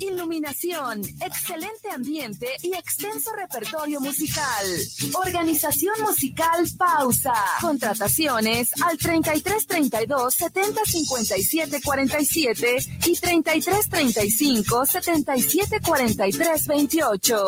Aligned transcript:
iluminación, 0.00 1.02
excelente 1.20 1.90
ambiente 1.90 2.48
y 2.62 2.74
extenso 2.74 3.32
repertorio 3.34 4.00
musical. 4.00 4.66
Organización 5.14 5.94
musical 6.00 6.66
Pausa. 6.76 7.34
Contrataciones 7.60 8.70
al 8.82 8.98
33 8.98 9.66
32 9.66 10.34
70 10.34 10.80
57 10.84 11.80
47 11.82 12.76
y 13.06 13.16
33 13.16 13.88
35 13.88 14.86
77 14.86 15.80
43 15.80 16.66
28. 16.66 17.46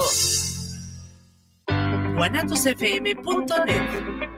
guanatosfm.net 2.17 4.38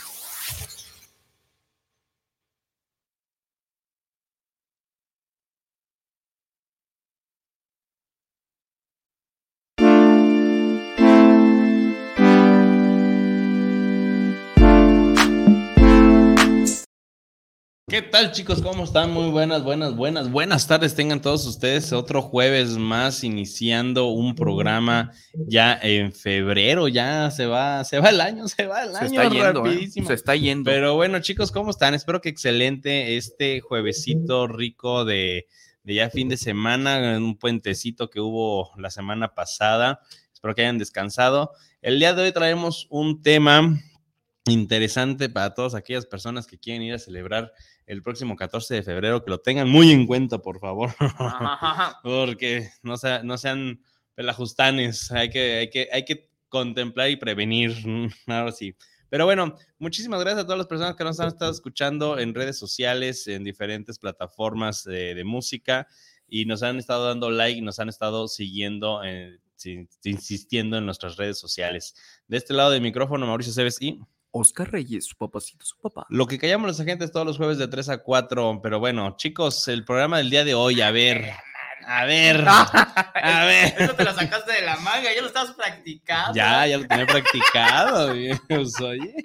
¿Qué 17.91 18.01
tal 18.01 18.31
chicos? 18.31 18.61
¿Cómo 18.61 18.85
están? 18.85 19.11
Muy 19.11 19.29
buenas, 19.31 19.65
buenas, 19.65 19.97
buenas, 19.97 20.31
buenas 20.31 20.65
tardes 20.65 20.95
tengan 20.95 21.21
todos 21.21 21.45
ustedes. 21.45 21.91
Otro 21.91 22.21
jueves 22.21 22.77
más 22.77 23.21
iniciando 23.25 24.05
un 24.11 24.33
programa 24.33 25.11
ya 25.33 25.77
en 25.83 26.13
febrero, 26.13 26.87
ya 26.87 27.29
se 27.31 27.47
va, 27.47 27.83
se 27.83 27.99
va 27.99 28.07
el 28.07 28.21
año, 28.21 28.47
se 28.47 28.65
va 28.65 28.83
el 28.83 28.95
año 28.95 29.21
está 29.21 29.29
yendo, 29.29 29.65
¿eh? 29.65 29.89
Se 30.07 30.13
está 30.13 30.37
yendo. 30.37 30.71
Pero 30.71 30.95
bueno 30.95 31.19
chicos, 31.19 31.51
¿cómo 31.51 31.71
están? 31.71 31.93
Espero 31.93 32.21
que 32.21 32.29
excelente 32.29 33.17
este 33.17 33.59
juevesito 33.59 34.47
rico 34.47 35.03
de, 35.03 35.47
de 35.83 35.93
ya 35.93 36.09
fin 36.09 36.29
de 36.29 36.37
semana, 36.37 37.17
un 37.17 37.37
puentecito 37.37 38.09
que 38.09 38.21
hubo 38.21 38.71
la 38.77 38.89
semana 38.89 39.33
pasada. 39.33 39.99
Espero 40.33 40.55
que 40.55 40.61
hayan 40.61 40.77
descansado. 40.77 41.51
El 41.81 41.99
día 41.99 42.13
de 42.13 42.21
hoy 42.21 42.31
traemos 42.31 42.87
un 42.89 43.21
tema 43.21 43.81
interesante 44.51 45.29
para 45.29 45.53
todas 45.53 45.75
aquellas 45.75 46.05
personas 46.05 46.47
que 46.47 46.59
quieren 46.59 46.83
ir 46.83 46.93
a 46.93 46.99
celebrar 46.99 47.53
el 47.85 48.01
próximo 48.01 48.35
14 48.35 48.75
de 48.75 48.83
febrero, 48.83 49.23
que 49.23 49.31
lo 49.31 49.39
tengan 49.39 49.69
muy 49.69 49.91
en 49.91 50.05
cuenta, 50.05 50.39
por 50.39 50.59
favor, 50.59 50.91
porque 52.03 52.69
no, 52.83 52.97
sea, 52.97 53.23
no 53.23 53.37
sean 53.37 53.81
pelajustanes, 54.15 55.11
hay 55.11 55.29
que, 55.29 55.57
hay, 55.57 55.69
que, 55.69 55.89
hay 55.91 56.05
que 56.05 56.29
contemplar 56.49 57.09
y 57.09 57.15
prevenir, 57.15 57.75
ahora 58.27 58.51
sí. 58.51 58.75
Pero 59.09 59.25
bueno, 59.25 59.55
muchísimas 59.77 60.21
gracias 60.21 60.43
a 60.43 60.45
todas 60.45 60.59
las 60.59 60.67
personas 60.67 60.95
que 60.95 61.03
nos 61.03 61.19
han 61.19 61.27
estado 61.27 61.51
escuchando 61.51 62.17
en 62.17 62.33
redes 62.33 62.57
sociales, 62.57 63.27
en 63.27 63.43
diferentes 63.43 63.99
plataformas 63.99 64.85
de, 64.85 65.15
de 65.15 65.23
música 65.25 65.87
y 66.31 66.45
nos 66.45 66.63
han 66.63 66.79
estado 66.79 67.07
dando 67.07 67.29
like 67.29 67.59
y 67.59 67.61
nos 67.61 67.77
han 67.79 67.89
estado 67.89 68.29
siguiendo, 68.29 69.03
eh, 69.03 69.37
insistiendo 70.05 70.77
en 70.77 70.85
nuestras 70.85 71.17
redes 71.17 71.37
sociales. 71.37 71.93
De 72.27 72.37
este 72.37 72.53
lado 72.53 72.71
del 72.71 72.81
micrófono, 72.81 73.27
Mauricio 73.27 73.53
Cebes 73.53 73.81
y... 73.81 73.99
Oscar 74.31 74.71
Reyes, 74.71 75.05
su 75.05 75.15
papacito, 75.15 75.65
su 75.65 75.77
papá. 75.79 76.05
Lo 76.09 76.25
que 76.27 76.37
callamos 76.39 76.67
los 76.67 76.79
agentes 76.79 77.11
todos 77.11 77.25
los 77.25 77.37
jueves 77.37 77.57
de 77.57 77.67
3 77.67 77.89
a 77.89 77.97
4, 77.99 78.59
pero 78.63 78.79
bueno, 78.79 79.15
chicos, 79.17 79.67
el 79.67 79.83
programa 79.85 80.17
del 80.17 80.29
día 80.29 80.43
de 80.45 80.53
hoy, 80.53 80.81
a 80.81 80.91
ver, 80.91 81.31
a 81.85 82.05
ver, 82.05 82.43
a 82.47 83.45
ver. 83.45 83.73
Eso 83.77 83.93
te 83.93 84.03
lo 84.03 84.13
sacaste 84.13 84.53
de 84.53 84.61
la 84.61 84.77
manga, 84.77 85.13
ya 85.13 85.21
lo 85.21 85.27
estabas 85.27 85.51
practicando. 85.51 86.33
Ya, 86.33 86.65
ya 86.67 86.77
lo 86.77 86.87
tenía 86.87 87.05
practicado, 87.05 88.13
pues, 88.47 88.79
oye. 88.81 89.15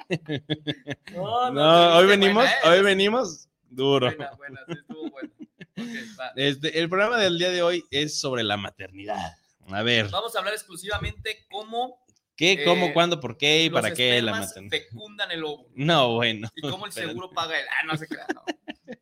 No, 1.14 1.50
No, 1.52 1.96
hoy 1.96 2.06
venimos, 2.06 2.44
buena, 2.44 2.52
¿eh? 2.52 2.68
hoy 2.68 2.82
venimos 2.82 3.48
duro. 3.68 4.06
Buena, 4.06 4.32
buena, 4.36 4.60
sí, 4.66 4.72
estuvo 4.72 5.10
bueno. 5.10 5.30
Ok, 5.78 6.18
va. 6.18 6.32
Este, 6.36 6.78
el 6.78 6.88
programa 6.88 7.18
del 7.18 7.38
día 7.38 7.50
de 7.50 7.62
hoy 7.62 7.84
es 7.90 8.18
sobre 8.18 8.42
la 8.42 8.56
maternidad. 8.56 9.36
A 9.68 9.82
ver, 9.82 10.08
Vamos 10.10 10.34
a 10.34 10.38
hablar 10.38 10.54
exclusivamente 10.54 11.44
cómo 11.50 11.98
¿qué, 12.36 12.62
cómo, 12.64 12.86
eh, 12.86 12.92
cuándo, 12.92 13.20
por 13.20 13.36
qué 13.36 13.64
y 13.64 13.70
para 13.70 13.92
qué 13.92 14.20
la 14.22 14.46
fecundan 14.70 15.30
el 15.30 15.44
óvulo 15.44 15.68
No, 15.74 16.14
bueno. 16.14 16.48
y 16.54 16.60
cómo 16.62 16.84
el 16.86 16.90
Espérate. 16.90 17.12
seguro 17.12 17.30
paga 17.30 17.58
el. 17.58 17.66
Ah, 17.68 17.84
no 17.86 17.96
se 17.96 18.06
crea, 18.06 18.26
no. 18.34 18.42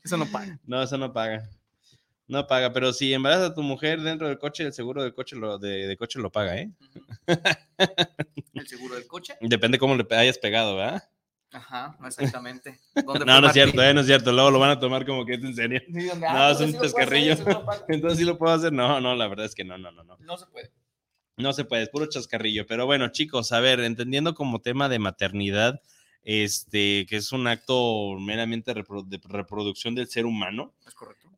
Eso 0.02 0.16
no 0.16 0.26
paga. 0.26 0.58
No, 0.64 0.82
eso 0.82 0.96
no 0.98 1.12
paga. 1.12 1.48
No 2.26 2.46
paga, 2.46 2.72
pero 2.72 2.92
si 2.94 3.12
embarazas 3.12 3.50
a 3.50 3.54
tu 3.54 3.62
mujer 3.62 4.00
dentro 4.00 4.26
del 4.28 4.38
coche, 4.38 4.64
el 4.64 4.72
seguro 4.72 5.02
del 5.02 5.12
coche 5.12 5.36
lo, 5.36 5.58
de, 5.58 5.86
de 5.86 5.96
coche 5.98 6.18
lo 6.18 6.30
paga, 6.32 6.56
¿eh? 6.56 6.70
El 8.54 8.66
seguro 8.66 8.94
del 8.94 9.06
coche. 9.06 9.36
Depende 9.40 9.78
cómo 9.78 9.94
le 9.94 10.06
hayas 10.16 10.38
pegado, 10.38 10.76
¿verdad? 10.76 11.02
Ajá, 11.52 11.96
exactamente. 12.04 12.80
¿Dónde 12.94 13.24
No, 13.26 13.40
no 13.40 13.46
es 13.48 13.52
cierto? 13.52 13.82
¿eh? 13.82 13.92
No 13.94 14.00
es 14.00 14.06
cierto. 14.06 14.32
Luego 14.32 14.50
lo 14.50 14.58
van 14.58 14.70
a 14.70 14.80
tomar 14.80 15.04
como 15.06 15.24
que 15.24 15.34
es 15.34 15.44
en 15.44 15.54
serio. 15.54 15.80
Sí, 15.86 15.92
No, 16.18 16.26
ah, 16.28 16.50
es 16.50 16.56
pues 16.58 16.60
un 16.60 16.66
sí 16.66 16.72
lo 16.72 16.78
puedo 16.78 16.86
hacer, 16.86 16.90
chascarrillo. 16.90 17.32
el 17.32 17.36
seguro 17.38 17.64
paga. 17.64 17.84
Entonces 17.88 18.18
sí 18.18 18.24
lo 18.24 18.38
puedo 18.38 18.54
hacer. 18.54 18.72
No, 18.72 19.00
no, 19.00 19.14
la 19.14 19.28
verdad 19.28 19.46
es 19.46 19.54
que 19.54 19.64
no, 19.64 19.78
no, 19.78 19.92
no, 19.92 20.02
no. 20.02 20.16
No 20.18 20.36
se 20.36 20.46
puede. 20.46 20.72
No 21.36 21.52
se 21.52 21.64
puede, 21.64 21.82
es 21.82 21.88
puro 21.88 22.06
chascarrillo. 22.06 22.66
Pero 22.66 22.86
bueno, 22.86 23.08
chicos, 23.08 23.52
a 23.52 23.60
ver, 23.60 23.80
entendiendo 23.80 24.34
como 24.34 24.60
tema 24.60 24.88
de 24.88 24.98
maternidad, 24.98 25.80
este, 26.22 27.06
que 27.06 27.16
es 27.16 27.32
un 27.32 27.46
acto 27.46 28.14
meramente 28.20 28.72
de 28.72 29.20
reproducción 29.28 29.94
del 29.94 30.08
ser 30.08 30.26
humano. 30.26 30.74
Es 30.86 30.94
correcto. 30.94 31.28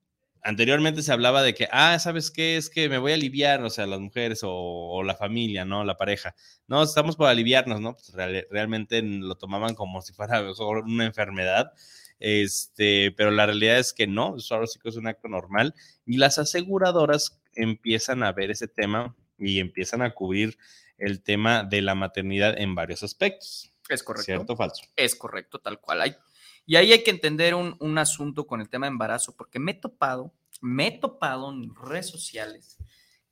Anteriormente 0.42 1.02
se 1.02 1.12
hablaba 1.12 1.42
de 1.42 1.54
que, 1.54 1.66
ah, 1.72 1.98
¿sabes 1.98 2.30
qué? 2.30 2.56
Es 2.56 2.70
que 2.70 2.88
me 2.88 2.98
voy 2.98 3.10
a 3.10 3.14
aliviar, 3.16 3.64
o 3.64 3.70
sea, 3.70 3.84
las 3.86 3.98
mujeres 3.98 4.44
o, 4.44 4.50
o 4.52 5.02
la 5.02 5.16
familia, 5.16 5.64
¿no? 5.64 5.82
La 5.82 5.96
pareja. 5.96 6.36
No, 6.68 6.82
estamos 6.84 7.16
por 7.16 7.28
aliviarnos, 7.28 7.80
¿no? 7.80 7.94
Pues 7.94 8.12
real- 8.12 8.46
realmente 8.50 9.02
lo 9.02 9.34
tomaban 9.36 9.74
como 9.74 10.02
si 10.02 10.12
fuera 10.12 10.44
una 10.84 11.06
enfermedad. 11.06 11.72
Este, 12.20 13.10
pero 13.12 13.30
la 13.32 13.46
realidad 13.46 13.78
es 13.78 13.92
que 13.92 14.06
no, 14.06 14.36
eso 14.36 14.54
ahora 14.54 14.66
sí 14.68 14.78
que 14.80 14.88
es 14.88 14.96
un 14.96 15.08
acto 15.08 15.26
normal. 15.26 15.74
Y 16.04 16.18
las 16.18 16.38
aseguradoras 16.38 17.40
empiezan 17.54 18.22
a 18.22 18.30
ver 18.32 18.50
ese 18.52 18.68
tema 18.68 19.16
y 19.38 19.60
empiezan 19.60 20.02
a 20.02 20.12
cubrir 20.14 20.58
el 20.98 21.22
tema 21.22 21.62
de 21.64 21.82
la 21.82 21.94
maternidad 21.94 22.58
en 22.58 22.74
varios 22.74 23.02
aspectos. 23.02 23.70
Es 23.88 24.02
correcto. 24.02 24.24
¿Cierto 24.24 24.52
o 24.54 24.56
falso? 24.56 24.84
Es 24.96 25.14
correcto, 25.14 25.58
tal 25.58 25.80
cual. 25.80 26.02
Hay, 26.02 26.16
y 26.64 26.76
ahí 26.76 26.92
hay 26.92 27.04
que 27.04 27.10
entender 27.10 27.54
un, 27.54 27.76
un 27.80 27.98
asunto 27.98 28.46
con 28.46 28.60
el 28.60 28.68
tema 28.68 28.86
de 28.86 28.92
embarazo, 28.92 29.36
porque 29.36 29.58
me 29.58 29.72
he 29.72 29.74
topado, 29.74 30.32
me 30.60 30.88
he 30.88 30.92
topado 30.92 31.50
en 31.50 31.74
redes 31.74 32.08
sociales 32.08 32.78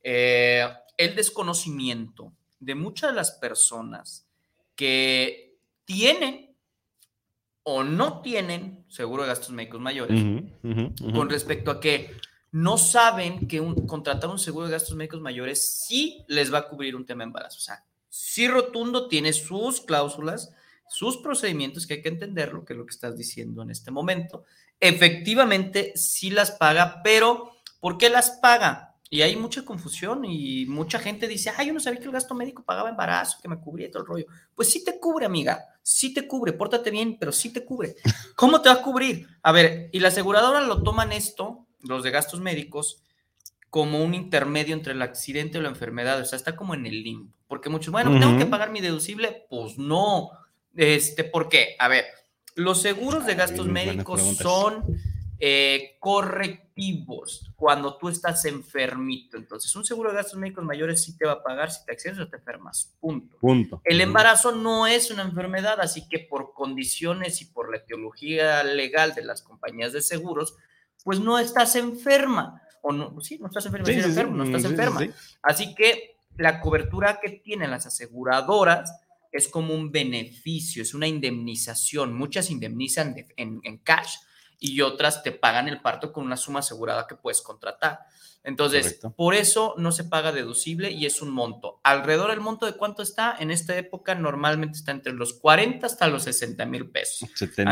eh, 0.07 0.67
el 0.97 1.15
desconocimiento 1.15 2.31
de 2.59 2.75
muchas 2.75 3.09
de 3.09 3.15
las 3.15 3.31
personas 3.31 4.27
que 4.75 5.57
tienen 5.83 6.55
o 7.63 7.83
no 7.83 8.21
tienen 8.21 8.85
seguro 8.87 9.23
de 9.23 9.29
gastos 9.29 9.49
médicos 9.49 9.81
mayores 9.81 10.21
con 10.61 11.27
respecto 11.27 11.71
a 11.71 11.79
que 11.79 12.15
no 12.55 12.77
saben 12.77 13.47
que 13.49 13.59
un- 13.59 13.85
contratar 13.85 14.29
un 14.29 14.39
seguro 14.39 14.67
de 14.67 14.71
gastos 14.71 14.95
médicos 14.95 15.19
mayores 15.19 15.83
sí 15.85 16.23
les 16.29 16.53
va 16.53 16.59
a 16.59 16.67
cubrir 16.69 16.95
un 16.95 17.05
tema 17.05 17.23
de 17.23 17.27
embarazo. 17.27 17.57
O 17.57 17.61
sea, 17.61 17.83
sí 18.07 18.47
rotundo 18.47 19.09
tiene 19.09 19.33
sus 19.33 19.81
cláusulas, 19.81 20.53
sus 20.87 21.17
procedimientos 21.17 21.85
que 21.85 21.95
hay 21.95 22.01
que 22.01 22.07
entenderlo, 22.09 22.63
que 22.63 22.71
es 22.71 22.79
lo 22.79 22.85
que 22.85 22.93
estás 22.93 23.17
diciendo 23.17 23.61
en 23.61 23.71
este 23.71 23.91
momento. 23.91 24.45
Efectivamente, 24.79 25.91
sí 25.95 26.29
las 26.29 26.51
paga, 26.51 27.01
pero 27.03 27.51
¿por 27.81 27.97
qué 27.97 28.09
las 28.09 28.31
paga? 28.41 28.95
Y 29.09 29.21
hay 29.21 29.35
mucha 29.35 29.65
confusión 29.65 30.23
y 30.23 30.65
mucha 30.65 30.97
gente 30.99 31.27
dice, 31.27 31.51
ay, 31.57 31.67
yo 31.67 31.73
no 31.73 31.79
sabía 31.81 31.99
que 31.99 32.05
el 32.05 32.11
gasto 32.11 32.33
médico 32.35 32.63
pagaba 32.63 32.89
embarazo, 32.89 33.37
que 33.41 33.49
me 33.49 33.59
cubría 33.59 33.91
todo 33.91 34.03
el 34.03 34.07
rollo. 34.07 34.25
Pues 34.55 34.71
sí 34.71 34.83
te 34.83 34.97
cubre, 34.99 35.25
amiga, 35.25 35.63
sí 35.83 36.13
te 36.13 36.25
cubre, 36.27 36.53
pórtate 36.53 36.89
bien, 36.89 37.17
pero 37.19 37.31
sí 37.31 37.51
te 37.51 37.65
cubre. 37.65 37.95
¿Cómo 38.35 38.61
te 38.61 38.69
va 38.69 38.75
a 38.75 38.81
cubrir? 38.81 39.27
A 39.43 39.51
ver, 39.51 39.89
y 39.91 39.99
la 39.99 40.07
aseguradora 40.07 40.61
lo 40.61 40.81
toman 40.83 41.11
esto, 41.11 41.64
los 41.87 42.03
de 42.03 42.11
gastos 42.11 42.41
médicos, 42.41 43.01
como 43.69 44.03
un 44.03 44.13
intermedio 44.13 44.73
entre 44.73 44.93
el 44.93 45.01
accidente 45.01 45.57
o 45.57 45.61
la 45.61 45.69
enfermedad, 45.69 46.19
o 46.21 46.25
sea, 46.25 46.37
está 46.37 46.55
como 46.55 46.73
en 46.75 46.85
el 46.85 47.03
limbo. 47.03 47.33
Porque 47.47 47.69
muchos, 47.69 47.91
bueno, 47.91 48.19
tengo 48.19 48.37
que 48.37 48.45
pagar 48.45 48.71
mi 48.71 48.81
deducible, 48.81 49.45
pues 49.49 49.77
no. 49.77 50.31
Este, 50.75 51.23
¿por 51.23 51.49
qué? 51.49 51.75
A 51.79 51.87
ver, 51.87 52.05
los 52.55 52.81
seguros 52.81 53.25
de 53.25 53.33
Ay, 53.33 53.37
gastos 53.37 53.67
buenas 53.67 53.85
médicos 53.85 54.21
son 54.37 54.83
eh, 55.39 55.97
correctivos 55.99 57.51
cuando 57.55 57.97
tú 57.97 58.09
estás 58.09 58.45
enfermito. 58.45 59.37
Entonces, 59.37 59.75
un 59.75 59.85
seguro 59.85 60.09
de 60.09 60.15
gastos 60.15 60.39
médicos 60.39 60.63
mayores 60.63 61.03
sí 61.03 61.17
te 61.17 61.25
va 61.25 61.33
a 61.33 61.43
pagar 61.43 61.71
si 61.71 61.85
te 61.85 61.91
accidentas 61.91 62.27
o 62.27 62.29
te 62.29 62.37
enfermas. 62.37 62.95
Punto. 62.99 63.37
Punto. 63.39 63.81
El 63.83 64.01
embarazo 64.01 64.53
no 64.53 64.87
es 64.87 65.11
una 65.11 65.23
enfermedad, 65.23 65.79
así 65.81 66.07
que 66.07 66.19
por 66.19 66.53
condiciones 66.53 67.41
y 67.41 67.45
por 67.45 67.69
la 67.69 67.77
etiología 67.77 68.63
legal 68.63 69.13
de 69.13 69.23
las 69.23 69.41
compañías 69.41 69.93
de 69.93 70.01
seguros, 70.01 70.55
pues 71.05 71.21
no 71.21 71.39
estás 71.39 71.75
enferma. 71.77 72.61
O 72.81 72.91
no, 72.91 73.15
sí, 73.21 73.37
no 73.39 73.47
estás 73.47 73.65
enferma, 73.67 73.85
Sí, 73.85 73.93
enfermo, 73.93 74.35
no 74.35 74.43
estás 74.43 74.65
enferma. 74.65 74.99
sí. 74.99 75.09
Así 75.41 75.73
que 75.73 76.17
la 76.37 76.59
cobertura 76.59 77.19
que 77.21 77.29
tienen 77.29 77.71
las 77.71 77.85
aseguradoras 77.85 78.91
es 79.31 79.47
como 79.47 79.73
un 79.73 79.91
beneficio, 79.91 80.81
es 80.81 80.93
una 80.93 81.07
indemnización. 81.07 82.13
Muchas 82.13 82.49
indemnizan 82.51 83.13
de- 83.13 83.27
en, 83.37 83.59
en 83.63 83.77
cash 83.77 84.15
y 84.59 84.81
otras 84.81 85.23
te 85.23 85.31
pagan 85.31 85.67
el 85.67 85.81
parto 85.81 86.11
con 86.11 86.25
una 86.25 86.37
suma 86.37 86.59
asegurada 86.59 87.07
que 87.07 87.15
puedes 87.15 87.41
contratar. 87.41 87.99
Entonces, 88.43 88.83
Correcto. 88.85 89.13
por 89.15 89.33
eso 89.33 89.73
no 89.77 89.91
se 89.91 90.03
paga 90.03 90.31
deducible 90.31 90.91
y 90.91 91.07
es 91.07 91.19
un 91.23 91.31
monto. 91.31 91.79
Alrededor 91.83 92.29
del 92.29 92.41
monto 92.41 92.67
de 92.67 92.73
cuánto 92.73 93.01
está, 93.01 93.35
en 93.39 93.49
esta 93.49 93.75
época 93.75 94.13
normalmente 94.13 94.77
está 94.77 94.91
entre 94.91 95.13
los 95.13 95.33
40 95.33 95.87
hasta 95.87 96.07
los 96.07 96.23
60 96.23 96.63
mil 96.67 96.87
pesos. 96.91 97.27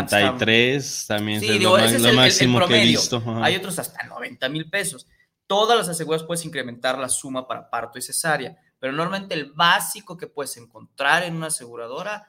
73 0.08 1.06
también 1.08 1.40
Sí, 1.42 1.48
es 1.50 1.60
digo, 1.60 1.78
lo, 1.78 1.84
ese 1.84 1.94
ma- 1.94 1.96
es 1.98 2.02
lo 2.02 2.08
el- 2.10 2.14
el- 2.16 2.20
el 2.20 2.26
máximo 2.26 2.68
que 2.68 2.82
he 2.82 2.86
visto. 2.86 3.18
ajá. 3.18 3.44
Hay 3.44 3.56
otros 3.56 3.78
hasta 3.80 4.04
90 4.08 4.50
mil 4.50 4.70
pesos. 4.70 5.08
Todas 5.48 5.78
las 5.78 5.90
aseguradoras 5.90 6.26
puedes 6.26 6.46
incrementar 6.46 6.98
la 6.98 7.10
suma 7.10 7.48
para 7.48 7.70
parto 7.70 8.00
y 8.00 8.02
cesárea, 8.02 8.56
pero 8.80 8.94
normalmente 8.94 9.36
el 9.36 9.52
básico 9.54 10.18
que 10.18 10.28
puedes 10.28 10.58
encontrar 10.58 11.24
en 11.24 11.36
una 11.36 11.48
aseguradora, 11.48 12.28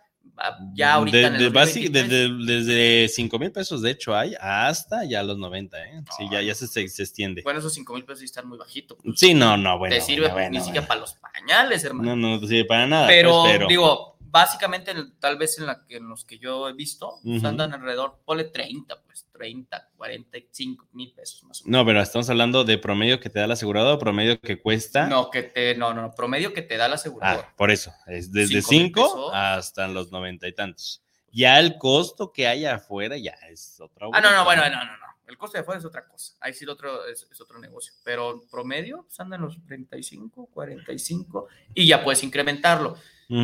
ya 0.75 0.95
ahorita 0.95 1.17
De- 1.17 1.25
en 1.27 1.35
el 1.35 1.41
de 1.41 1.49
basi- 1.51 1.91
2023, 1.91 2.09
desde, 2.09 2.65
desde 2.65 3.09
5 3.09 3.39
mil 3.39 3.53
pesos, 3.53 3.83
de 3.83 3.91
hecho, 3.93 4.17
hay 4.17 4.35
hasta 4.41 5.05
ya 5.05 5.23
los 5.23 5.39
90, 5.39 5.77
¿eh? 5.85 6.03
Sí, 6.19 6.25
ya, 6.31 6.43
ya 6.43 6.55
se, 6.55 6.67
se, 6.67 6.89
se 6.89 7.03
extiende. 7.03 7.43
Bueno, 7.43 7.61
esos 7.61 7.73
5 7.75 7.95
mil 7.95 8.05
pesos 8.05 8.21
sí 8.21 8.25
están 8.27 8.49
muy 8.49 8.59
bajitos. 8.59 8.99
pues, 9.03 9.19
sí, 9.19 9.35
no, 9.35 9.57
no, 9.57 9.79
bueno. 9.79 9.95
te 9.95 10.01
sirve 10.01 10.29
bueno, 10.29 10.51
ni 10.51 10.57
bueno, 10.59 10.65
siquiera 10.65 10.87
bueno. 10.87 10.89
para 10.89 11.01
los 11.01 11.15
pañales, 11.15 11.85
hermano. 11.85 12.17
No, 12.17 12.31
no 12.31 12.41
te 12.41 12.47
sirve 12.49 12.65
para 12.65 12.87
nada. 12.87 13.07
pero, 13.07 13.43
pues, 13.43 13.53
pero 13.53 13.67
digo, 13.69 14.17
básicamente, 14.21 14.91
en- 14.91 15.15
tal 15.21 15.37
vez 15.39 15.59
en, 15.59 15.67
la, 15.67 15.85
que- 15.87 15.97
en 15.99 16.09
los 16.09 16.25
que 16.25 16.39
yo 16.39 16.69
he 16.69 16.73
visto, 16.73 17.15
andan 17.45 17.73
alrededor, 17.73 18.19
ponle 18.25 18.45
30, 18.45 18.97
pues 18.97 19.04
30, 19.35 19.91
45 19.97 20.89
mil 20.93 21.13
pesos 21.13 21.43
más 21.45 21.61
o 21.61 21.65
menos. 21.65 21.79
No, 21.79 21.85
pero 21.85 22.01
estamos 22.01 22.31
hablando 22.31 22.65
de 22.65 22.79
promedio 22.79 23.19
que 23.21 23.29
te 23.29 23.41
da 23.41 23.45
el 23.47 23.51
asegurado 23.51 23.95
o 23.95 23.99
promedio 23.99 24.41
que 24.41 24.61
cuesta. 24.63 25.07
No, 25.09 25.29
que 25.29 25.43
te, 25.43 25.75
no, 25.77 25.93
no, 25.93 26.15
promedio 26.15 26.55
que 26.55 26.63
te 26.63 26.77
da 26.77 26.89
la 26.89 26.95
aseguradora. 26.95 27.49
Ah, 27.51 27.55
por 27.57 27.71
eso, 27.71 27.93
es 28.07 28.31
desde 28.33 28.63
Cinco 28.63 28.71
mil 28.71 28.81
5 28.93 29.03
pesos. 29.03 29.31
hasta 29.35 29.89
los 29.89 30.13
90 30.13 30.47
y 30.49 30.53
tantos. 30.55 31.03
Ya 31.33 31.59
el 31.59 31.79
costo 31.79 32.33
que 32.33 32.47
hay 32.47 32.65
afuera 32.65 33.17
ya 33.17 33.35
es 33.51 33.81
otra 33.81 34.07
Ah, 34.13 34.21
no, 34.21 34.31
no, 34.31 34.45
bueno, 34.45 34.63
no, 34.63 34.71
no, 34.71 34.85
no. 34.85 35.05
El 35.27 35.37
costo 35.37 35.57
de 35.59 35.63
afuera 35.63 35.81
es 35.81 35.85
otra 35.85 36.07
cosa. 36.07 36.35
Ahí 36.39 36.53
sí 36.53 36.65
el 36.65 36.71
otro 36.71 37.07
es, 37.07 37.27
es 37.29 37.41
otro 37.41 37.59
negocio. 37.59 37.93
Pero 38.05 38.45
promedio, 38.51 39.03
pues 39.07 39.19
anda 39.19 39.37
en 39.37 39.43
los 39.43 39.59
35, 39.67 40.51
45 40.53 41.49
y 41.75 41.87
ya 41.87 42.05
puedes 42.05 42.23
incrementarlo. 42.23 42.97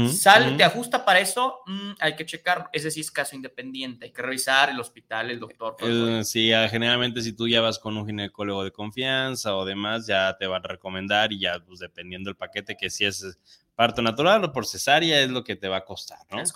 Sale, 0.08 0.56
te 0.56 0.64
ajusta 0.64 1.04
para 1.04 1.20
eso, 1.20 1.60
mm, 1.66 1.92
hay 2.00 2.16
que 2.16 2.26
checar. 2.26 2.68
Ese 2.72 2.90
sí 2.90 3.00
es 3.00 3.10
caso 3.10 3.34
independiente. 3.34 4.06
Hay 4.06 4.12
que 4.12 4.22
revisar 4.22 4.70
el 4.70 4.78
hospital, 4.78 5.30
el 5.30 5.40
doctor. 5.40 5.76
el 5.80 6.20
Eh, 6.20 6.24
sí, 6.24 6.52
ah, 6.52 6.68
generalmente 6.68 7.22
si 7.22 7.32
tú 7.32 7.48
ya 7.48 7.60
vas 7.60 7.78
con 7.78 7.96
un 7.96 8.06
ginecólogo 8.06 8.64
de 8.64 8.72
confianza 8.72 9.56
o 9.56 9.64
demás, 9.64 10.06
ya 10.06 10.36
te 10.38 10.46
van 10.46 10.64
a 10.64 10.68
recomendar 10.68 11.32
y 11.32 11.40
ya, 11.40 11.58
pues 11.60 11.80
dependiendo 11.80 12.28
del 12.28 12.36
paquete, 12.36 12.76
que 12.76 12.90
si 12.90 13.04
es 13.04 13.38
parto 13.74 14.02
natural 14.02 14.44
o 14.44 14.52
por 14.52 14.66
cesárea, 14.66 15.20
es 15.20 15.30
lo 15.30 15.42
que 15.42 15.56
te 15.56 15.68
va 15.68 15.78
a 15.78 15.84
costar, 15.84 16.18
¿no? 16.30 16.40
Es. 16.40 16.52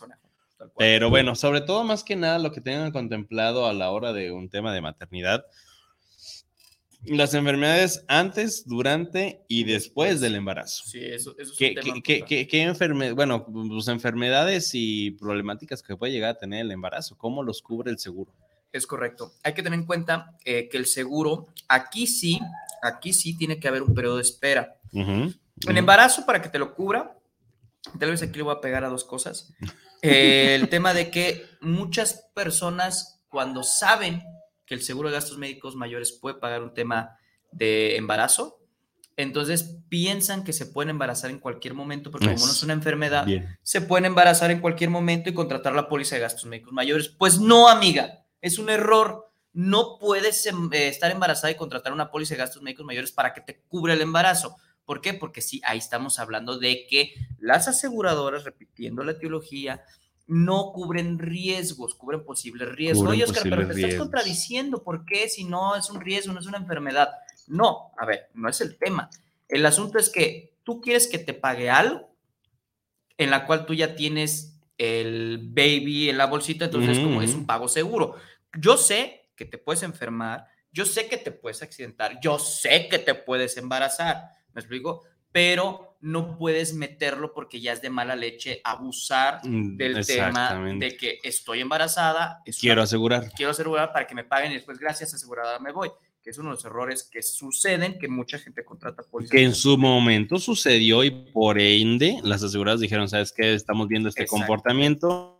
Pero 0.76 1.10
bueno, 1.10 1.34
sobre 1.34 1.60
todo 1.60 1.84
más 1.84 2.04
que 2.04 2.16
nada 2.16 2.38
lo 2.38 2.52
que 2.52 2.60
tengan 2.60 2.92
contemplado 2.92 3.66
a 3.66 3.72
la 3.72 3.90
hora 3.90 4.12
de 4.12 4.32
un 4.32 4.48
tema 4.48 4.72
de 4.72 4.80
maternidad, 4.80 5.44
las 7.06 7.34
enfermedades 7.34 8.04
antes, 8.08 8.66
durante 8.66 9.44
y 9.48 9.64
después 9.64 10.20
del 10.20 10.34
embarazo. 10.36 10.84
Sí, 10.86 11.00
eso, 11.04 11.34
eso 11.38 11.52
es 11.52 11.58
¿Qué, 11.58 11.68
un 11.68 11.74
tema. 11.74 12.00
qué, 12.02 12.24
qué, 12.24 12.46
qué- 12.48 12.62
enferme- 12.68 13.14
bueno, 13.14 13.44
pues 13.46 13.88
enfermedades 13.88 14.70
y 14.74 15.10
problemáticas 15.12 15.82
que 15.82 15.96
puede 15.96 16.12
llegar 16.12 16.30
a 16.30 16.38
tener 16.38 16.60
el 16.60 16.70
embarazo? 16.70 17.16
¿Cómo 17.18 17.42
los 17.42 17.60
cubre 17.62 17.90
el 17.90 17.98
seguro? 17.98 18.32
Es 18.72 18.86
correcto. 18.86 19.32
Hay 19.42 19.54
que 19.54 19.62
tener 19.62 19.78
en 19.78 19.86
cuenta 19.86 20.36
eh, 20.44 20.68
que 20.68 20.76
el 20.78 20.86
seguro, 20.86 21.46
aquí 21.68 22.06
sí, 22.06 22.40
aquí 22.82 23.12
sí 23.12 23.36
tiene 23.36 23.60
que 23.60 23.68
haber 23.68 23.82
un 23.82 23.94
periodo 23.94 24.16
de 24.16 24.22
espera. 24.22 24.76
Ujú, 24.92 25.10
En 25.10 25.32
ujú. 25.66 25.76
embarazo, 25.78 26.24
para 26.26 26.42
que 26.42 26.48
te 26.48 26.58
lo 26.58 26.74
cubra, 26.74 27.16
tal 28.00 28.10
vez 28.10 28.22
aquí 28.22 28.36
le 28.38 28.42
voy 28.44 28.54
a 28.56 28.60
pegar 28.60 28.82
a 28.84 28.88
dos 28.88 29.04
cosas. 29.04 29.52
Eh, 30.06 30.54
el 30.60 30.68
tema 30.68 30.92
de 30.92 31.10
que 31.10 31.46
muchas 31.62 32.26
personas, 32.34 33.22
cuando 33.30 33.62
saben 33.62 34.22
que 34.66 34.74
el 34.74 34.82
seguro 34.82 35.08
de 35.08 35.14
gastos 35.14 35.38
médicos 35.38 35.76
mayores 35.76 36.12
puede 36.12 36.36
pagar 36.36 36.62
un 36.62 36.74
tema 36.74 37.18
de 37.52 37.96
embarazo, 37.96 38.58
entonces 39.16 39.78
piensan 39.88 40.42
que 40.42 40.52
se 40.52 40.66
pueden 40.66 40.90
embarazar 40.90 41.30
en 41.30 41.38
cualquier 41.38 41.74
momento, 41.74 42.10
porque 42.10 42.26
como 42.26 42.46
no 42.46 42.52
es 42.52 42.62
una 42.62 42.72
enfermedad, 42.72 43.24
Bien. 43.24 43.56
se 43.62 43.80
pueden 43.80 44.06
embarazar 44.06 44.50
en 44.50 44.60
cualquier 44.60 44.90
momento 44.90 45.30
y 45.30 45.34
contratar 45.34 45.72
la 45.74 45.88
póliza 45.88 46.16
de 46.16 46.22
gastos 46.22 46.46
médicos 46.46 46.72
mayores. 46.72 47.08
Pues 47.08 47.38
no, 47.38 47.68
amiga, 47.68 48.24
es 48.40 48.58
un 48.58 48.70
error. 48.70 49.30
No 49.52 49.98
puedes 50.00 50.44
em, 50.46 50.68
eh, 50.72 50.88
estar 50.88 51.12
embarazada 51.12 51.52
y 51.52 51.54
contratar 51.54 51.92
una 51.92 52.10
póliza 52.10 52.34
de 52.34 52.38
gastos 52.38 52.62
médicos 52.62 52.84
mayores 52.84 53.12
para 53.12 53.32
que 53.32 53.40
te 53.40 53.62
cubra 53.68 53.94
el 53.94 54.00
embarazo. 54.00 54.56
¿Por 54.84 55.00
qué? 55.00 55.14
Porque 55.14 55.40
sí, 55.40 55.62
ahí 55.64 55.78
estamos 55.78 56.18
hablando 56.18 56.58
de 56.58 56.86
que 56.90 57.14
las 57.38 57.68
aseguradoras, 57.68 58.44
repitiendo 58.44 59.04
la 59.04 59.16
teología, 59.16 59.84
no 60.26 60.72
cubren 60.72 61.18
riesgos, 61.18 61.94
cubren 61.94 62.24
posibles 62.24 62.68
riesgos. 62.74 63.08
Oye, 63.08 63.24
Oscar, 63.24 63.42
pero 63.42 63.56
te 63.56 63.62
estás 63.62 63.76
riesgos. 63.76 64.06
contradiciendo. 64.06 64.82
¿Por 64.82 65.04
qué? 65.04 65.28
Si 65.28 65.44
no 65.44 65.76
es 65.76 65.90
un 65.90 66.00
riesgo, 66.00 66.32
no 66.32 66.40
es 66.40 66.46
una 66.46 66.58
enfermedad. 66.58 67.10
No, 67.46 67.92
a 67.98 68.06
ver, 68.06 68.28
no 68.34 68.48
es 68.48 68.60
el 68.60 68.76
tema. 68.78 69.10
El 69.48 69.66
asunto 69.66 69.98
es 69.98 70.08
que 70.08 70.56
tú 70.62 70.80
quieres 70.80 71.06
que 71.06 71.18
te 71.18 71.34
pague 71.34 71.68
algo 71.70 72.08
en 73.18 73.30
la 73.30 73.46
cual 73.46 73.66
tú 73.66 73.74
ya 73.74 73.94
tienes 73.94 74.60
el 74.78 75.38
baby 75.52 76.08
en 76.10 76.18
la 76.18 76.26
bolsita, 76.26 76.64
entonces 76.64 76.98
Ujú, 76.98 77.08
como 77.08 77.22
es 77.22 77.34
un 77.34 77.46
pago 77.46 77.68
seguro. 77.68 78.16
Yo 78.58 78.76
sé 78.76 79.30
que 79.36 79.44
te 79.44 79.58
puedes 79.58 79.82
enfermar, 79.82 80.46
yo 80.72 80.84
sé 80.84 81.06
que 81.08 81.16
te 81.16 81.30
puedes 81.30 81.62
accidentar, 81.62 82.18
yo 82.20 82.38
sé 82.38 82.88
que 82.88 82.98
te 82.98 83.14
puedes 83.14 83.56
embarazar, 83.56 84.30
¿me 84.52 84.60
explico? 84.60 85.02
Pero 85.30 85.93
no 86.04 86.36
puedes 86.36 86.74
meterlo 86.74 87.32
porque 87.32 87.60
ya 87.62 87.72
es 87.72 87.80
de 87.80 87.88
mala 87.88 88.14
leche 88.14 88.60
abusar 88.62 89.40
Mm, 89.42 89.76
del 89.78 90.06
tema 90.06 90.54
de 90.78 90.96
que 90.98 91.18
estoy 91.24 91.60
embarazada, 91.60 92.40
es 92.44 92.56
una- 92.56 92.60
Quiero 92.60 92.82
asegurar. 92.82 93.30
quiero 93.34 93.52
asegurar 93.52 93.90
para 93.92 94.06
que 94.06 94.14
me 94.14 94.22
paguen 94.24 94.52
y 94.52 94.56
después 94.56 94.78
gracias 94.78 95.14
asegurada 95.14 95.58
me 95.60 95.72
voy, 95.72 95.90
que 96.22 96.28
es 96.30 96.36
uno 96.38 96.50
de 96.50 96.56
los 96.56 96.64
errores 96.66 97.08
que 97.10 97.22
suceden, 97.22 97.98
que 97.98 98.08
mucha 98.08 98.38
gente 98.38 98.64
contrata 98.64 99.02
pólizas. 99.02 99.30
Que 99.32 99.44
en 99.44 99.54
su 99.54 99.78
momento 99.78 100.38
sucedió 100.38 101.04
y 101.04 101.10
por 101.10 101.58
ende 101.58 102.18
las 102.22 102.42
aseguradoras 102.42 102.80
dijeron, 102.80 103.08
¿sabes 103.08 103.32
qué? 103.32 103.54
Estamos 103.54 103.88
viendo 103.88 104.10
este 104.10 104.26
comportamiento 104.26 105.38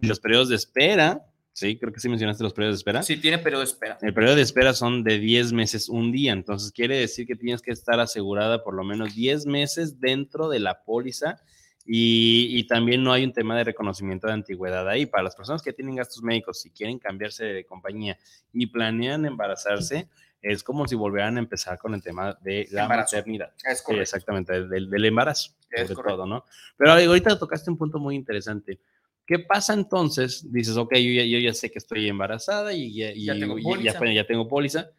y 0.00 0.06
los 0.08 0.20
periodos 0.20 0.50
de 0.50 0.56
espera, 0.56 1.22
sí, 1.52 1.76
creo 1.78 1.92
que 1.92 2.00
sí 2.00 2.08
mencionaste 2.08 2.42
los 2.44 2.52
periodos 2.52 2.76
de 2.76 2.78
espera. 2.78 3.02
Sí, 3.02 3.16
tiene 3.16 3.38
periodo 3.38 3.60
de 3.60 3.66
espera. 3.66 3.98
El 4.02 4.14
periodo 4.14 4.36
de 4.36 4.42
espera 4.42 4.72
son 4.74 5.02
de 5.04 5.18
10 5.18 5.52
meses, 5.52 5.88
un 5.88 6.12
día, 6.12 6.32
entonces 6.32 6.72
quiere 6.72 6.96
decir 6.98 7.26
que 7.26 7.36
tienes 7.36 7.62
que 7.62 7.70
estar 7.72 8.00
asegurada 8.00 8.62
por 8.64 8.74
lo 8.74 8.84
menos 8.84 9.14
10 9.14 9.46
meses 9.46 10.00
dentro 10.00 10.48
de 10.48 10.60
la 10.60 10.82
póliza 10.84 11.40
y, 11.84 12.46
y 12.58 12.64
también 12.68 13.02
no 13.02 13.12
hay 13.12 13.24
un 13.24 13.32
tema 13.32 13.56
de 13.56 13.64
reconocimiento 13.64 14.26
de 14.28 14.34
antigüedad 14.34 14.88
ahí. 14.88 15.06
Para 15.06 15.24
las 15.24 15.34
personas 15.34 15.62
que 15.62 15.72
tienen 15.72 15.96
gastos 15.96 16.22
médicos, 16.22 16.60
si 16.60 16.70
quieren 16.70 16.98
cambiarse 16.98 17.44
de 17.44 17.64
compañía 17.64 18.16
y 18.52 18.66
planean 18.66 19.26
embarazarse, 19.26 20.08
es 20.40 20.62
como 20.64 20.86
si 20.88 20.94
volvieran 20.96 21.36
a 21.36 21.40
empezar 21.40 21.78
con 21.78 21.94
el 21.94 22.02
tema 22.02 22.36
de 22.40 22.66
la 22.70 22.82
Embarazo. 22.84 23.16
maternidad. 23.16 23.52
Es 23.64 23.78
Sí, 23.78 23.84
correcto. 23.84 24.02
exactamente, 24.02 24.66
del, 24.66 24.90
del 24.90 25.04
embarazo, 25.04 25.52
Es 25.70 25.82
sobre 25.82 25.94
correcto. 25.94 26.16
todo, 26.16 26.26
¿no? 26.26 26.44
Pero 26.76 26.92
ahorita 26.92 27.38
tocaste 27.38 27.70
un 27.70 27.76
punto 27.78 27.98
muy 27.98 28.14
interesante. 28.16 28.78
¿Qué 29.26 29.38
pasa 29.38 29.74
entonces? 29.74 30.50
Dices, 30.52 30.76
ok, 30.76 30.94
yo 30.94 31.10
ya, 31.12 31.24
yo 31.24 31.38
ya 31.38 31.54
sé 31.54 31.70
que 31.70 31.78
estoy 31.78 32.08
embarazada 32.08 32.72
y 32.72 32.94
ya, 32.94 33.12
y- 33.12 33.24
Ya 33.26 33.38
tengo 33.38 33.56
póliza. 33.62 33.98
ya, 34.04 34.12
ya 34.12 34.26
tengo 34.26 34.48
póliza 34.48 34.90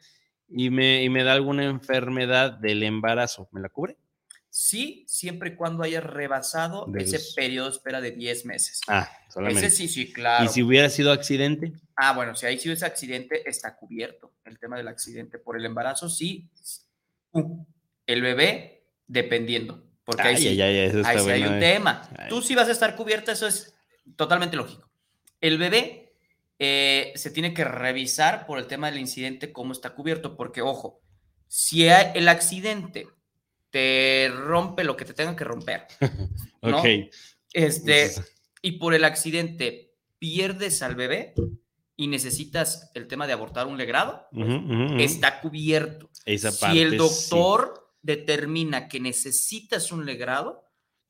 y 0.50 0.70
me, 0.70 1.04
y 1.04 1.10
me 1.10 1.24
da 1.24 1.34
alguna 1.34 1.66
enfermedad 1.66 2.52
del 2.52 2.84
embarazo, 2.84 3.50
¿me 3.52 3.60
la 3.62 3.70
cubre? 3.70 3.98
Sí, 4.50 5.04
siempre 5.08 5.50
y 5.50 5.56
cuando 5.56 5.82
haya 5.84 6.00
rebasado 6.00 6.86
De 6.88 7.02
ese 7.04 7.14
los- 7.18 7.34
periodo 7.34 7.70
de 7.70 7.76
espera 7.76 8.02
de 8.02 8.12
10 8.12 8.46
meses. 8.46 8.82
Ah, 8.88 9.10
solamente. 9.30 9.66
Ese 9.66 9.76
sí, 9.76 9.88
sí, 9.88 10.14
claro. 10.14 10.46
¿Y 10.46 10.48
si 10.50 10.62
hubiera 10.62 10.90
sido 10.90 11.12
accidente? 11.12 11.74
Ah, 11.96 12.14
bueno, 12.14 12.36
si 12.36 12.46
ahí 12.46 12.60
sí 12.60 12.70
ese 12.72 12.86
accidente 12.86 13.48
está 13.50 13.76
cubierto. 13.76 14.32
El 14.46 14.60
tema 14.60 14.78
del 14.78 14.88
accidente 14.90 15.40
por 15.40 15.58
el 15.58 15.66
embarazo, 15.66 16.08
sí. 16.08 16.50
Uh, 17.32 17.66
el 18.06 18.22
bebé, 18.22 18.86
dependiendo. 19.08 19.84
Porque 20.06 20.22
ahí 20.22 20.38
sí, 20.38 20.50
ay, 20.50 20.62
ay, 20.62 20.78
eso 20.90 20.98
está 21.00 21.10
ahí 21.12 21.20
sí 21.20 21.30
hay 21.32 21.44
un 21.44 21.54
eh. 21.56 21.60
tema. 21.60 22.10
Tú 22.30 22.42
sí 22.44 22.54
vas 22.54 22.68
a 22.68 22.74
estar 22.74 22.96
cubierta, 22.96 23.32
eso 23.32 23.48
es 23.48 23.73
totalmente 24.16 24.58
lógico. 24.58 24.90
El 25.42 25.58
bebé 25.58 26.16
eh, 26.60 27.12
se 27.16 27.32
tiene 27.32 27.54
que 27.54 27.64
revisar 27.64 28.46
por 28.46 28.60
el 28.60 28.68
tema 28.68 28.90
del 28.90 29.00
incidente 29.00 29.52
cómo 29.52 29.74
está 29.74 29.96
cubierto, 29.96 30.36
porque 30.36 30.62
ojo, 30.62 31.02
si 31.48 31.88
el 31.88 32.30
accidente 32.30 33.08
te 33.70 34.32
rompe 34.34 34.84
lo 34.84 34.96
que 34.96 35.06
te 35.06 35.14
tenga 35.14 35.36
que 35.36 35.44
romper, 35.44 35.88
este, 37.54 38.12
y 38.62 38.74
por 38.74 38.94
el 38.94 39.04
accidente 39.04 39.94
pierdes 40.20 40.82
al 40.82 40.96
bebé 40.96 41.34
y 41.96 42.08
necesitas 42.08 42.92
el 42.94 43.08
tema 43.08 43.28
de 43.28 43.34
abortar 43.34 43.68
un 43.68 43.78
legrado, 43.78 44.28
está 44.98 45.42
cubierto. 45.42 46.10
Esa 46.26 46.52
si 46.52 46.80
el 46.80 46.92
sí. 46.92 46.98
doctor 46.98 47.92
determina 48.02 48.88
que 48.88 49.00
necesitas 49.00 49.92
un 49.92 50.06
legrado, 50.06 50.64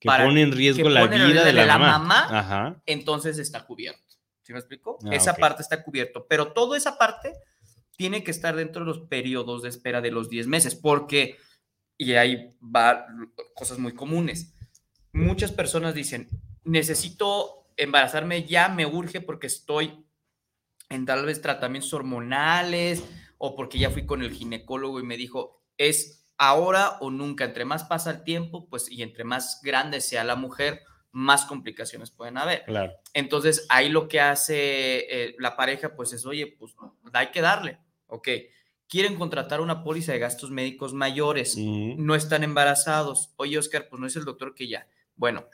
que 0.04 0.08
para- 0.08 0.26
pone 0.26 0.42
en 0.42 0.52
riesgo 0.52 0.90
la 0.90 1.08
vida 1.08 1.44
de 1.44 1.54
la, 1.54 1.66
mamá. 1.78 1.98
mamá, 2.00 2.40
Ajá. 2.40 2.82
entonces 2.86 3.38
está 3.40 3.66
cubierto. 3.66 4.02
¿Sí 4.44 4.52
me 4.54 4.60
explico? 4.60 5.00
Ah, 5.06 5.10
esa 5.16 5.34
parte 5.36 5.62
está 5.62 5.82
cubierto, 5.84 6.28
pero 6.30 6.52
toda 6.54 6.78
esa 6.78 6.98
parte 6.98 7.34
tiene 7.96 8.24
que 8.24 8.32
estar 8.32 8.56
dentro 8.56 8.82
de 8.84 8.88
los 8.88 9.08
periodos 9.08 9.62
de 9.64 9.70
espera 9.70 10.02
de 10.02 10.12
los 10.12 10.30
10 10.30 10.48
meses, 10.48 10.76
porque, 10.76 11.38
y 11.98 12.14
ahí 12.14 12.54
va 12.62 13.06
cosas 13.56 13.80
muy 13.80 13.94
comunes, 13.94 14.54
muchas 15.14 15.52
personas 15.52 15.94
dicen, 15.96 16.28
necesito 16.66 17.68
embarazarme 17.78 18.44
ya, 18.44 18.68
me 18.70 18.86
urge 18.86 19.22
porque 19.22 19.48
estoy 19.48 20.06
en 20.90 21.06
tal 21.06 21.26
vez 21.26 21.42
tratamientos 21.42 21.94
hormonales 21.94 23.04
o 23.38 23.56
porque 23.56 23.80
ya 23.80 23.90
fui 23.90 24.06
con 24.06 24.22
el 24.24 24.32
ginecólogo 24.32 25.00
y 25.00 25.04
me 25.04 25.18
dijo, 25.18 25.64
es 25.78 26.23
ahora 26.38 26.98
o 27.00 27.12
nunca, 27.12 27.46
entre 27.46 27.66
más 27.66 27.84
pasa 27.84 28.12
el 28.12 28.24
tiempo, 28.24 28.68
pues 28.70 28.90
y 28.90 29.02
entre 29.02 29.24
más 29.24 29.62
grande 29.64 30.02
sea 30.02 30.24
la 30.24 30.36
mujer, 30.36 30.82
más 31.12 31.46
complicaciones 31.46 32.12
pueden 32.12 32.38
haber. 32.38 32.64
Claro. 32.66 32.94
Entonces, 33.14 33.66
ahí 33.70 33.90
lo 33.90 34.08
que 34.08 34.20
hace 34.20 34.56
eh, 35.10 35.36
la 35.40 35.56
pareja, 35.56 35.96
pues 35.96 36.12
es, 36.14 36.26
oye, 36.26 36.56
pues 36.58 36.76
hay 37.14 37.28
que 37.28 37.42
darle, 37.42 37.78
ok. 38.08 38.28
Quieren 38.88 39.16
contratar 39.16 39.62
una 39.62 39.84
póliza 39.84 40.12
de 40.12 40.20
gastos 40.20 40.52
médicos 40.52 40.94
mayores, 40.94 41.58
no 41.58 42.14
están 42.14 42.44
embarazados. 42.44 43.34
Oye, 43.38 43.58
Oscar, 43.58 43.88
pues 43.90 44.00
no 44.00 44.06
es 44.06 44.16
el 44.16 44.26
doctor 44.26 44.54
que 44.54 44.68
ya. 44.68 44.88
Bueno, 45.16 45.48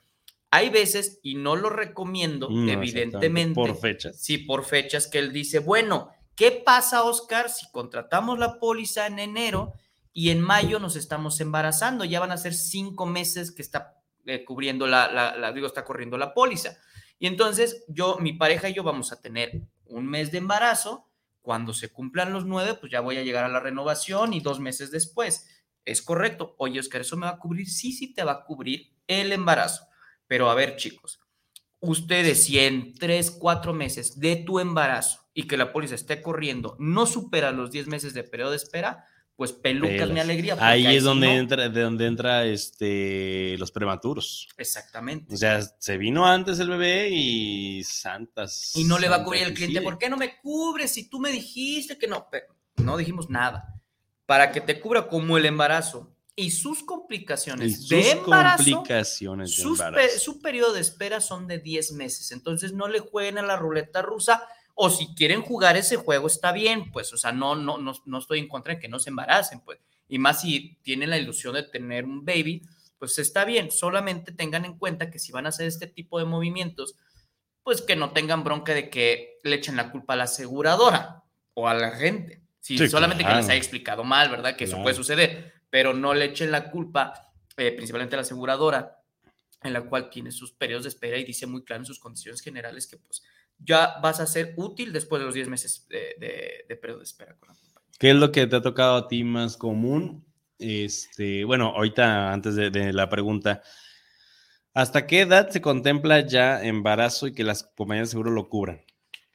hay 0.52 0.70
veces, 0.70 1.20
y 1.24 1.36
no 1.36 1.56
lo 1.56 1.70
recomiendo, 1.70 2.50
No, 2.50 2.70
evidentemente, 2.70 3.54
Por 3.54 3.78
fechas. 3.78 4.20
Sí, 4.20 4.40
por 4.40 4.66
fechas 4.66 5.08
que 5.08 5.20
él 5.20 5.32
dice, 5.32 5.60
bueno, 5.60 6.10
¿qué 6.36 6.52
pasa, 6.52 7.04
Oscar, 7.04 7.50
si 7.50 7.70
contratamos 7.72 8.40
la 8.40 8.60
póliza 8.60 9.08
en 9.08 9.20
enero 9.20 9.74
y 10.20 10.32
en 10.32 10.42
mayo 10.42 10.80
nos 10.80 10.96
estamos 10.96 11.40
embarazando? 11.40 12.04
Ya 12.04 12.20
van 12.20 12.32
a 12.32 12.38
ser 12.38 12.54
cinco 12.54 13.06
meses 13.06 13.52
que 13.54 13.62
está 13.62 13.96
eh, 14.26 14.44
cubriendo 14.44 14.86
la, 14.86 15.12
la- 15.12 15.36
la- 15.38 15.52
digo, 15.54 15.66
está 15.68 15.86
corriendo 15.86 16.18
la 16.18 16.34
póliza. 16.34 16.78
Y 17.20 17.28
entonces 17.28 17.86
yo, 17.88 18.18
mi 18.20 18.34
pareja 18.34 18.68
y 18.70 18.74
yo 18.74 18.84
vamos 18.84 19.12
a 19.12 19.22
tener 19.22 19.62
un 19.86 20.06
mes 20.08 20.32
de 20.32 20.40
embarazo. 20.40 21.06
Cuando 21.42 21.74
se 21.74 21.90
cumplan 21.90 22.34
los 22.34 22.46
nueve, 22.46 22.74
pues 22.80 22.92
ya 22.92 23.00
voy 23.00 23.18
a 23.18 23.24
llegar 23.24 23.46
a 23.46 23.50
la 23.50 23.60
renovación 23.62 24.34
y 24.34 24.42
dos 24.42 24.60
meses 24.60 24.92
después. 24.92 25.48
Es 25.86 26.02
correcto. 26.02 26.54
Oye, 26.60 26.80
Oscar, 26.82 27.02
¿eso 27.02 27.16
me 27.18 27.26
va 27.26 27.34
a 27.34 27.40
cubrir? 27.40 27.68
Sí, 27.70 27.94
sí 27.94 28.14
te 28.14 28.24
va 28.24 28.32
a 28.34 28.44
cubrir 28.44 28.92
el 29.08 29.32
embarazo. 29.32 29.86
Pero 30.28 30.50
a 30.50 30.54
ver, 30.56 30.76
chicos, 30.76 31.22
ustedes 31.80 32.44
si 32.44 32.60
en 32.60 32.94
tres, 32.94 33.32
cuatro 33.32 33.74
meses 33.74 34.20
de 34.20 34.36
tu 34.36 34.60
embarazo 34.60 35.30
y 35.34 35.48
que 35.48 35.58
la 35.58 35.72
póliza 35.72 35.96
esté 35.96 36.22
corriendo 36.22 36.76
no 36.80 37.06
supera 37.06 37.52
los 37.52 37.72
10 37.72 37.88
meses 37.88 38.14
de 38.14 38.24
periodo 38.26 38.52
de 38.52 38.58
espera, 38.58 39.06
pues 39.40 39.54
pelucas 39.54 39.94
mi 39.94 39.98
Pelas. 40.00 40.24
alegría. 40.26 40.56
porque 40.56 40.68
Ahí 40.68 40.98
es 40.98 41.04
donde 41.06 41.28
no. 41.28 41.34
entra, 41.34 41.70
de 41.70 41.82
donde 41.82 42.06
entra 42.08 42.46
este 42.46 43.56
los 43.58 43.72
prematuros. 43.72 44.50
Exactamente. 44.58 45.34
O 45.34 45.38
sea, 45.38 45.62
se 45.80 45.98
vino 45.98 46.28
antes 46.28 46.60
el 46.60 46.68
bebé 46.68 47.08
y 47.10 47.82
santas. 47.86 48.74
y 48.76 48.84
no 48.84 49.00
le 49.00 49.08
va 49.08 49.16
a 49.16 49.24
cubrir 49.24 49.44
el 49.44 49.54
cliente. 49.54 49.82
¿Por 49.82 49.98
qué 49.98 50.10
no 50.10 50.18
me 50.18 50.38
cubres 50.42 50.92
si 50.92 51.10
tú 51.10 51.22
me 51.22 51.32
dijiste 51.32 51.98
que 51.98 52.06
no? 52.06 52.28
Pero 52.30 52.48
no 52.84 52.98
dijimos 52.98 53.30
nada. 53.30 53.82
Para 54.26 54.52
que 54.52 54.60
te 54.60 54.82
cubra 54.82 55.08
como 55.08 55.38
el 55.38 55.46
embarazo 55.46 56.14
y 56.36 56.52
sus 56.52 56.82
Y 56.82 56.86
complicaciones 56.86 57.78
sus 57.78 57.88
de 57.88 58.12
embarazo. 58.12 58.64
complicaciones 58.74 59.56
de 59.56 59.64
sus 59.64 59.80
su 60.22 60.42
periodo 60.42 60.74
de 60.74 60.82
espera 60.82 61.22
son 61.22 61.48
de 61.48 61.60
10 61.60 61.94
meses. 61.94 62.34
Entonces 62.34 62.74
no 62.74 62.90
le 62.90 63.00
jueguen 63.00 63.38
a 63.38 63.44
la 63.44 63.56
ruleta 63.56 64.02
rusa. 64.02 64.44
O 64.82 64.90
si 64.90 65.14
quieren 65.14 65.42
jugar 65.42 65.76
ese 65.76 65.98
juego, 65.98 66.28
está 66.28 66.54
bien, 66.54 66.90
pues, 66.92 67.12
o 67.12 67.18
sea, 67.18 67.34
no, 67.34 67.54
no, 67.54 67.78
no, 67.78 67.94
no 68.06 68.18
estoy 68.18 68.40
en 68.40 68.48
contra 68.48 68.76
de 68.76 68.80
que 68.80 68.88
no 68.88 68.98
se 68.98 69.10
embaracen, 69.10 69.60
pues. 69.60 69.78
Y 70.08 70.20
más 70.20 70.40
si 70.40 70.78
tienen 70.84 71.10
la 71.10 71.18
ilusión 71.18 71.54
de 71.54 71.64
tener 71.64 72.06
un 72.06 72.24
baby, 72.24 72.62
pues 72.98 73.20
está 73.20 73.44
bien. 73.44 73.72
Solamente 73.72 74.32
tengan 74.32 74.64
en 74.64 74.78
cuenta 74.78 75.12
que 75.12 75.20
si 75.20 75.34
van 75.34 75.46
a 75.46 75.50
hacer 75.50 75.68
este 75.68 75.88
tipo 75.88 76.18
de 76.18 76.24
movimientos, 76.24 76.96
pues 77.62 77.82
que 77.82 77.98
no 77.98 78.12
tengan 78.12 78.46
bronca 78.46 78.74
de 78.74 78.90
que 78.90 79.40
le 79.44 79.58
echen 79.58 79.76
la 79.76 79.92
culpa 79.92 80.14
a 80.14 80.16
la 80.16 80.24
aseguradora 80.24 81.24
o 81.56 81.68
a 81.68 81.74
la 81.74 81.92
gente. 81.92 82.42
Si 82.62 82.78
Sí, 82.78 82.88
solamente 82.88 83.26
que 83.26 83.34
les 83.34 83.50
haya 83.50 83.56
explicado 83.56 84.06
mal, 84.06 84.30
¿verdad? 84.30 84.56
Que 84.56 84.64
eso 84.64 84.82
puede 84.82 84.96
suceder, 84.96 85.56
pero 85.70 85.94
no 85.94 86.14
le 86.14 86.24
echen 86.24 86.52
la 86.52 86.72
culpa 86.72 87.34
eh, 87.58 87.74
principalmente 87.74 88.16
a 88.16 88.18
la 88.18 88.22
aseguradora, 88.22 89.02
en 89.62 89.74
la 89.74 89.82
cual 89.82 90.10
tiene 90.10 90.32
sus 90.32 90.54
periodos 90.54 90.84
de 90.84 90.90
espera 90.90 91.18
y 91.18 91.26
dice 91.26 91.48
muy 91.48 91.66
claro 91.66 91.82
en 91.82 91.86
sus 91.86 92.00
condiciones 92.00 92.40
generales 92.40 92.88
que 92.88 92.96
pues 92.96 93.22
ya 93.60 94.00
vas 94.02 94.20
a 94.20 94.28
ser 94.28 94.54
útil 94.58 94.94
después 94.94 95.20
de 95.20 95.26
los 95.26 95.36
10 95.36 95.48
meses 95.50 95.86
de, 95.90 96.16
de- 96.20 96.66
de 96.68 96.76
periodo 96.76 97.00
de 97.00 97.06
espera. 97.06 97.36
con 97.38 97.50
la 97.50 97.56
compañía. 97.56 97.90
¿Qué 98.00 98.10
es 98.12 98.16
lo 98.16 98.32
que 98.32 98.48
te 98.48 98.56
ha 98.56 98.62
tocado 98.62 98.96
a 98.98 99.08
ti 99.08 99.24
más 99.24 99.58
común? 99.58 100.26
Este, 100.58 101.44
bueno, 101.46 101.68
ahorita 101.76 102.32
antes 102.34 102.56
de, 102.56 102.70
de 102.70 102.94
la 102.94 103.10
pregunta, 103.10 103.62
¿hasta 104.74 105.06
qué 105.08 105.22
edad 105.22 105.50
se 105.50 105.62
contempla 105.62 106.26
ya 106.26 106.64
embarazo 106.64 107.28
y 107.28 107.34
que 107.34 107.44
las 107.44 107.64
compañías 107.76 108.08
de 108.10 108.12
seguro 108.12 108.32
lo 108.32 108.50
cubran? 108.50 108.82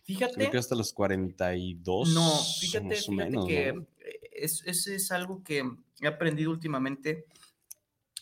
Fíjate. 0.05 0.35
Creo 0.35 0.51
que 0.51 0.59
hasta 0.59 0.75
los 0.75 0.93
42. 0.93 2.09
No, 2.15 2.31
fíjate, 2.61 2.85
más 2.87 3.09
o 3.09 3.13
fíjate 3.13 3.31
menos, 3.31 3.49
que 3.49 3.73
¿no? 3.73 3.87
es, 4.33 4.63
es, 4.67 4.87
es 4.87 5.13
algo 5.13 5.43
que 5.43 5.65
he 6.01 6.07
aprendido 6.07 6.51
últimamente, 6.51 7.27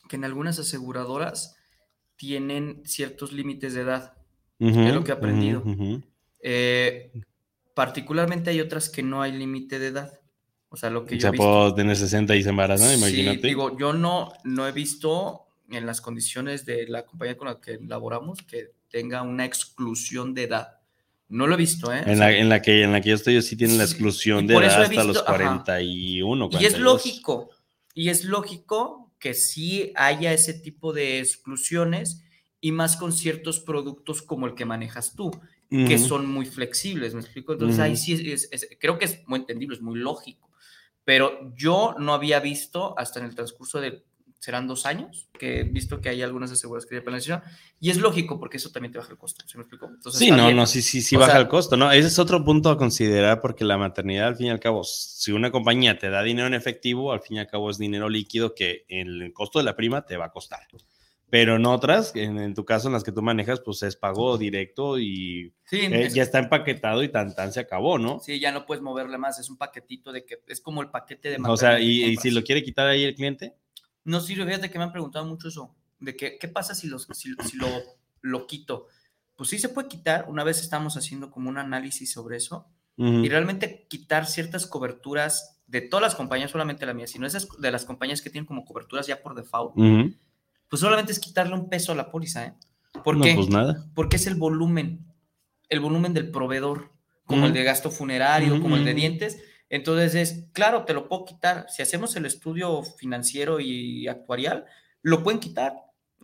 que 0.09 0.17
en 0.17 0.25
algunas 0.25 0.59
aseguradoras 0.59 1.57
tienen 2.17 2.83
ciertos 2.85 3.33
límites 3.33 3.75
de 3.75 3.81
edad. 3.83 4.15
Ujú, 4.71 4.81
lo 4.95 5.05
que 5.05 5.11
he 5.11 5.15
aprendido. 5.15 5.61
ujú, 5.61 5.71
ujú. 5.73 6.03
Eh, 6.41 7.13
particularmente 7.75 8.51
hay 8.51 8.61
otras 8.61 8.89
que 8.91 9.03
no 9.03 9.23
hay 9.23 9.33
límite 9.33 9.79
de 9.79 9.89
edad. 9.89 10.19
O 10.69 10.77
sea, 10.77 10.89
lo 10.91 11.05
que 11.05 11.15
O 11.15 11.19
yo 11.19 11.21
sea, 11.21 11.29
he 11.29 11.33
visto. 11.33 11.75
tener 11.75 11.97
60 11.97 12.35
y 12.35 12.43
se 12.43 12.49
Sí, 12.49 12.99
imagínate. 12.99 13.47
digo, 13.47 13.77
yo 13.79 13.93
no, 13.93 14.33
no 14.45 14.67
he 14.67 14.73
visto 14.73 15.43
en 15.71 15.87
las 15.87 16.01
condiciones 16.01 16.65
de 16.65 16.87
la 16.89 17.05
compañía 17.05 17.37
con 17.37 17.49
la 17.49 17.61
que 17.61 17.79
laboramos 17.87 18.41
que 18.43 18.73
tenga 18.91 19.23
una 19.23 19.45
exclusión 19.45 20.35
de 20.35 20.45
edad. 20.45 20.79
No 21.29 21.47
lo 21.47 21.55
he 21.55 21.59
visto, 21.59 21.93
¿eh? 21.93 22.03
O 22.07 22.11
en, 22.11 22.17
sea, 22.19 22.29
la, 22.31 22.37
en, 22.37 22.49
la 22.49 22.61
que, 22.63 22.83
en 22.83 22.93
la 22.93 23.01
que 23.01 23.09
yo 23.11 23.15
estoy, 23.15 23.35
yo 23.35 23.43
sí 23.43 23.57
tienen 23.57 23.79
la 23.79 23.85
exclusión 23.85 24.47
de 24.47 24.55
edad 24.55 24.81
he 24.81 24.85
hasta 24.85 25.05
los 25.05 25.17
visto- 25.17 25.21
ajá. 25.29 25.37
41. 25.65 26.45
Y 26.53 26.57
es 26.67 26.75
42. 26.75 26.81
lógico, 26.81 27.51
y 27.95 28.09
es 28.11 28.25
lógico 28.25 29.13
que 29.19 29.33
sí 29.35 29.93
haya 29.97 30.33
ese 30.33 30.53
tipo 30.55 30.93
de 30.93 31.21
exclusiones 31.21 32.23
y 32.65 32.73
más 32.73 32.97
con 32.97 33.13
ciertos 33.13 33.61
productos 33.61 34.23
como 34.23 34.47
el 34.47 34.55
que 34.55 34.65
manejas 34.65 35.15
tú, 35.15 35.31
que 35.69 35.99
son 35.99 36.27
muy 36.27 36.47
flexibles, 36.47 37.13
¿me 37.15 37.21
explico? 37.21 37.53
Entonces 37.55 37.79
ahí 37.81 37.97
sí 37.97 38.31
es, 38.33 38.49
creo 38.79 38.99
que 38.99 39.07
es 39.07 39.21
muy 39.27 39.41
entendible, 39.41 39.75
es 39.77 39.83
muy 39.83 39.99
lógico, 39.99 40.51
pero 41.05 41.53
yo 41.57 41.95
no 41.99 42.15
había 42.15 42.41
visto 42.41 42.95
hasta 42.99 43.19
en 43.21 43.27
el 43.27 43.35
transcurso 43.35 43.81
de, 43.81 44.05
serán 44.39 44.67
dos 44.67 44.87
años, 44.87 45.29
que 45.39 45.61
he 45.61 45.65
visto 45.65 46.01
que 46.01 46.11
hay 46.11 46.21
algunas 46.23 46.53
aseguradoras 46.53 46.87
que 46.89 46.97
ya 46.97 47.03
penalización, 47.03 47.43
y 47.81 47.91
es 47.91 47.97
lógico 47.97 48.39
porque 48.39 48.59
eso 48.59 48.71
también 48.71 48.93
te 48.93 48.99
baja 48.99 49.11
el 49.13 49.19
costo, 49.19 49.45
¿se 49.49 49.57
me 49.57 49.63
explicó? 49.63 49.87
Entonces, 49.87 50.19
Sí, 50.21 50.31
no, 50.31 50.45
bien. 50.45 50.57
no, 50.57 50.67
sí, 50.67 50.83
sí, 50.83 51.01
sí 51.01 51.17
O 51.17 51.21
baja 51.21 51.33
sea- 51.33 51.41
el 51.41 51.49
costo, 51.49 51.77
¿no? 51.77 51.91
Ese 51.91 52.09
es 52.09 52.19
otro 52.19 52.45
punto 52.45 52.69
a 52.71 52.77
considerar 52.77 53.41
porque 53.41 53.65
la 53.65 53.79
maternidad, 53.79 54.29
al 54.29 54.37
fin 54.37 54.47
y 54.49 54.51
al 54.51 54.61
cabo, 54.61 54.85
si 54.85 55.33
una 55.33 55.51
compañía 55.51 55.99
te 55.99 56.11
da 56.11 56.23
dinero 56.23 56.47
en 56.49 56.55
efectivo, 56.55 57.13
al 57.13 57.23
fin 57.23 57.39
y 57.39 57.41
al 57.41 57.47
cabo 57.49 57.71
es 57.71 57.79
dinero 57.79 58.09
líquido 58.09 58.55
que 58.55 58.85
el 58.89 59.33
costo 59.33 59.59
de 59.59 59.65
la 59.65 59.75
prima 59.75 60.05
te 60.05 60.17
va 60.17 60.27
a 60.27 60.31
costar. 60.31 60.61
Pero 61.33 61.57
en 61.57 61.65
otras, 61.65 62.15
en, 62.15 62.39
en 62.39 62.53
tu 62.53 62.67
caso, 62.67 62.89
en 62.89 62.93
las 62.93 63.05
que 63.05 63.11
tú 63.11 63.23
manejas, 63.23 63.59
pues 63.61 63.83
es 63.85 63.97
pago 63.97 64.37
directo 64.37 64.99
y 64.99 65.55
Sí, 65.65 65.79
eh, 65.81 66.11
ya 66.13 66.25
está 66.25 66.39
empaquetado 66.39 67.03
y 67.03 67.09
tan 67.09 67.35
tan 67.35 67.55
se 67.55 67.61
acabó, 67.61 67.99
¿no? 67.99 68.21
sí, 68.21 68.39
ya 68.39 68.53
no 68.53 68.67
puedes 68.67 68.83
moverle 68.83 69.17
más, 69.17 69.39
es 69.39 69.49
un 69.49 69.57
paquetito 69.57 70.13
de 70.13 70.27
que 70.27 70.43
es 70.47 70.61
como 70.61 70.83
el 70.83 70.91
paquete 70.91 71.31
de 71.31 71.39
o 71.43 71.57
sea, 71.57 71.81
y, 71.81 72.05
y 72.05 72.17
si 72.19 72.31
lo 72.31 72.43
quiere 72.43 72.63
quitar 72.63 72.87
ahí 72.87 73.05
el 73.05 73.15
cliente, 73.15 73.57
No 74.05 74.21
sirve, 74.21 74.45
fíjate 74.45 74.71
que 74.71 74.77
me 74.77 74.85
han 74.85 74.93
preguntado 74.93 75.25
mucho 75.25 75.49
eso, 75.49 75.75
de 76.01 76.15
que, 76.15 76.37
¿qué 76.39 76.49
pasa 76.49 76.75
si, 76.75 76.87
los, 76.87 77.09
si, 77.15 77.33
si 77.49 77.57
lo, 77.57 77.67
lo 78.21 78.47
quito? 78.47 78.89
Pues 79.35 79.49
sí 79.49 79.59
se 79.59 79.71
puede 79.71 79.89
quitar, 79.89 80.27
una 80.29 80.45
vez 80.45 80.61
estamos 80.61 80.99
haciendo 80.99 81.31
como 81.31 81.49
un 81.49 81.57
análisis 81.57 82.13
sobre 82.13 82.37
eso, 82.37 82.67
ujú, 82.99 83.25
y 83.25 83.31
realmente 83.31 83.87
quitar 83.89 84.27
ciertas 84.27 84.67
coberturas 84.67 85.63
de 85.67 85.81
todas 85.81 86.03
las 86.03 86.15
compañías, 86.15 86.51
solamente 86.51 86.85
la 86.85 86.93
mía, 86.93 87.07
sino 87.07 87.27
esas 87.27 87.49
de 87.59 87.71
las 87.71 87.87
compañías 87.87 88.21
que 88.21 88.29
tienen 88.29 88.45
como 88.45 88.67
coberturas 88.67 89.07
ya 89.07 89.23
por 89.23 89.35
default, 89.35 89.79
ujú. 89.79 90.15
Pues 90.73 90.81
solamente 90.81 91.13
es 91.13 91.21
quitarle 91.21 91.53
un 91.53 91.69
peso 91.69 91.93
a 91.93 91.95
la 91.95 92.11
póliza, 92.11 92.47
¿eh? 92.47 92.55
¿Por 93.05 93.19
no, 93.19 93.25
qué? 93.25 93.35
pues 93.35 93.51
nada. 93.51 93.85
Porque 93.95 94.17
es 94.17 94.27
el 94.27 94.37
volumen, 94.37 95.05
el 95.69 95.81
volumen 95.81 96.15
del 96.15 96.31
proveedor, 96.31 96.91
como 97.27 97.45
el 97.45 97.53
de 97.53 97.63
gasto 97.63 97.91
funerario, 97.91 98.59
como 98.59 98.77
el 98.77 98.85
de 98.87 98.95
dientes. 98.95 99.43
Entonces 99.69 100.15
es, 100.15 100.47
claro, 100.55 100.87
te 100.87 100.95
lo 100.95 101.11
puedo 101.11 101.27
quitar. 101.27 101.67
Si 101.69 101.83
hacemos 101.83 102.17
el 102.17 102.25
estudio 102.25 102.83
financiero 102.85 103.61
y 103.61 104.09
actuarial, 104.09 104.65
lo 105.03 105.23
pueden 105.23 105.41
quitar. 105.41 105.75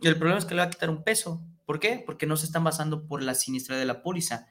Y 0.01 0.07
el 0.07 0.15
problema 0.17 0.39
es 0.39 0.45
que 0.45 0.55
le 0.55 0.61
va 0.61 0.65
a 0.65 0.71
quitar 0.71 0.89
un 0.89 1.03
peso. 1.03 1.43
¿Por 1.67 1.79
qué? 1.79 2.01
Porque 2.03 2.25
no 2.25 2.35
se 2.35 2.47
están 2.47 2.63
basando 2.63 3.05
por 3.05 3.21
la 3.21 3.35
siniestralidad 3.35 3.83
de 3.83 3.93
la 3.93 4.01
póliza. 4.01 4.47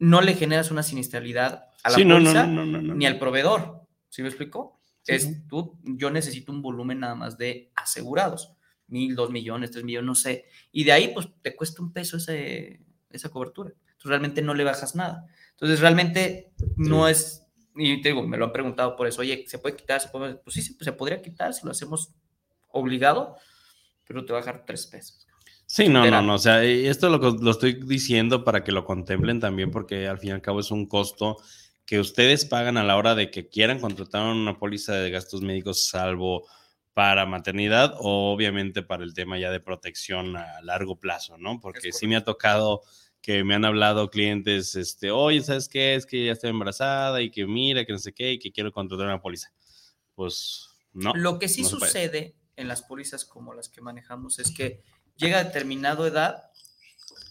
No 0.00 0.20
le 0.20 0.34
generas 0.34 0.72
una 0.72 0.82
siniestralidad 0.82 1.66
a 1.84 1.90
la 1.90 1.94
Sí, 1.94 2.04
póliza 2.04 2.44
no, 2.44 2.66
no, 2.66 2.82
no, 2.82 2.94
ni 2.96 3.06
al 3.06 3.20
proveedor. 3.20 3.82
¿Sí 4.08 4.20
me 4.22 4.30
explico? 4.30 4.80
Sí, 5.02 5.12
es 5.12 5.46
tú, 5.46 5.78
yo 5.84 6.10
necesito 6.10 6.50
un 6.50 6.60
volumen 6.60 6.98
nada 6.98 7.14
más 7.14 7.38
de 7.38 7.70
asegurados, 7.76 8.57
mil, 8.88 9.14
dos 9.14 9.30
millones, 9.30 9.70
tres 9.70 9.84
millones, 9.84 10.06
no 10.06 10.14
sé. 10.14 10.46
Y 10.72 10.84
de 10.84 10.92
ahí, 10.92 11.12
pues 11.14 11.28
te 11.42 11.54
cuesta 11.54 11.82
un 11.82 11.92
peso 11.92 12.16
ese, 12.16 12.80
esa 13.10 13.28
cobertura. 13.28 13.70
Entonces 13.70 14.08
realmente 14.08 14.42
no 14.42 14.54
le 14.54 14.64
bajas 14.64 14.94
nada. 14.94 15.26
Entonces 15.52 15.80
realmente 15.80 16.52
no 16.76 17.08
es, 17.08 17.44
y 17.76 18.00
te 18.00 18.10
digo, 18.10 18.26
me 18.26 18.36
lo 18.36 18.46
han 18.46 18.52
preguntado 18.52 18.96
por 18.96 19.06
eso, 19.06 19.20
oye, 19.20 19.44
¿se 19.46 19.58
puede 19.58 19.76
quitar? 19.76 20.00
¿Se 20.00 20.08
puede? 20.08 20.36
Pues 20.36 20.54
sí, 20.54 20.62
se, 20.62 20.74
se 20.78 20.92
podría 20.92 21.20
quitar 21.20 21.52
si 21.52 21.64
lo 21.64 21.72
hacemos 21.72 22.12
obligado, 22.68 23.36
pero 24.06 24.24
te 24.24 24.32
va 24.32 24.38
a 24.38 24.42
bajar 24.42 24.64
tres 24.66 24.86
pesos. 24.86 25.26
Sí, 25.66 25.88
no, 25.88 26.08
no, 26.08 26.22
no. 26.22 26.34
O 26.34 26.38
sea, 26.38 26.64
esto 26.64 27.10
lo, 27.10 27.18
lo 27.18 27.50
estoy 27.50 27.74
diciendo 27.84 28.42
para 28.42 28.64
que 28.64 28.72
lo 28.72 28.84
contemplen 28.84 29.38
también, 29.38 29.70
porque 29.70 30.06
al 30.06 30.18
fin 30.18 30.30
y 30.30 30.32
al 30.32 30.40
cabo 30.40 30.60
es 30.60 30.70
un 30.70 30.86
costo 30.86 31.36
que 31.84 32.00
ustedes 32.00 32.44
pagan 32.44 32.76
a 32.76 32.84
la 32.84 32.96
hora 32.96 33.14
de 33.14 33.30
que 33.30 33.48
quieran 33.48 33.80
contratar 33.80 34.34
una 34.34 34.58
póliza 34.58 34.94
de 34.94 35.10
gastos 35.10 35.42
médicos, 35.42 35.88
salvo 35.88 36.46
para 36.98 37.26
maternidad 37.26 37.94
o 38.00 38.32
obviamente 38.32 38.82
para 38.82 39.04
el 39.04 39.14
tema 39.14 39.38
ya 39.38 39.52
de 39.52 39.60
protección 39.60 40.36
a 40.36 40.60
largo 40.62 40.98
plazo, 40.98 41.38
¿no? 41.38 41.60
Porque 41.60 41.92
sí 41.92 42.08
me 42.08 42.16
ha 42.16 42.24
tocado 42.24 42.82
que 43.22 43.44
me 43.44 43.54
han 43.54 43.64
hablado 43.64 44.10
clientes, 44.10 44.74
este, 44.74 45.12
oye, 45.12 45.40
¿sabes 45.40 45.68
qué? 45.68 45.94
Es 45.94 46.06
que 46.06 46.26
ya 46.26 46.32
estoy 46.32 46.50
embarazada 46.50 47.22
y 47.22 47.30
que 47.30 47.46
mira, 47.46 47.84
que 47.84 47.92
no 47.92 48.00
sé 48.00 48.12
qué, 48.12 48.32
y 48.32 48.40
que 48.40 48.50
quiero 48.50 48.72
contratar 48.72 49.06
una 49.06 49.22
póliza. 49.22 49.52
Pues 50.16 50.70
no. 50.92 51.14
Lo 51.14 51.38
que 51.38 51.48
sí 51.48 51.62
no 51.62 51.68
sucede 51.68 52.34
en 52.56 52.66
las 52.66 52.82
pólizas 52.82 53.24
como 53.24 53.54
las 53.54 53.68
que 53.68 53.80
manejamos 53.80 54.40
es 54.40 54.50
que 54.50 54.82
llega 55.14 55.38
a 55.38 55.44
determinada 55.44 56.04
edad 56.04 56.50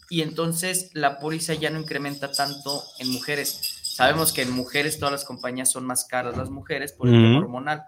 y 0.10 0.22
entonces 0.22 0.92
la 0.94 1.20
póliza 1.20 1.56
ya 1.56 1.72
no 1.72 1.82
incrementa 1.82 2.32
tanto 2.32 2.86
en 3.00 3.10
mujeres. 3.12 3.77
Sabemos 3.98 4.32
que 4.32 4.44
en 4.44 4.52
mujeres 4.52 5.00
todas 5.00 5.12
las 5.12 5.26
compañías 5.26 5.72
son 5.72 5.86
más 5.86 6.06
caras 6.06 6.38
las 6.38 6.50
mujeres 6.50 6.94
por 6.94 7.08
el 7.08 7.14
tema 7.16 7.40
hormonal. 7.40 7.84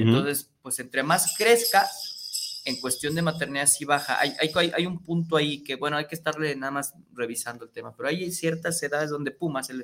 Entonces, 0.00 0.50
pues 0.62 0.78
entre 0.80 1.02
más 1.02 1.34
crezca, 1.36 1.86
en 2.64 2.80
cuestión 2.80 3.14
de 3.14 3.22
maternidad 3.22 3.66
sí 3.66 3.84
baja. 3.84 4.18
Hay, 4.20 4.32
hay, 4.40 4.72
hay- 4.74 4.86
un 4.86 5.02
punto 5.02 5.36
ahí 5.36 5.62
que, 5.62 5.76
bueno, 5.76 5.96
hay 5.96 6.06
que 6.06 6.14
estarle 6.14 6.56
nada 6.56 6.70
más 6.72 6.94
revisando 7.12 7.64
el 7.64 7.70
tema, 7.70 7.94
pero 7.96 8.08
hay 8.08 8.30
ciertas 8.32 8.82
edades 8.82 9.10
donde 9.10 9.30
Puma 9.30 9.60
hace 9.60 9.74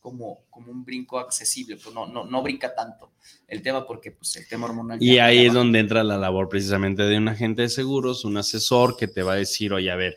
como, 0.00 0.44
como 0.50 0.70
un 0.70 0.84
brinco 0.84 1.18
accesible, 1.18 1.76
pues 1.82 1.92
no, 1.94 2.06
no, 2.06 2.24
no 2.24 2.42
brinca 2.42 2.72
tanto 2.74 3.10
el 3.48 3.60
tema 3.62 3.84
porque 3.86 4.12
pues 4.12 4.36
el 4.36 4.46
tema 4.46 4.66
hormonal. 4.66 5.02
Y 5.02 5.18
ahí 5.18 5.46
es 5.46 5.52
donde 5.54 5.80
entra 5.80 6.04
la 6.04 6.16
labor 6.18 6.48
precisamente 6.48 7.02
de 7.02 7.16
un 7.18 7.26
agente 7.28 7.62
de 7.62 7.68
seguros, 7.68 8.24
un 8.24 8.36
asesor 8.36 8.96
que 8.96 9.08
te 9.08 9.22
va 9.24 9.32
a 9.32 9.36
decir, 9.36 9.72
oye, 9.72 9.90
a 9.90 9.96
ver, 9.96 10.16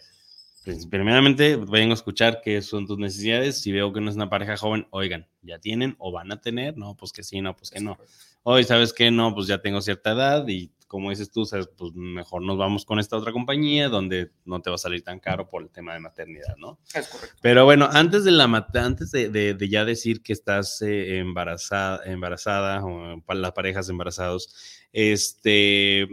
pues, 0.74 0.86
primeramente 0.88 1.56
vengo 1.56 1.92
a 1.92 1.96
escuchar 1.96 2.42
qué 2.44 2.62
son 2.62 2.88
tus 2.88 2.98
necesidades. 2.98 3.62
Si 3.62 3.72
veo 3.72 3.92
que 3.94 4.02
no 4.02 4.10
es 4.10 4.16
una 4.16 4.30
pareja 4.30 4.58
joven, 4.58 4.88
oigan, 4.92 5.28
¿ya 5.42 5.60
tienen 5.60 5.96
o 6.00 6.12
van 6.12 6.32
a 6.32 6.42
tener? 6.42 6.78
No, 6.78 6.96
pues 6.96 7.12
que 7.12 7.24
sí, 7.24 7.42
no, 7.42 7.56
pues 7.56 7.70
que 7.72 7.80
no. 7.80 7.98
Hoy, 8.44 8.64
¿sabes 8.64 8.94
qué? 8.94 9.12
No, 9.12 9.34
pues 9.36 9.48
ya 9.48 9.62
tengo 9.62 9.82
cierta 9.82 10.12
edad 10.12 10.48
y 10.48 10.72
como 10.88 11.12
dices 11.12 11.30
tú, 11.30 11.46
sabes, 11.46 11.70
pues 11.78 11.94
mejor 11.94 12.42
nos 12.42 12.58
vamos 12.58 12.84
con 12.84 12.98
esta 13.00 13.16
otra 13.16 13.32
compañía 13.32 13.90
donde 13.90 14.32
no 14.46 14.60
te 14.60 14.72
va 14.72 14.76
a 14.76 14.80
salir 14.80 15.04
tan 15.04 15.20
caro 15.20 15.48
por 15.48 15.62
el 15.62 15.70
tema 15.70 15.94
de 15.94 16.00
maternidad, 16.00 16.58
¿no? 16.58 16.80
Es 16.96 17.08
correcto. 17.10 17.38
Pero 17.44 17.64
bueno, 17.64 17.88
antes 17.92 18.24
de 18.24 18.32
la 18.32 18.46
antes 18.74 19.12
de, 19.12 19.30
de- 19.30 19.54
de 19.54 19.70
ya 19.70 19.86
decir 19.86 20.24
que 20.24 20.34
estás 20.34 20.82
eh, 20.82 21.20
embarazada, 21.20 22.02
embarazada 22.06 22.84
o 22.84 23.22
las 23.36 23.52
parejas 23.52 23.88
embarazados, 23.90 24.88
este, 24.92 26.08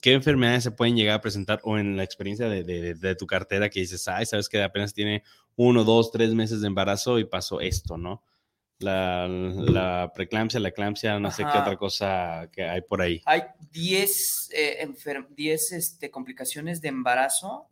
¿qué 0.00 0.12
enfermedades 0.12 0.62
se 0.64 0.70
pueden 0.70 0.96
llegar 0.96 1.16
a 1.16 1.20
presentar 1.20 1.60
o 1.64 1.78
en 1.78 1.96
la 1.96 2.04
experiencia 2.04 2.48
de, 2.48 2.62
de- 2.64 2.94
de 2.94 3.14
tu 3.16 3.26
cartera 3.26 3.68
que 3.70 3.80
dices, 3.80 4.06
ay, 4.08 4.26
sabes 4.26 4.48
que 4.48 4.62
apenas 4.62 4.94
tiene 4.94 5.22
uno, 5.56 5.84
dos, 5.84 6.10
tres 6.12 6.34
meses 6.34 6.60
de 6.60 6.66
embarazo 6.68 7.18
y 7.18 7.24
pasó 7.24 7.60
esto, 7.60 7.96
¿no? 7.98 8.22
La, 8.78 9.28
la 9.28 10.10
preeclampsia, 10.14 10.58
la 10.58 10.70
eclampsia, 10.70 11.18
no 11.18 11.30
sé 11.30 11.42
qué 11.42 11.48
Ajá. 11.50 11.60
otra 11.60 11.76
cosa 11.76 12.48
que 12.50 12.62
hay 12.62 12.80
por 12.80 13.02
ahí. 13.02 13.20
Hay 13.26 13.42
10 13.72 14.48
eh, 14.54 14.78
enfer- 14.86 15.28
10, 15.34 15.72
este, 15.72 16.10
complicaciones 16.10 16.80
de 16.80 16.88
embarazo, 16.88 17.68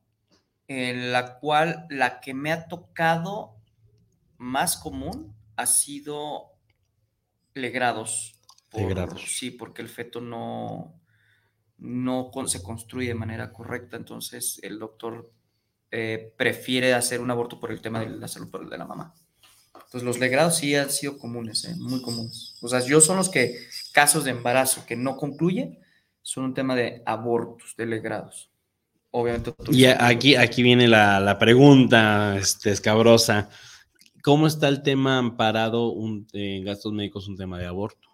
en 0.66 1.10
la 1.12 1.38
cual 1.38 1.87
la 1.88 2.20
que 2.20 2.34
me 2.34 2.52
ha 2.52 2.68
tocado 2.68 3.54
más 4.37 4.76
común 4.76 5.34
ha 5.56 5.64
sido 5.64 6.52
legrados. 7.54 8.34
por- 8.70 8.82
Legrados. 8.82 9.22
Sí, 9.26 9.50
porque 9.50 9.80
el 9.80 9.88
feto 9.88 10.20
no, 10.20 10.98
no 11.78 12.30
se 12.47 12.62
construye 12.62 13.08
de 13.08 13.14
manera 13.14 13.52
correcta, 13.52 13.97
entonces 13.97 14.61
el 14.62 14.78
doctor 14.78 15.30
eh, 15.90 16.35
prefiere 16.37 16.94
hacer 16.94 17.20
un 17.20 17.30
aborto 17.30 17.58
por 17.58 17.70
el 17.70 17.80
tema 17.80 18.00
de 18.00 18.11
la 18.11 18.28
salud 18.28 18.50
de 18.70 18.78
la 18.78 18.87
mamá. 18.87 19.14
Entonces 19.75 20.02
los 20.02 20.18
legrados 20.18 20.56
sí 20.56 20.75
han 20.75 20.90
sido 20.90 21.16
comunes, 21.18 21.64
¿eh? 21.64 21.75
muy 21.76 22.02
comunes. 22.02 22.56
O 22.61 22.68
sea, 22.68 22.85
yo 22.85 23.00
son 23.00 23.16
los 23.16 23.30
que 23.30 23.56
casos 23.92 24.25
de 24.25 24.32
embarazo 24.32 24.85
que 24.85 24.97
no 24.97 25.16
concluyen 25.16 25.78
son 26.20 26.44
un 26.44 26.54
tema 26.54 26.76
de 26.76 27.02
abortos, 27.06 27.75
de 27.76 27.87
legrados. 27.87 28.50
Obviamente. 29.11 29.54
Y 29.70 29.87
aquí, 29.87 30.37
aquí 30.37 30.62
viene 30.62 30.87
la, 30.87 31.20
la 31.20 31.38
pregunta 31.38 32.37
este, 32.37 32.70
escabrosa. 32.70 33.49
¿Cómo 34.23 34.47
está 34.47 34.68
el 34.68 34.82
tema 34.82 35.16
amparado 35.16 35.94
en 36.35 36.64
gastos 36.64 36.92
médicos, 36.92 37.28
un 37.28 37.37
tema 37.37 37.58
de 37.58 37.66
aborto? 37.66 38.08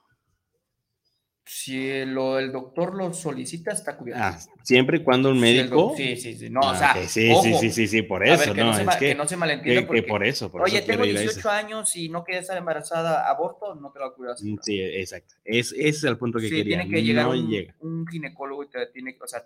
Si 1.47 2.05
lo- 2.07 2.39
el 2.39 2.51
doctor 2.53 2.95
lo 2.95 3.13
solicita, 3.13 3.71
está 3.73 3.97
cubierto. 3.99 4.23
Ah, 4.25 4.39
siempre 4.63 4.97
y 4.99 5.03
cuando 5.03 5.31
un 5.31 5.39
médico. 5.39 5.93
Sí, 5.95 6.17
sí, 6.17 6.35
sí. 6.35 6.49
No, 6.49 6.61
Ah, 6.63 6.71
o 6.71 6.75
sea, 6.75 7.07
sí, 7.07 7.31
ojo, 7.33 7.43
sí, 7.43 7.55
sí, 7.55 7.71
sí, 7.71 7.87
sí, 7.87 8.03
por 8.03 8.23
a 8.27 8.31
ver, 8.31 8.41
eso, 8.41 8.55
que 8.55 8.61
no, 8.63 8.73
se 8.75 8.83
es 8.83 8.89
que, 8.97 8.99
que 9.09 9.15
no 9.15 9.25
se 9.29 9.35
que- 9.35 9.39
malentienda. 9.39 9.81
que 9.83 9.87
porque, 9.87 10.03
por 10.05 10.25
eso, 10.25 10.51
por 10.51 10.63
Oye, 10.63 10.79
eso 10.79 10.87
tengo 10.87 11.03
quiero 11.03 11.13
ir 11.13 11.19
a 11.19 11.21
18 11.21 11.41
eso. 11.41 11.51
años 11.51 11.97
y 11.97 12.09
no 12.09 12.25
quería 12.25 12.41
estar 12.41 12.57
embarazada, 12.57 13.29
aborto, 13.29 13.75
no 13.75 13.93
te 13.93 13.99
lo 13.99 14.15
cuidar. 14.15 14.37
Mm, 14.41 14.57
Sí, 14.63 14.81
exacto. 14.81 15.35
Es, 15.45 15.73
ese 15.73 15.89
es 15.91 16.05
el 16.05 16.17
punto 16.17 16.39
que 16.39 16.49
Sí, 16.49 16.55
quería. 16.57 16.79
tiene 16.79 16.91
que 16.91 17.03
llegar 17.03 17.27
no 17.27 17.33
un, 17.33 17.49
llega. 17.51 17.75
un 17.81 18.07
ginecólogo 18.07 18.65
y 18.65 18.69
te 18.71 18.87
tiene, 18.87 19.19
o 19.23 19.27
sea, 19.27 19.45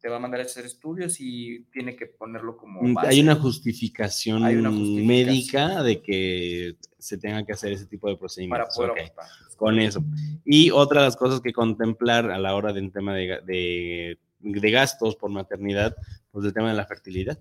te 0.00 0.08
va 0.08 0.16
a 0.16 0.20
mandar 0.20 0.40
a 0.40 0.44
hacer 0.44 0.64
estudios 0.64 1.16
y 1.20 1.64
tiene 1.72 1.96
que 1.96 2.06
ponerlo 2.06 2.56
como 2.56 2.82
Mm, 2.82 2.94
base. 2.94 3.08
Hay 3.08 3.20
una 3.20 3.34
justificación, 3.34 4.44
Hay 4.44 4.56
una 4.56 4.70
justificación. 4.70 5.06
médica 5.06 5.82
de 5.82 6.00
que 6.02 6.76
se 6.98 7.18
tenga 7.18 7.44
que 7.44 7.52
hacer 7.52 7.72
ese 7.72 7.86
tipo 7.86 8.08
de 8.08 8.14
para 8.14 8.20
procedimientos. 8.20 8.76
poder 8.76 8.90
ok. 8.92 8.98
abortar. 8.98 9.26
con 9.56 9.78
eso. 9.80 10.02
Y 10.44 10.70
otra 10.70 11.00
de 11.00 11.06
las 11.08 11.16
cosas 11.16 11.40
que 11.40 11.52
contemplar 11.52 12.30
a 12.30 12.38
la 12.38 12.54
hora 12.54 12.72
del 12.72 12.92
tema 12.92 13.12
de, 13.14 13.40
de, 13.44 14.18
de 14.38 14.70
gastos 14.70 15.16
por 15.16 15.30
maternidad, 15.30 15.96
pues 16.30 16.46
el 16.46 16.52
tema 16.54 16.68
de 16.68 16.74
la 16.76 16.86
fertilidad. 16.86 17.38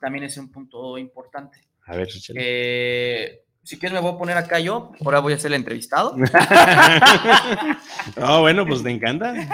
También 0.00 0.24
es 0.24 0.36
un 0.36 0.50
punto 0.50 0.98
importante. 0.98 1.58
A 1.86 1.96
ver. 1.96 2.08
Eh, 2.34 3.42
si 3.62 3.78
quieres 3.78 3.94
me 3.94 4.00
voy 4.06 4.14
a 4.14 4.18
poner 4.18 4.36
acá 4.36 4.58
yo, 4.60 4.92
ahora 5.04 5.20
voy 5.20 5.32
a 5.32 5.38
ser 5.38 5.50
el 5.52 5.56
entrevistado. 5.56 6.14
oh, 8.22 8.40
bueno, 8.40 8.66
pues 8.66 8.82
te 8.82 8.90
encanta. 8.90 9.34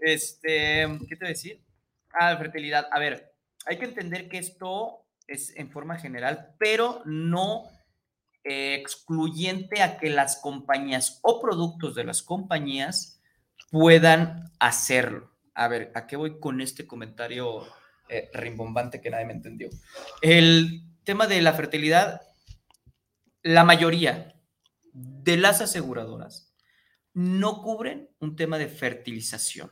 Este, 0.00 0.86
¿qué 1.08 1.16
te 1.16 1.24
voy 1.24 1.26
a 1.26 1.28
decir? 1.28 1.62
Ah, 2.12 2.36
fertilidad. 2.36 2.88
A 2.90 2.98
ver, 2.98 3.32
hay 3.66 3.78
que 3.78 3.84
entender 3.84 4.28
que 4.28 4.38
esto 4.38 5.04
es 5.26 5.54
en 5.56 5.70
forma 5.70 5.98
general, 5.98 6.54
pero 6.58 7.02
no 7.04 7.64
eh, 8.42 8.74
excluyente 8.74 9.82
a 9.82 9.98
que 9.98 10.10
las 10.10 10.36
compañías 10.36 11.20
o 11.22 11.40
productos 11.40 11.94
de 11.94 12.04
las 12.04 12.22
compañías 12.22 13.20
puedan 13.70 14.50
hacerlo. 14.58 15.30
A 15.54 15.68
ver, 15.68 15.92
¿a 15.94 16.06
qué 16.06 16.16
voy 16.16 16.40
con 16.40 16.60
este 16.60 16.86
comentario 16.86 17.66
eh, 18.08 18.30
rimbombante 18.32 19.00
que 19.00 19.10
nadie 19.10 19.26
me 19.26 19.34
entendió? 19.34 19.68
El 20.22 20.82
tema 21.04 21.26
de 21.26 21.42
la 21.42 21.52
fertilidad, 21.52 22.22
la 23.42 23.64
mayoría 23.64 24.34
de 24.92 25.36
las 25.36 25.60
aseguradoras 25.60 26.54
no 27.12 27.62
cubren 27.62 28.08
un 28.20 28.36
tema 28.36 28.58
de 28.58 28.68
fertilización. 28.68 29.70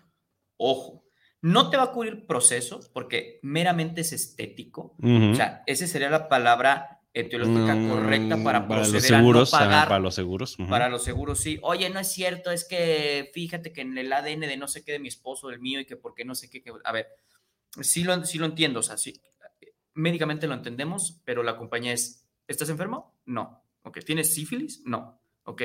Ojo, 0.58 1.04
no 1.40 1.70
te 1.70 1.76
va 1.76 1.84
a 1.84 1.92
cubrir 1.92 2.26
proceso 2.26 2.80
porque 2.92 3.38
meramente 3.42 4.02
es 4.02 4.12
estético. 4.12 4.94
O 5.02 5.34
sea, 5.34 5.62
esa 5.66 5.86
sería 5.86 6.10
la 6.10 6.28
palabra 6.28 7.00
etiológica 7.14 7.74
Mm, 7.74 7.88
correcta 7.88 8.36
para 8.44 8.58
los 8.60 8.68
proceder 8.68 9.00
seguros, 9.02 9.54
a 9.54 9.60
no 9.60 9.64
pagar. 9.66 9.88
para 9.88 10.00
los 10.00 10.14
seguros. 10.14 10.58
ujú. 10.58 10.68
Para 10.68 10.88
los 10.88 11.02
seguros, 11.02 11.40
sí. 11.40 11.58
Oye, 11.62 11.88
no 11.90 11.98
es 12.00 12.08
cierto, 12.08 12.50
es 12.50 12.64
que 12.68 13.30
fíjate 13.32 13.72
que 13.72 13.80
en 13.80 13.96
el 13.96 14.12
ADN 14.12 14.46
de 14.46 14.56
no 14.56 14.68
sé 14.68 14.84
qué 14.84 14.92
de 14.92 14.98
mi 14.98 15.08
esposo, 15.08 15.48
del 15.48 15.58
mío, 15.60 15.80
y 15.80 15.86
que 15.86 15.96
porque 15.96 16.24
no 16.24 16.34
sé 16.34 16.50
qué. 16.50 16.62
que- 16.62 16.72
a 16.84 16.92
ver, 16.92 17.06
sí 17.80 18.04
lo, 18.04 18.24
sí 18.24 18.38
lo 18.38 18.44
entiendo, 18.44 18.80
o 18.80 18.82
sea, 18.82 18.96
sí. 18.98 19.20
Médicamente 19.94 20.46
lo 20.46 20.54
entendemos, 20.54 21.20
pero 21.24 21.42
la 21.42 21.56
compañía 21.56 21.92
es: 21.92 22.24
¿estás 22.46 22.68
enfermo? 22.68 23.16
No. 23.26 23.64
Ok. 23.82 23.98
¿Tienes 24.04 24.32
sífilis? 24.34 24.82
No. 24.84 25.20
Ok. 25.44 25.62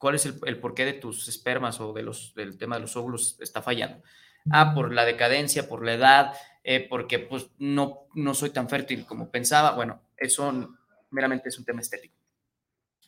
¿Cuál 0.00 0.14
es 0.14 0.24
el, 0.24 0.34
el 0.46 0.58
porqué 0.58 0.86
de 0.86 0.94
tus 0.94 1.28
espermas 1.28 1.78
o 1.78 1.92
de 1.92 2.02
los, 2.02 2.34
del 2.34 2.56
tema 2.56 2.76
de 2.76 2.80
los 2.80 2.96
óvulos 2.96 3.36
está 3.40 3.60
fallando? 3.60 4.02
Ah, 4.50 4.72
por 4.74 4.94
la 4.94 5.04
decadencia, 5.04 5.68
por 5.68 5.84
la 5.84 5.92
edad, 5.92 6.32
eh, 6.64 6.86
porque 6.88 7.18
pues 7.18 7.50
no, 7.58 8.06
no 8.14 8.32
soy 8.32 8.48
tan 8.48 8.66
fértil 8.70 9.04
como 9.04 9.30
pensaba. 9.30 9.72
Bueno, 9.72 10.00
eso 10.16 10.74
meramente 11.10 11.50
es 11.50 11.58
un 11.58 11.66
tema 11.66 11.82
estético. 11.82 12.14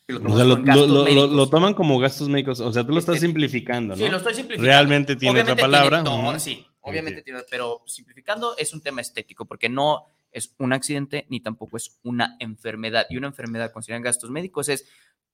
Lo 0.05 0.19
O 0.31 0.35
sea, 0.35 0.45
lo, 0.45 0.57
lo- 0.85 1.27
lo- 1.27 1.49
toman 1.49 1.73
como 1.73 1.97
gastos 1.97 2.29
médicos. 2.29 2.59
O 2.59 2.71
sea, 2.71 2.85
tú 2.85 2.91
lo 2.91 2.99
estás 2.99 3.15
Este, 3.15 3.25
simplificando, 3.25 3.95
¿no? 3.95 4.05
Sí, 4.05 4.11
lo 4.11 4.17
estoy 4.17 4.35
simplificando. 4.35 4.67
Realmente 4.71 5.15
tiene 5.15 5.31
Obviamente 5.41 5.51
otra 5.53 5.61
palabra. 5.63 6.03
todo, 6.03 6.29
ujú. 6.29 6.39
sí, 6.39 6.67
obviamente 6.81 7.23
tiene, 7.23 7.39
pero 7.49 7.81
simplificando 7.87 8.55
es 8.55 8.71
un 8.73 8.81
tema 8.81 9.01
estético, 9.01 9.45
porque 9.45 9.69
no 9.69 10.05
es 10.31 10.53
un 10.59 10.73
accidente 10.73 11.25
ni 11.29 11.39
tampoco 11.39 11.77
es 11.77 11.97
una 12.03 12.35
enfermedad. 12.39 13.07
Y 13.09 13.17
una 13.17 13.27
enfermedad, 13.27 13.71
consideran 13.71 14.03
gastos 14.03 14.29
médicos, 14.29 14.69
es 14.69 14.85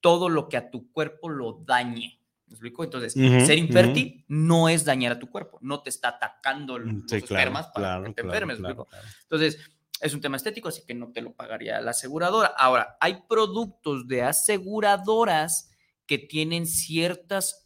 todo 0.02 0.30
lo 0.30 0.48
que 0.50 0.58
a 0.58 0.70
tu 0.72 0.92
cuerpo 0.92 1.30
lo 1.30 1.62
dañe. 1.66 2.20
¿Me 2.48 2.54
explico? 2.54 2.84
Entonces, 2.84 3.14
ser 3.14 3.58
infértil 3.60 4.26
no 4.28 4.70
es 4.70 4.84
dañar 4.84 5.12
a 5.12 5.20
tu 5.20 5.30
cuerpo, 5.30 5.60
no 5.62 5.84
te 5.84 5.90
está 5.92 6.10
atacando 6.10 6.78
el- 6.78 6.86
los 7.02 7.04
Sí, 7.08 7.22
claro, 7.22 7.52
para 7.54 7.72
claro, 7.74 8.04
que 8.06 8.10
te 8.14 8.22
claro, 8.24 8.30
enfermes. 8.30 8.60
¿me 8.60 8.70
explico? 8.70 8.90
Entonces, 9.24 9.60
es 10.02 10.14
un 10.14 10.22
tema 10.22 10.38
estético, 10.38 10.70
así 10.70 10.82
que 10.86 10.96
no 10.96 11.12
te 11.12 11.22
lo 11.22 11.34
pagaría 11.34 11.80
la 11.82 11.92
aseguradora. 11.92 12.48
Ahora, 12.58 12.98
hay 13.02 13.24
productos 13.28 14.08
de 14.08 14.24
aseguradoras 14.24 15.70
que 16.08 16.18
tienen 16.18 16.66
ciertos 16.66 17.66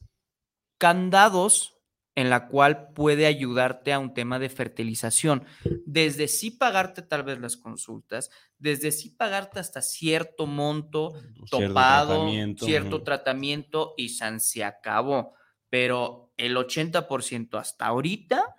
candados 0.78 1.72
en 2.15 2.30
la 2.30 2.47
cual 2.47 2.89
puede 2.93 3.26
ayudarte 3.26 3.91
a 3.93 3.99
un 3.99 4.13
tema 4.13 4.38
de 4.39 4.49
fertilización. 4.49 5.45
Desde 5.86 6.28
sí 6.28 6.52
pagarte 6.52 7.02
tal 7.02 7.23
vez 7.23 7.39
las 7.39 7.58
consultas, 7.58 8.30
desde 8.60 8.91
sí 8.91 9.10
pagarte 9.10 9.60
hasta 9.60 9.82
cierto 9.82 10.45
monto 10.45 11.13
Cierto 11.45 11.45
topado, 11.49 12.08
tratamiento, 12.13 12.65
cierto 12.65 13.04
tratamiento 13.04 13.93
y 13.97 14.10
san 14.10 14.39
se 14.39 14.63
acabó. 14.63 15.34
Pero 15.69 16.34
el 16.38 16.56
80% 16.56 17.58
hasta 17.60 17.88
ahorita 17.88 18.56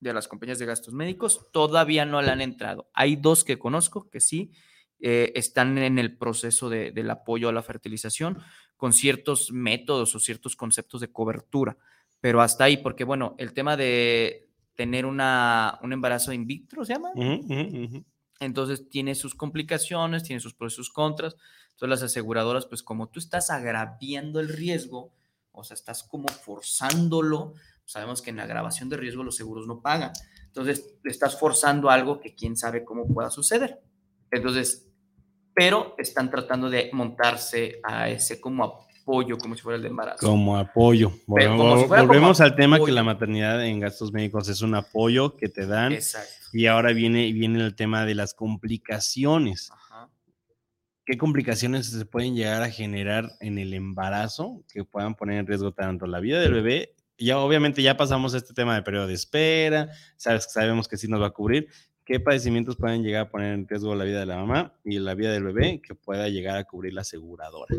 de 0.00 0.12
las 0.14 0.28
compañías 0.28 0.58
de 0.58 0.66
gastos 0.66 0.94
médicos 0.94 1.50
todavía 1.52 2.04
no 2.06 2.20
le 2.22 2.30
han 2.30 2.40
entrado. 2.40 2.88
Hay 2.94 3.16
dos 3.16 3.44
que 3.44 3.58
conozco 3.58 4.08
que 4.10 4.20
sí 4.20 4.50
eh, 5.00 5.32
están 5.34 5.76
en 5.76 5.98
el 5.98 6.16
proceso 6.16 6.70
de- 6.70 6.90
del 6.90 7.10
apoyo 7.10 7.48
a 7.48 7.52
la 7.52 7.62
fertilización 7.62 8.38
con 8.76 8.92
ciertos 8.94 9.52
métodos 9.52 10.14
o 10.14 10.20
ciertos 10.20 10.56
conceptos 10.56 11.00
de 11.02 11.12
cobertura, 11.12 11.76
pero 12.24 12.40
hasta 12.40 12.64
ahí, 12.64 12.78
porque 12.78 13.04
bueno, 13.04 13.34
el 13.36 13.52
tema 13.52 13.76
de 13.76 14.48
tener 14.74 15.04
una, 15.04 15.78
un 15.82 15.92
embarazo 15.92 16.32
in 16.32 16.46
vitro, 16.46 16.82
¿se 16.82 16.94
llama? 16.94 17.10
Entonces 18.40 18.88
tiene 18.88 19.14
sus 19.14 19.34
complicaciones, 19.34 20.22
tiene 20.22 20.40
sus 20.40 20.54
pros 20.54 20.72
y 20.72 20.76
sus 20.76 20.90
contras. 20.90 21.36
Entonces 21.72 21.88
las 21.90 22.02
aseguradoras, 22.02 22.64
pues 22.64 22.82
como 22.82 23.10
tú 23.10 23.20
estás 23.20 23.50
agraviando 23.50 24.40
el 24.40 24.48
riesgo, 24.48 25.12
o 25.52 25.64
sea, 25.64 25.74
estás 25.74 26.02
como 26.02 26.28
forzándolo, 26.28 27.52
sabemos 27.84 28.22
que 28.22 28.30
en 28.30 28.36
la 28.36 28.44
agravación 28.44 28.88
de 28.88 28.96
riesgo 28.96 29.22
los 29.22 29.36
seguros 29.36 29.66
no 29.66 29.82
pagan. 29.82 30.12
Entonces 30.46 30.96
estás 31.04 31.38
forzando 31.38 31.90
algo 31.90 32.20
que 32.20 32.34
quién 32.34 32.56
sabe 32.56 32.86
cómo 32.86 33.06
pueda 33.06 33.28
suceder. 33.28 33.82
Entonces, 34.30 34.88
pero 35.52 35.94
están 35.98 36.30
tratando 36.30 36.70
de 36.70 36.88
montarse 36.94 37.80
a 37.82 38.08
ese 38.08 38.40
como 38.40 38.86
apoyo, 39.04 39.36
como 39.36 39.54
si 39.54 39.60
fuera 39.62 39.76
el 39.76 39.82
de 39.82 39.88
embarazo. 39.88 40.26
Como 40.26 40.56
apoyo. 40.56 41.12
Pero 41.36 41.56
como 41.56 41.76
Vol- 41.76 41.82
si 41.82 41.86
fuera 41.88 42.02
como 42.02 42.08
Volvemos 42.14 42.40
al 42.40 42.56
tema 42.56 42.82
que 42.82 42.90
la 42.90 43.02
maternidad 43.02 43.64
en 43.64 43.80
gastos 43.80 44.12
médicos 44.12 44.48
es 44.48 44.62
un 44.62 44.74
apoyo 44.74 45.36
que 45.36 45.48
te 45.48 45.66
dan 45.66 45.92
Exacto. 45.92 46.28
y 46.52 46.66
ahora 46.66 46.92
viene, 46.92 47.30
viene 47.32 47.62
el 47.62 47.74
tema 47.74 48.06
de 48.06 48.14
las 48.14 48.32
complicaciones. 48.34 49.70
Ajá. 49.70 50.08
¿Qué 51.04 51.18
complicaciones 51.18 51.90
se 51.90 52.06
pueden 52.06 52.34
llegar 52.34 52.62
a 52.62 52.70
generar 52.70 53.30
en 53.40 53.58
el 53.58 53.74
embarazo 53.74 54.64
que 54.72 54.84
puedan 54.84 55.14
poner 55.14 55.38
en 55.38 55.46
riesgo 55.46 55.72
tanto 55.72 56.06
la 56.06 56.18
vida 56.20 56.40
del 56.40 56.54
bebé? 56.54 56.94
Ya 57.18 57.38
obviamente 57.38 57.82
ya 57.82 57.96
pasamos 57.96 58.32
este 58.34 58.54
tema 58.54 58.74
de 58.74 58.82
periodo 58.82 59.06
de 59.06 59.14
espera, 59.14 59.90
sabes, 60.16 60.48
sabemos 60.50 60.88
que 60.88 60.96
sí 60.96 61.06
nos 61.06 61.20
va 61.20 61.26
a 61.26 61.30
cubrir. 61.30 61.68
¿Qué 62.06 62.20
padecimientos 62.20 62.76
pueden 62.76 63.02
llegar 63.02 63.22
a 63.26 63.30
poner 63.30 63.54
en 63.54 63.68
riesgo 63.68 63.94
la 63.94 64.04
vida 64.04 64.20
de 64.20 64.26
la 64.26 64.36
mamá 64.36 64.74
y 64.84 64.98
la 64.98 65.14
vida 65.14 65.32
del 65.32 65.44
bebé 65.44 65.80
que 65.80 65.94
pueda 65.94 66.28
llegar 66.28 66.56
a 66.56 66.64
cubrir 66.64 66.92
la 66.92 67.00
aseguradora? 67.02 67.74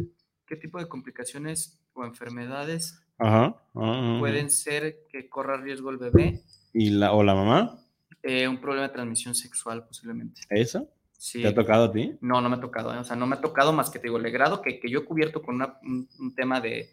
¿Qué 0.48 0.56
tipo 0.56 0.80
de 0.80 0.88
complicaciones 0.88 1.80
o 1.94 2.06
enfermedades 2.06 3.00
Ajá. 3.18 3.56
ajá, 3.74 4.20
pueden 4.20 4.50
ser 4.52 4.98
que 5.10 5.28
corra 5.30 5.58
riesgo 5.58 5.90
el 5.90 5.98
bebé? 5.98 6.42
¿Y 6.74 6.90
la, 6.92 7.14
o 7.14 7.24
la 7.24 7.34
mamá? 7.36 7.80
Eh, 8.22 8.48
un 8.48 8.60
problema 8.60 8.88
de 8.88 8.94
transmisión 8.94 9.34
sexual 9.36 9.86
posiblemente. 9.86 10.42
¿Eso? 10.50 10.88
Sí. 11.18 11.42
¿Te 11.42 11.48
ha 11.48 11.56
tocado 11.56 11.86
a 11.86 11.92
ti? 11.92 12.18
No, 12.22 12.42
no 12.42 12.50
me 12.50 12.58
ha 12.58 12.60
tocado. 12.60 12.94
¿eh? 12.94 12.98
O 12.98 13.04
sea, 13.04 13.16
no 13.16 13.26
me 13.28 13.36
ha 13.36 13.42
tocado 13.42 13.72
más 13.74 13.90
que 13.90 14.00
te 14.00 14.08
digo, 14.08 14.18
el 14.18 14.32
grado 14.32 14.62
que, 14.62 14.80
que 14.80 14.90
yo 14.90 15.00
he 15.00 15.06
cubierto 15.06 15.42
con 15.42 15.56
una- 15.56 15.78
un, 15.84 16.08
un 16.20 16.36
tema 16.36 16.60
de, 16.62 16.90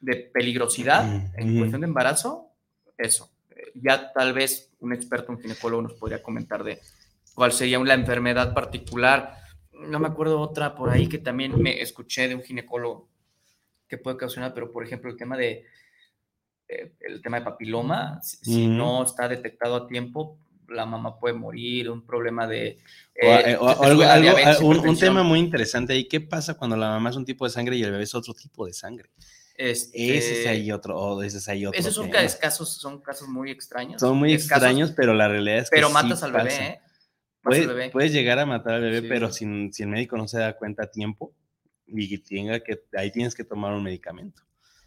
de 0.00 0.16
peligrosidad 0.32 1.04
en 1.36 1.50
Ujú. 1.50 1.58
cuestión 1.58 1.80
de 1.82 1.86
embarazo, 1.86 2.48
eso. 2.96 3.30
Eh, 3.50 3.72
Ya 3.74 4.12
tal 4.12 4.32
vez 4.32 4.70
un 4.80 4.92
experto, 4.94 5.30
un 5.32 5.40
ginecólogo 5.40 5.82
nos 5.82 5.94
podría 5.94 6.22
comentar 6.22 6.64
de 6.64 6.80
cuál 7.34 7.52
sería 7.52 7.78
la 7.80 7.94
enfermedad 7.94 8.54
particular. 8.54 9.36
No 9.80 9.98
me 9.98 10.08
acuerdo 10.08 10.40
otra 10.40 10.74
por 10.74 10.90
ahí 10.90 11.08
que 11.08 11.18
también 11.18 11.60
me 11.60 11.80
escuché 11.80 12.28
de 12.28 12.34
un 12.34 12.42
ginecólogo 12.42 13.08
que 13.88 13.98
puede 13.98 14.16
causar, 14.16 14.54
pero 14.54 14.70
por 14.70 14.84
ejemplo 14.84 15.10
el 15.10 15.16
tema 15.16 15.36
de 15.36 15.66
eh, 16.68 16.92
el 17.00 17.20
tema 17.20 17.38
de 17.38 17.44
papiloma, 17.44 18.20
si, 18.22 18.68
no 18.68 19.02
está 19.02 19.28
detectado 19.28 19.74
a 19.74 19.86
tiempo, 19.88 20.38
la 20.68 20.86
mamá 20.86 21.18
puede 21.18 21.34
morir, 21.34 21.90
un 21.90 22.06
problema 22.06 22.46
de... 22.46 22.78
O, 23.20 23.26
eh, 23.26 23.50
eh, 23.52 23.56
o 23.58 23.68
algo- 23.68 24.20
diabetes, 24.20 24.60
un, 24.60 24.96
tema 24.96 25.24
muy 25.24 25.40
interesante 25.40 25.92
ahí. 25.94 26.06
¿Qué 26.06 26.20
pasa 26.20 26.54
cuando 26.54 26.76
la 26.76 26.90
mamá 26.90 27.10
es 27.10 27.16
un 27.16 27.24
tipo 27.24 27.44
de 27.44 27.50
sangre 27.50 27.76
y 27.76 27.82
el 27.82 27.90
bebé 27.90 28.04
es 28.04 28.14
otro 28.14 28.34
tipo 28.34 28.66
de 28.66 28.72
sangre? 28.72 29.10
Este, 29.56 30.16
Ese 30.16 30.40
es 30.40 30.46
ahí 30.46 30.70
otro, 30.70 30.96
oh, 30.96 31.22
ese 31.22 31.38
es 31.38 31.48
ahí 31.48 31.66
otro. 31.66 31.78
Esos 31.78 31.94
son 31.94 32.08
casos, 32.08 32.72
son 32.76 33.00
casos 33.02 33.28
muy 33.28 33.50
extraños. 33.50 34.00
Son 34.00 34.16
muy 34.16 34.32
extraños, 34.32 34.92
pero 34.92 35.12
la 35.12 35.28
realidad 35.28 35.58
es 35.58 35.70
que 35.70 35.76
Pero 35.76 35.88
sí 35.88 35.92
matas 35.92 36.22
al 36.22 36.32
bebé. 36.32 36.54
¿eh? 36.54 36.80
Bebé. 37.42 37.90
Puedes 37.90 38.12
llegar 38.12 38.38
a 38.38 38.46
matar 38.46 38.74
al 38.74 38.82
bebé, 38.82 39.00
Sí. 39.00 39.06
pero 39.08 39.32
sin, 39.32 39.72
si 39.72 39.82
el 39.82 39.88
médico 39.88 40.16
no 40.16 40.28
se 40.28 40.38
da 40.38 40.56
cuenta 40.56 40.84
a 40.84 40.90
tiempo 40.90 41.34
y 41.86 42.18
tenga 42.18 42.60
que, 42.60 42.82
ahí 42.96 43.10
tienes 43.10 43.34
que 43.34 43.44
tomar 43.44 43.72
un 43.72 43.82
medicamento. 43.82 44.42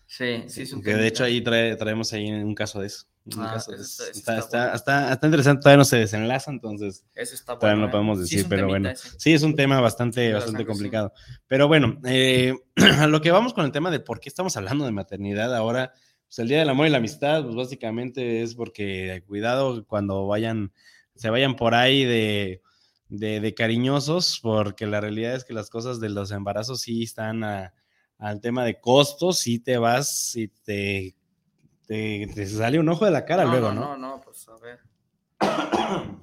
Sí, 0.06 0.44
sí, 0.48 0.62
es 0.62 0.74
un 0.74 0.82
que 0.84 0.94
de 0.94 1.08
hecho 1.08 1.24
ahí 1.24 1.42
trae- 1.42 1.76
traemos 1.76 2.14
ahí 2.14 2.30
un 2.32 2.54
caso 2.56 2.80
de 2.82 2.88
eso. 2.88 3.06
un 3.26 3.42
Ah, 3.42 3.54
caso 3.54 3.72
de 3.72 3.78
ese 3.78 3.86
eso. 3.86 4.04
está- 4.04 4.10
ese 4.12 4.20
Está, 4.20 4.38
está 4.38 4.46
está- 4.46 4.58
bueno. 4.66 4.76
está- 4.76 5.14
está 5.14 5.28
interesante, 5.28 5.62
todavía 5.62 5.78
no 5.78 5.86
se 5.86 5.96
desenlaza, 5.98 6.52
entonces 6.52 7.06
Eso 7.16 7.36
está 7.36 7.58
todavía 7.58 7.82
no 7.82 7.88
¿eh? 7.88 7.92
podemos 7.92 8.18
Sí, 8.18 8.24
decir, 8.36 8.44
un 8.44 8.50
pero 8.50 8.68
bueno. 8.68 8.90
ese. 8.90 9.10
Sí, 9.18 9.32
es 9.34 9.44
un 9.44 9.56
tema 9.56 9.80
bastante, 9.80 10.34
bastante 10.34 10.60
sí. 10.64 10.66
complicado. 10.66 11.14
Pero 11.48 11.70
bueno, 11.70 12.00
eh, 12.06 12.54
a 13.00 13.08
lo 13.08 13.22
que 13.22 13.32
vamos 13.32 13.54
con 13.54 13.64
el 13.66 13.72
tema 13.72 13.92
de 13.92 14.02
por 14.02 14.20
qué 14.20 14.28
estamos 14.28 14.58
hablando 14.58 14.84
de 14.86 14.92
maternidad 14.92 15.56
ahora, 15.56 15.94
pues 16.28 16.40
el 16.40 16.50
Día 16.50 16.60
del 16.60 16.70
Amor 16.70 16.86
y 16.88 16.90
la 16.90 16.98
Amistad, 16.98 17.44
pues 17.44 17.56
básicamente 17.56 18.42
es 18.44 18.56
porque 18.56 19.24
cuidado 19.26 19.86
cuando 19.88 20.28
vayan, 20.28 20.74
se 21.16 21.30
vayan 21.30 21.56
por 21.56 21.74
ahí 21.76 22.04
de, 22.06 22.62
de, 23.10 23.40
de 23.40 23.54
cariñosos, 23.54 24.40
porque 24.42 24.86
la 24.88 25.02
realidad 25.02 25.36
es 25.36 25.44
que 25.46 25.54
las 25.54 25.70
cosas 25.70 26.00
de 26.00 26.10
los 26.10 26.32
embarazos 26.32 26.82
sí 26.82 27.04
están 27.04 27.44
a- 27.44 27.74
al 28.18 28.40
tema 28.42 28.64
de 28.64 28.80
costos, 28.80 29.48
y 29.48 29.60
te 29.60 29.78
vas 29.78 30.36
y 30.36 30.48
te, 30.48 31.16
te, 31.86 32.28
te 32.34 32.46
sale 32.48 32.80
un 32.80 32.88
ojo 32.90 33.06
de 33.06 33.12
la 33.12 33.26
cara 33.26 33.44
luego, 33.46 33.72
¿no? 33.74 33.98
No, 33.98 33.98
no, 33.98 34.22
pues 34.24 34.48
a 34.48 34.56
ver. 34.58 34.80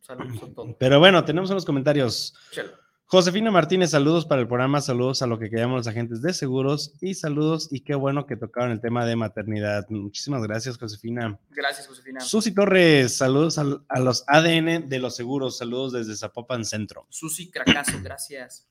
Saludos 0.00 0.42
a 0.42 0.54
todos. 0.54 0.76
Pero 0.78 0.98
bueno, 1.00 1.24
tenemos 1.24 1.50
unos 1.50 1.64
comentarios. 1.64 2.34
Chelo. 2.52 2.72
Josefina 3.08 3.52
Martínez, 3.52 3.90
saludos 3.90 4.26
para 4.26 4.40
el 4.40 4.48
programa, 4.48 4.80
saludos 4.80 5.22
a 5.22 5.28
lo 5.28 5.38
que 5.38 5.48
queríamos 5.48 5.76
los 5.76 5.86
agentes 5.86 6.22
de 6.22 6.34
seguros 6.34 6.92
y 7.00 7.14
saludos 7.14 7.68
y 7.70 7.80
qué 7.82 7.94
bueno 7.94 8.26
que 8.26 8.36
tocaron 8.36 8.72
el 8.72 8.80
tema 8.80 9.06
de 9.06 9.14
maternidad. 9.14 9.86
Muchísimas 9.90 10.42
gracias, 10.42 10.76
Josefina. 10.76 11.38
Gracias, 11.50 11.86
Josefina. 11.86 12.18
Susi 12.20 12.52
Torres, 12.52 13.16
saludos 13.16 13.58
al- 13.58 13.84
a, 13.88 14.00
los 14.00 14.24
ADN 14.26 14.88
de 14.88 14.98
los 14.98 15.14
seguros, 15.14 15.56
saludos 15.56 15.92
desde 15.92 16.16
Zapopan 16.16 16.64
Centro. 16.64 17.06
Susi 17.08 17.48
Cracazo, 17.48 17.98
gracias. 18.02 18.66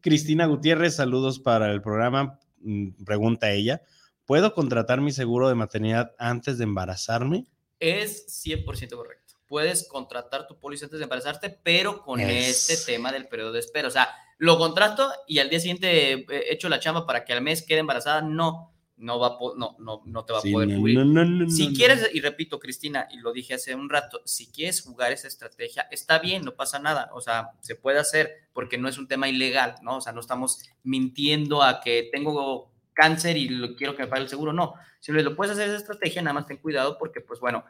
Cristina 0.00 0.46
Gutiérrez, 0.46 0.96
saludos 0.96 1.38
para 1.38 1.70
el 1.72 1.80
programa, 1.80 2.40
mm, 2.60 3.04
pregunta 3.04 3.52
ella, 3.52 3.82
¿puedo 4.26 4.54
contratar 4.54 5.00
mi 5.00 5.12
seguro 5.12 5.48
de 5.48 5.54
maternidad 5.54 6.10
antes 6.18 6.58
de 6.58 6.64
embarazarme? 6.64 7.46
Es 7.78 8.26
100% 8.44 8.96
correcto. 8.96 9.27
Puedes 9.48 9.88
contratar 9.88 10.46
tu 10.46 10.58
póliza 10.58 10.86
antes 10.86 10.98
de 10.98 11.04
embarazarte, 11.04 11.50
pero 11.50 12.02
con 12.02 12.20
Es- 12.20 12.68
este 12.70 12.92
tema 12.92 13.10
del 13.12 13.26
periodo 13.28 13.52
de 13.52 13.60
espera. 13.60 13.88
O 13.88 13.90
sea, 13.90 14.08
lo 14.38 14.58
contrato 14.58 15.10
y 15.26 15.38
al 15.40 15.50
día 15.50 15.58
siguiente 15.58 16.12
eh, 16.12 16.26
echo 16.50 16.68
la 16.68 16.78
chamba 16.80 17.06
para 17.06 17.24
que 17.24 17.32
al 17.32 17.42
mes 17.42 17.62
quede 17.66 17.78
embarazada. 17.80 18.20
No, 18.22 18.72
no 18.98 19.18
va 19.20 19.38
no, 19.56 19.76
no, 19.78 20.02
no 20.04 20.24
te 20.24 20.32
va 20.32 20.40
Sí, 20.40 20.50
a 20.50 20.52
poder 20.52 20.68
no, 20.68 20.78
cubrir. 20.78 20.98
no, 20.98 21.04
no, 21.04 21.24
no, 21.24 21.50
Si 21.50 21.72
quieres, 21.72 22.10
y 22.12 22.20
repito, 22.20 22.58
Cristina, 22.58 23.06
y 23.10 23.18
lo 23.18 23.32
dije 23.32 23.54
hace 23.54 23.74
un 23.74 23.88
rato, 23.88 24.20
si 24.24 24.50
quieres 24.50 24.82
jugar 24.82 25.12
esa 25.12 25.28
estrategia, 25.28 25.86
está 25.92 26.18
bien, 26.18 26.44
no 26.44 26.54
pasa 26.56 26.78
nada, 26.80 27.08
o 27.14 27.20
sea, 27.20 27.50
se 27.60 27.76
puede 27.76 28.00
hacer 28.00 28.48
porque 28.52 28.76
no 28.76 28.88
es 28.88 28.98
un 28.98 29.06
tema 29.08 29.28
ilegal, 29.28 29.76
¿no? 29.82 29.98
O 29.98 30.00
sea, 30.00 30.12
no 30.12 30.20
estamos 30.20 30.64
mintiendo 30.82 31.62
a 31.62 31.80
que 31.80 32.08
tengo 32.12 32.72
cáncer 32.92 33.36
y 33.36 33.48
lo, 33.48 33.76
quiero 33.76 33.94
que 33.94 34.02
me 34.02 34.08
pague 34.08 34.22
el 34.22 34.28
seguro, 34.28 34.52
no. 34.52 34.74
Si 34.98 35.12
lo 35.12 35.36
puedes 35.36 35.52
hacer 35.52 35.68
esa 35.68 35.76
estrategia, 35.78 36.20
nada 36.20 36.34
más 36.34 36.46
ten 36.46 36.56
cuidado 36.56 36.98
porque, 36.98 37.20
pues 37.20 37.38
bueno, 37.38 37.64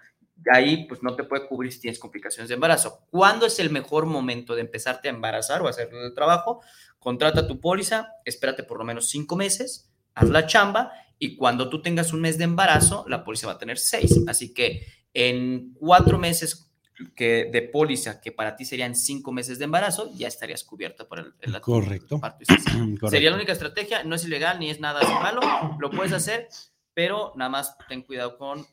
ahí 0.53 0.87
pues 0.87 1.03
no 1.03 1.14
te 1.16 1.24
puede 1.24 1.46
cubrir 1.46 1.72
si 1.72 1.81
tienes 1.81 1.98
complicaciones 1.98 2.48
de 2.48 2.55
embarazo. 2.55 3.01
¿Cuándo 3.11 3.46
es 3.46 3.59
el 3.59 3.70
mejor 3.70 4.07
momento 4.07 4.55
de 4.55 4.62
empezarte 4.62 5.09
a 5.09 5.12
embarazar 5.12 5.62
o 5.62 5.66
a 5.66 5.70
hacer 5.70 5.90
el 5.92 6.14
trabajo? 6.14 6.61
Contrata 6.98 7.46
tu 7.46 7.61
póliza, 7.61 8.09
espérate 8.24 8.62
por 8.62 8.79
lo 8.79 8.85
menos 8.85 9.09
cinco 9.09 9.37
meses, 9.37 9.90
haz 10.14 10.29
la 10.29 10.46
chamba 10.46 10.92
y 11.18 11.37
cuando 11.37 11.68
tú 11.68 11.83
tengas 11.83 12.12
un 12.12 12.20
mes 12.20 12.38
de 12.38 12.44
embarazo, 12.44 13.05
la 13.09 13.24
póliza 13.24 13.46
va 13.46 13.55
a 13.55 13.59
tener 13.59 13.79
seis. 13.79 14.20
Así 14.27 14.53
que 14.55 14.87
en 15.14 15.74
cuatro 15.74 16.18
meses 16.18 16.70
que 17.14 17.48
de 17.53 17.62
póliza, 17.62 18.20
que 18.20 18.33
para 18.33 18.57
ti 18.57 18.64
serían 18.64 18.94
cinco 18.94 19.33
meses 19.33 19.59
de 19.59 19.64
embarazo, 19.64 20.11
ya 20.14 20.27
estarías 20.29 20.64
cubierta 20.64 21.07
por 21.07 21.20
el, 21.20 21.35
el 21.40 21.61
Correcto. 21.61 22.20
parto. 22.20 22.44
Correcto. 22.72 23.09
Sería 23.09 23.31
la 23.31 23.37
única 23.37 23.53
estrategia, 23.53 24.03
no 24.05 24.14
es 24.14 24.24
ilegal 24.24 24.59
ni 24.59 24.70
es 24.70 24.81
nada 24.81 25.01
malo, 25.20 25.40
lo 25.79 25.90
puedes 25.90 26.12
hacer, 26.12 26.48
pero 26.94 27.33
nada 27.37 27.51
más 27.51 27.77
ten 27.88 28.03
cuidado 28.03 28.37
con 28.37 28.66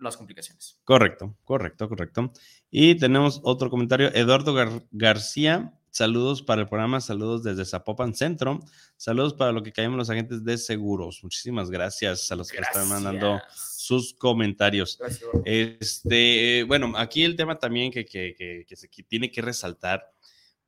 las 0.00 0.16
complicaciones. 0.16 0.78
Correcto, 0.84 1.36
correcto, 1.44 1.88
correcto. 1.88 2.32
Y 2.70 2.94
tenemos 2.96 3.40
otro 3.44 3.70
comentario. 3.70 4.08
Eduardo 4.14 4.54
Gar- 4.54 4.84
García, 4.90 5.74
saludos 5.90 6.42
para 6.42 6.62
el 6.62 6.68
programa, 6.68 7.00
saludos 7.00 7.42
desde 7.42 7.64
Zapopan 7.64 8.14
Centro, 8.14 8.60
saludos 8.96 9.34
para 9.34 9.52
lo 9.52 9.62
que 9.62 9.72
caemos 9.72 9.98
los 9.98 10.10
agentes 10.10 10.44
de 10.44 10.56
seguros. 10.58 11.20
Muchísimas 11.22 11.70
gracias 11.70 12.30
a 12.30 12.36
los 12.36 12.48
que 12.50 12.58
están 12.58 12.88
mandando 12.88 13.40
sus 13.54 14.14
comentarios. 14.14 14.96
Gracias. 14.98 15.28
Este, 15.44 16.64
bueno, 16.66 16.92
aquí 16.96 17.24
el 17.24 17.36
tema 17.36 17.58
también 17.58 17.90
que, 17.90 18.04
que- 18.04 18.34
que- 18.36 18.64
que 18.68 18.76
se 18.76 18.88
que 18.88 19.02
tiene 19.02 19.30
que 19.30 19.42
resaltar, 19.42 20.10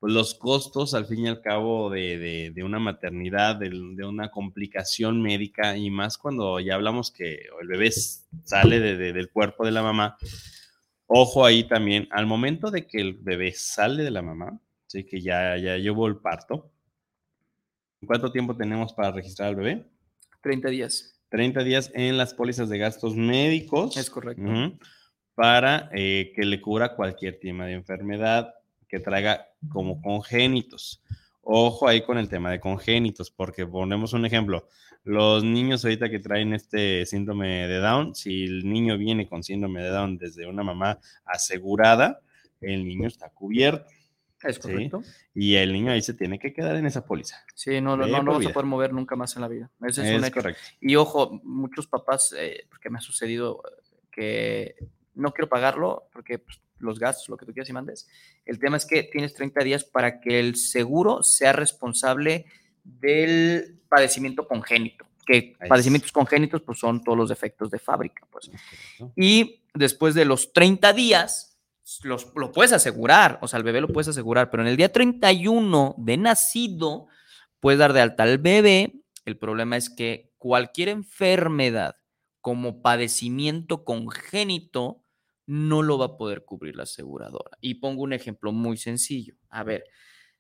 pues 0.02 0.12
los 0.14 0.34
costos 0.34 0.94
al 0.94 1.06
fin 1.06 1.26
y 1.26 1.28
al 1.28 1.40
cabo 1.42 1.88
de, 1.88 2.18
de- 2.18 2.50
de 2.50 2.64
una 2.64 2.80
maternidad, 2.80 3.54
de, 3.54 3.68
una 4.04 4.32
complicación 4.32 5.22
médica 5.22 5.76
y 5.76 5.90
más 5.90 6.18
cuando 6.18 6.58
ya 6.58 6.74
hablamos 6.74 7.12
que 7.12 7.46
el 7.60 7.68
bebé 7.68 7.92
sale 7.92 8.80
de- 8.80 8.96
de- 8.96 9.12
del 9.12 9.30
cuerpo 9.30 9.64
de 9.64 9.70
la 9.70 9.80
mamá. 9.84 10.16
Ojo 11.06 11.46
ahí 11.46 11.62
también, 11.68 12.08
al 12.10 12.26
momento 12.26 12.72
de 12.72 12.84
que 12.84 13.00
el 13.00 13.12
bebé 13.14 13.52
sale 13.52 14.02
de 14.02 14.10
la 14.10 14.22
mamá, 14.22 14.58
sí, 14.88 15.04
que 15.04 15.20
ya, 15.20 15.56
ya 15.56 15.76
llevó 15.76 16.08
el 16.08 16.16
parto, 16.16 16.72
¿cuánto 18.04 18.32
tiempo 18.32 18.56
tenemos 18.56 18.92
para 18.94 19.12
registrar 19.12 19.50
al 19.50 19.54
bebé? 19.54 19.86
30 20.40 20.68
días. 20.68 21.14
30 21.28 21.62
días 21.62 21.92
en 21.94 22.16
las 22.18 22.34
pólizas 22.34 22.68
de 22.68 22.78
gastos 22.78 23.14
médicos. 23.14 23.96
Es 23.96 24.10
correcto. 24.10 24.42
Para 25.36 25.90
eh, 25.94 26.32
que 26.34 26.42
le 26.44 26.60
cubra 26.60 26.96
cualquier 26.96 27.38
tema 27.38 27.66
de 27.66 27.74
enfermedad 27.74 28.52
que 28.92 29.00
traiga 29.00 29.48
como 29.70 30.02
congénitos. 30.02 31.02
Ojo 31.40 31.88
ahí 31.88 32.02
con 32.02 32.18
el 32.18 32.28
tema 32.28 32.50
de 32.50 32.60
congénitos, 32.60 33.30
porque 33.30 33.66
ponemos 33.66 34.12
un 34.12 34.26
ejemplo. 34.26 34.68
Los 35.02 35.42
niños 35.42 35.82
ahorita 35.82 36.10
que 36.10 36.18
traen 36.18 36.52
este 36.52 37.06
síndrome 37.06 37.66
de 37.66 37.78
Down, 37.78 38.14
si 38.14 38.44
el 38.44 38.68
niño 38.68 38.98
viene 38.98 39.26
con 39.26 39.42
síndrome 39.42 39.82
de 39.82 39.88
Down 39.88 40.18
desde 40.18 40.46
una 40.46 40.62
mamá 40.62 41.00
asegurada, 41.24 42.20
el 42.60 42.86
niño 42.86 43.08
está 43.08 43.30
cubierto. 43.30 43.88
Es 44.42 44.56
¿sí? 44.56 44.60
correcto. 44.60 45.02
Y 45.34 45.54
el 45.54 45.72
niño 45.72 45.90
ahí 45.90 46.02
se 46.02 46.12
tiene 46.12 46.38
que 46.38 46.52
quedar 46.52 46.76
en 46.76 46.84
esa 46.84 47.06
póliza. 47.06 47.42
Sí, 47.54 47.80
no, 47.80 47.96
no, 47.96 48.06
no, 48.06 48.22
no 48.22 48.32
por 48.32 48.42
vas 48.42 48.50
a 48.50 48.52
poder 48.52 48.66
mover 48.66 48.92
nunca 48.92 49.16
más 49.16 49.34
en 49.36 49.42
la 49.42 49.48
vida. 49.48 49.70
Ese 49.88 50.02
es, 50.02 50.18
un 50.18 50.22
Es 50.22 50.28
hecho. 50.28 50.34
correcto. 50.34 50.60
Y 50.82 50.96
ojo, 50.96 51.40
muchos 51.44 51.86
papás, 51.86 52.34
eh, 52.38 52.66
porque 52.68 52.90
me 52.90 52.98
ha 52.98 53.00
sucedido 53.00 53.62
que 54.10 54.76
no 55.14 55.32
quiero 55.32 55.48
pagarlo 55.48 56.08
porque 56.12 56.38
pues, 56.38 56.60
los 56.82 56.98
gastos, 56.98 57.28
lo 57.28 57.36
que 57.36 57.46
tú 57.46 57.52
quieras 57.52 57.68
y 57.70 57.72
mandes. 57.72 58.08
El 58.44 58.58
tema 58.58 58.76
es 58.76 58.86
que 58.86 59.04
tienes 59.04 59.34
30 59.34 59.62
días 59.64 59.84
para 59.84 60.20
que 60.20 60.40
el 60.40 60.56
seguro 60.56 61.22
sea 61.22 61.52
responsable 61.52 62.46
del 62.84 63.80
padecimiento 63.88 64.46
congénito. 64.46 65.06
Que 65.24 65.54
Ahí 65.60 65.68
padecimientos 65.68 66.10
congénitos 66.10 66.62
pues 66.62 66.78
son 66.78 67.02
todos 67.02 67.16
los 67.16 67.28
defectos 67.28 67.70
de 67.70 67.78
fábrica, 67.78 68.26
pues. 68.30 68.50
Y 69.16 69.62
después 69.72 70.14
de 70.14 70.24
los 70.24 70.52
30 70.52 70.92
días, 70.92 71.58
los, 72.02 72.32
lo 72.34 72.52
puedes 72.52 72.72
asegurar, 72.72 73.38
o 73.40 73.48
sea, 73.48 73.58
el 73.58 73.64
bebé 73.64 73.80
lo 73.80 73.88
puedes 73.88 74.08
asegurar, 74.08 74.50
pero 74.50 74.62
en 74.62 74.68
el 74.68 74.76
día 74.76 74.92
31 74.92 75.94
de 75.98 76.16
nacido, 76.16 77.06
puedes 77.60 77.78
dar 77.78 77.92
de 77.92 78.00
alta 78.00 78.24
al 78.24 78.38
bebé. 78.38 78.94
El 79.24 79.38
problema 79.38 79.76
es 79.76 79.88
que 79.88 80.32
cualquier 80.38 80.88
enfermedad 80.88 81.96
como 82.40 82.82
padecimiento 82.82 83.84
congénito 83.84 85.01
no 85.46 85.82
lo 85.82 85.98
va 85.98 86.06
a 86.06 86.16
poder 86.16 86.44
cubrir 86.44 86.76
la 86.76 86.84
aseguradora. 86.84 87.56
Y 87.60 87.74
pongo 87.74 88.02
un 88.02 88.12
ejemplo 88.12 88.52
muy 88.52 88.76
sencillo. 88.76 89.36
A 89.48 89.64
ver, 89.64 89.84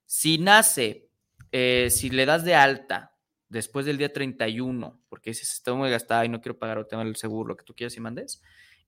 si 0.06 0.38
nace, 0.38 1.10
eh, 1.50 1.88
si 1.90 2.10
le 2.10 2.26
das 2.26 2.44
de 2.44 2.54
alta 2.54 3.16
después 3.48 3.84
del 3.84 3.98
día 3.98 4.12
31, 4.12 5.02
porque 5.08 5.30
dices, 5.30 5.52
estoy 5.52 5.76
muy 5.76 5.90
gastada 5.90 6.24
y 6.24 6.28
no 6.28 6.40
quiero 6.40 6.58
pagar 6.58 6.78
el 6.78 6.86
tema 6.86 7.04
del 7.04 7.16
seguro, 7.16 7.48
lo 7.48 7.56
que 7.56 7.64
tú 7.64 7.74
quieras 7.74 7.96
y 7.96 8.00
mandes, 8.00 8.42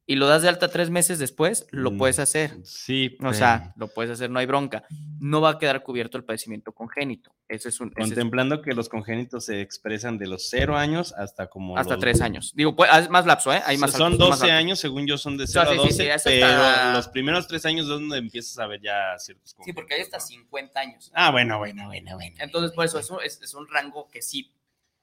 y 0.06 0.16
lo 0.16 0.26
das 0.26 0.42
de 0.42 0.50
alta 0.50 0.68
tres 0.68 0.90
meses 0.90 1.18
después, 1.18 1.66
lo 1.70 1.90
Mm, 1.92 1.96
puedes 1.98 2.18
hacer. 2.18 2.50
Sí, 2.64 3.16
O 3.24 3.32
sea, 3.32 3.72
lo 3.76 3.88
puedes 3.88 4.10
hacer, 4.10 4.28
no 4.28 4.38
hay 4.38 4.44
bronca. 4.44 4.84
No 5.18 5.40
va 5.40 5.50
a 5.50 5.58
quedar 5.58 5.82
cubierto 5.82 6.18
el 6.18 6.24
padecimiento 6.24 6.72
congénito. 6.72 7.34
Ese 7.48 7.70
es 7.70 7.80
un... 7.80 7.88
ese 7.88 8.00
es- 8.02 8.08
contemplando 8.08 8.60
que 8.60 8.74
los 8.74 8.90
congénitos 8.90 9.46
se 9.46 9.62
expresan 9.62 10.18
de 10.18 10.26
los 10.26 10.50
cero 10.50 10.76
años 10.76 11.14
hasta 11.14 11.46
como 11.48 11.78
hasta 11.78 11.94
los- 11.94 12.00
tres 12.00 12.20
años. 12.20 12.52
Digo, 12.54 12.76
pues, 12.76 12.90
es 12.94 13.08
más 13.08 13.24
lapso, 13.24 13.50
¿eh? 13.52 13.62
Hay 13.64 13.78
más 13.78 13.92
son 13.92 14.12
altos, 14.12 14.28
más 14.28 14.38
12 14.40 14.52
altos. 14.52 14.58
años, 14.64 14.78
según 14.80 15.06
yo, 15.06 15.16
son 15.16 15.38
de 15.38 15.46
Sí, 15.46 15.54
0 15.54 15.64
sí, 15.64 15.70
a 15.70 15.72
sí, 15.72 15.86
12, 15.88 15.92
sí, 16.02 16.08
es 16.10 16.22
pero 16.22 16.92
los 16.92 17.08
primeros 17.08 17.46
tres 17.48 17.64
años 17.64 17.84
es 17.84 17.88
donde 17.88 18.18
empiezas 18.18 18.58
a 18.58 18.66
ver 18.66 18.80
ya 18.82 19.16
ciertos 19.18 19.54
Sí, 19.64 19.72
porque 19.72 19.94
hay 19.94 20.02
hasta 20.02 20.18
congénitos, 20.18 20.48
50 20.50 20.80
años. 20.80 21.06
¿no? 21.08 21.12
Ah, 21.16 21.30
bueno, 21.30 21.56
bueno, 21.58 21.86
bueno, 21.86 22.14
bueno. 22.16 22.36
Entonces, 22.40 22.72
por 22.72 22.84
eso 22.84 22.98
es 22.98 23.08
un, 23.10 23.18
es, 23.24 23.40
es 23.40 23.54
un 23.54 23.66
rango 23.68 24.10
que 24.10 24.20
sí, 24.20 24.52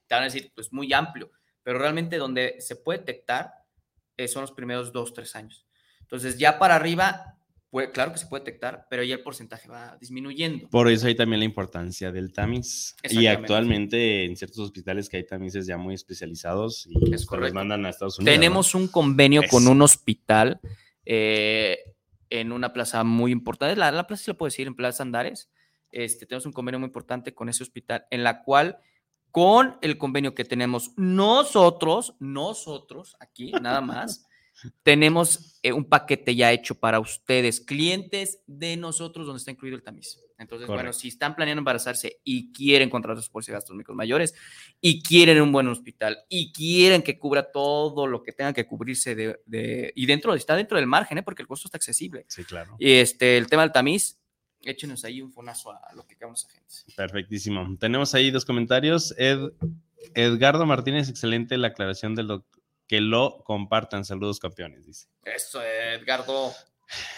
te 0.06 0.14
van 0.14 0.24
a 0.24 0.26
decir, 0.26 0.52
pues 0.54 0.72
muy 0.72 0.94
amplio, 0.94 1.32
pero 1.64 1.80
realmente 1.80 2.18
donde 2.18 2.58
se 2.60 2.76
puede 2.76 3.00
detectar 3.00 3.61
eh, 4.24 4.28
son 4.28 4.42
los 4.42 4.52
primeros 4.52 4.92
dos, 4.92 5.14
tres 5.14 5.36
años. 5.36 5.66
Entonces, 6.02 6.38
ya 6.38 6.60
para 6.60 6.76
arriba, 6.76 7.38
puede- 7.70 7.92
claro 7.92 8.12
que 8.12 8.18
se 8.20 8.28
puede 8.28 8.44
detectar, 8.44 8.86
pero 8.90 9.02
ya 9.04 9.16
el 9.16 9.22
porcentaje 9.24 9.70
va 9.70 9.98
disminuyendo. 10.00 10.70
Por 10.70 10.90
eso 10.90 11.08
hay 11.08 11.16
también 11.16 11.40
la 11.40 11.46
importancia 11.46 12.12
del 12.12 12.34
tamiz. 12.34 12.96
Y 13.10 13.28
actualmente 13.28 14.26
en 14.26 14.36
ciertos 14.36 14.60
hospitales 14.60 15.08
que 15.08 15.18
hay 15.18 15.26
tamices 15.26 15.66
ya 15.68 15.78
muy 15.78 15.96
especializados 15.96 16.86
y 16.88 17.14
Es 17.14 17.26
los 17.32 17.54
mandan 17.54 17.86
a 17.86 17.90
Estados 17.90 18.20
Unidos. 18.20 18.34
¿no? 18.36 18.40
Tenemos 18.42 18.76
un 18.76 18.88
convenio 18.90 19.42
con 19.50 19.68
un 19.68 19.82
hospital 19.82 20.60
eh, 21.06 21.80
en 22.30 22.52
una 22.52 22.74
plaza 22.74 23.04
muy 23.04 23.32
importante. 23.32 23.76
La, 23.76 23.92
la 23.92 24.08
plaza 24.08 24.24
se 24.26 24.32
lo 24.32 24.38
puedo 24.38 24.48
decir, 24.50 24.68
en 24.68 24.76
Plaza 24.76 25.04
Andares. 25.04 25.50
Este, 25.92 26.26
tenemos 26.26 26.46
un 26.46 26.54
convenio 26.54 26.80
muy 26.80 26.88
importante 26.88 27.34
con 27.34 27.50
ese 27.50 27.64
hospital, 27.64 28.06
en 28.12 28.24
la 28.24 28.44
cual, 28.44 28.78
con 29.32 29.78
el 29.82 29.98
convenio 29.98 30.36
que 30.36 30.46
tenemos 30.46 30.91
nosotros, 30.98 32.15
nosotros 32.20 33.15
aquí 33.20 33.52
nada 33.62 33.82
más, 33.82 34.26
tenemos 34.84 35.58
eh, 35.63 35.72
un 35.74 35.86
paquete 35.86 36.36
ya 36.36 36.52
hecho 36.52 36.76
para 36.76 37.00
ustedes, 37.00 37.62
clientes 37.62 38.44
de 38.46 38.78
nosotros, 38.78 39.26
donde 39.26 39.39
está 39.39 39.52
incluido 39.52 39.76
el 39.78 39.84
tamiz. 39.84 40.20
Entonces, 40.38 40.67
bueno, 40.67 40.91
si 40.91 41.08
están 41.10 41.36
planeando 41.36 41.60
embarazarse 41.60 42.20
y 42.24 42.52
quieren 42.52 42.89
contratar 42.89 43.22
sus 43.22 43.30
pólizas 43.30 43.48
de 43.50 43.54
gastos 43.54 43.76
médicos 43.76 43.96
mayores 43.96 44.34
y 44.82 45.04
quieren 45.04 45.39
un 45.39 45.52
buen 45.52 45.67
hospital 45.67 46.17
y 46.30 46.52
quieren 46.52 47.04
que 47.04 47.20
cubra 47.20 47.52
todo 47.52 48.08
lo 48.08 48.24
que 48.24 48.32
tenga 48.32 48.52
que 48.52 48.65
cubrirse 48.65 49.13
de, 49.13 49.39
de- 49.46 49.94
y 49.96 50.08
dentro 50.08 50.34
está 50.34 50.56
dentro 50.56 50.78
del 50.78 50.88
margen, 50.88 51.20
¿eh? 51.20 51.24
porque 51.24 51.44
el 51.44 51.48
costo 51.48 51.67
está 51.67 51.78
accesible. 51.78 52.26
Sí, 52.28 52.44
claro. 52.44 52.76
Y 52.80 52.94
este, 52.94 53.38
el 53.38 53.46
tema 53.48 53.62
del 53.62 53.72
tamiz, 53.72 54.20
échenos 54.63 55.04
ahí 55.06 55.21
un 55.21 55.32
fonazo 55.32 55.71
a, 55.71 55.82
lo 55.95 56.06
que 56.06 56.15
quedan 56.15 56.32
los 56.32 56.45
agentes. 56.45 56.86
Perfectísimo. 56.95 57.76
Tenemos 57.80 58.13
ahí 58.13 58.32
dos 58.32 58.45
comentarios. 58.45 59.13
Ed- 59.17 59.52
Edgardo 60.13 60.65
Martínez, 60.65 61.10
excelente 61.10 61.58
la 61.58 61.67
aclaración 61.69 62.15
del 62.15 62.28
doc- 62.28 62.45
que 62.88 63.02
lo 63.02 63.43
compartan. 63.43 64.04
Saludos, 64.06 64.39
campeones, 64.39 64.86
dice. 64.86 65.08
Eso, 65.24 65.62
Edgardo. 65.63 66.52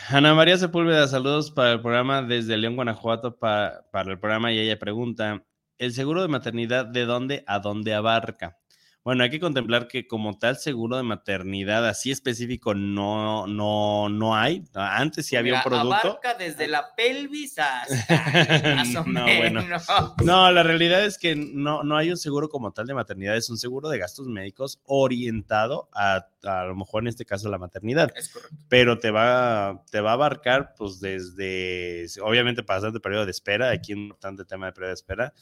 Ana 0.09 0.35
María 0.35 0.57
Sepúlveda, 0.57 1.07
saludos 1.07 1.49
para 1.49 1.71
el 1.73 1.81
programa 1.81 2.21
desde 2.21 2.57
León, 2.57 2.75
Guanajuato, 2.75 3.37
pa- 3.37 3.85
para 3.91 4.11
el 4.11 4.19
programa 4.19 4.51
y 4.51 4.59
ella 4.59 4.77
pregunta, 4.77 5.43
¿el 5.79 5.93
seguro 5.93 6.21
de 6.21 6.27
maternidad 6.27 6.85
de 6.85 7.05
dónde 7.05 7.43
a 7.47 7.57
dónde 7.59 7.93
abarca? 7.95 8.59
Bueno, 9.03 9.23
hay 9.23 9.29
que 9.29 9.39
contemplar 9.41 9.89
que 9.89 10.07
como 10.07 10.37
tal 10.39 10.55
seguro 10.57 10.95
de 10.95 11.03
maternidad 11.03 11.85
así 11.89 12.09
específico 12.09 12.73
no, 12.73 13.47
no, 13.47 14.07
no 14.07 14.33
hay. 14.33 14.63
Antes 14.73 15.25
sí 15.25 15.35
había 15.35 15.55
un 15.55 15.59
Mira, 15.59 15.63
producto. 15.63 16.07
Abarca 16.11 16.35
desde 16.35 16.69
la 16.69 16.95
pelvis 16.95 17.59
hasta 17.59 18.75
más 18.75 18.95
o 18.95 19.03
No, 19.05 19.23
bueno. 19.25 19.61
menos. 19.61 19.85
No, 20.23 20.49
la 20.51 20.63
realidad 20.63 21.03
es 21.05 21.17
que 21.17 21.35
no, 21.35 21.83
no 21.83 21.97
hay 21.97 22.11
un 22.11 22.17
seguro 22.17 22.47
como 22.47 22.71
tal 22.71 22.87
de 22.87 22.93
maternidad, 22.93 23.35
es 23.35 23.49
un 23.49 23.57
seguro 23.57 23.89
de 23.89 23.97
gastos 23.97 24.27
médicos 24.27 24.79
orientado 24.85 25.89
a, 25.93 26.25
a 26.43 26.63
lo 26.63 26.75
mejor 26.75 27.03
en 27.03 27.07
este 27.09 27.25
caso 27.25 27.49
la 27.49 27.57
maternidad. 27.57 28.09
Es 28.15 28.29
correcto. 28.29 28.55
pero 28.69 28.99
te 28.99 29.11
va, 29.11 29.83
te 29.91 29.99
va 29.99 30.11
a 30.11 30.13
abarcar, 30.13 30.75
pues 30.77 31.01
desde, 31.01 32.05
obviamente 32.21 32.63
pasando 32.63 32.97
el 32.97 33.01
periodo 33.01 33.25
de 33.25 33.31
espera, 33.31 33.69
aquí 33.71 33.91
un 33.91 33.99
importante 34.03 34.45
tema 34.45 34.67
de 34.67 34.71
periodo 34.71 34.89
de 34.91 34.95
espera, 34.95 35.33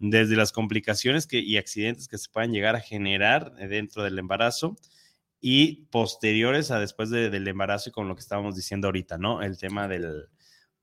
desde 0.00 0.34
las 0.34 0.50
complicaciones 0.50 1.26
que, 1.28 1.38
y 1.38 1.56
accidentes 1.58 2.08
que 2.08 2.18
se 2.18 2.28
puedan 2.30 2.52
llegar 2.52 2.74
a 2.74 2.80
generar 2.80 3.54
dentro 3.54 4.02
del 4.02 4.18
embarazo 4.18 4.76
y 5.40 5.84
posteriores 5.92 6.70
a 6.70 6.80
después 6.80 7.10
de- 7.10 7.30
del 7.30 7.46
embarazo 7.46 7.90
y 7.90 7.92
con 7.92 8.08
lo 8.08 8.14
que 8.16 8.20
estábamos 8.22 8.56
diciendo 8.56 8.88
ahorita, 8.88 9.18
¿no? 9.18 9.42
El 9.42 9.56
tema 9.58 9.86
del, 9.86 10.26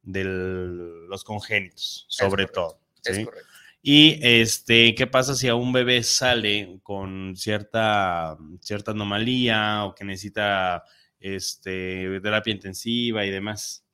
del 0.01 1.07
los 1.07 1.23
congénitos, 1.23 2.05
sobre 2.07 2.29
correcto, 2.45 2.53
todo. 2.53 2.81
Es 3.03 3.15
¿sí? 3.17 3.25
correcto. 3.25 3.47
Y 3.81 4.19
este, 4.21 4.95
¿qué 4.95 5.07
pasa 5.07 5.35
si 5.35 5.47
a 5.47 5.55
un 5.55 5.71
bebé 5.73 6.03
sale 6.03 6.79
con 6.83 7.35
cierta, 7.35 8.37
cierta 8.59 8.91
anomalía 8.91 9.85
o 9.85 9.95
que 9.95 10.03
necesita 10.05 10.83
este, 11.19 12.19
terapia 12.21 12.53
intensiva 12.53 13.25
y 13.25 13.29
demás? 13.29 13.85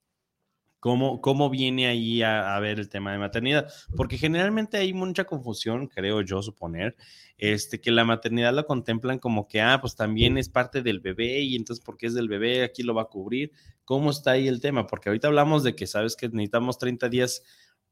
¿Cómo, 0.83 1.21
cómo 1.21 1.49
viene 1.49 1.87
ahí 1.87 2.21
a, 2.23 2.57
a 2.57 2.59
ver 2.59 2.77
el 2.77 2.89
tema 2.89 3.13
de 3.13 3.17
maternidad? 3.17 3.71
Porque 3.95 4.17
generalmente 4.17 4.75
hay 4.75 4.91
mucha 4.91 5.23
confusión, 5.23 5.87
creo 5.87 6.19
yo 6.19 6.41
suponer, 6.41 6.97
este, 7.37 7.79
que 7.79 7.89
la 7.89 8.03
maternidad 8.03 8.53
lo 8.53 8.65
contemplan 8.65 9.17
como 9.17 9.47
que, 9.47 9.61
ah, 9.61 9.77
pues 9.79 9.95
también 9.95 10.37
es 10.37 10.49
parte 10.49 10.81
del 10.81 10.99
bebé 10.99 11.39
y 11.39 11.55
entonces 11.55 11.81
porque 11.85 12.07
es 12.07 12.13
del 12.13 12.27
bebé, 12.27 12.65
aquí 12.65 12.83
lo 12.83 12.93
va 12.93 13.03
a 13.03 13.05
cubrir. 13.05 13.53
¿Cómo 13.85 14.11
está 14.11 14.31
ahí 14.31 14.49
el 14.49 14.59
tema? 14.59 14.85
Porque 14.85 15.07
ahorita 15.07 15.29
hablamos 15.29 15.63
de 15.63 15.73
que, 15.73 15.87
sabes 15.87 16.17
que 16.17 16.27
necesitamos 16.27 16.77
30 16.77 17.07
días 17.07 17.43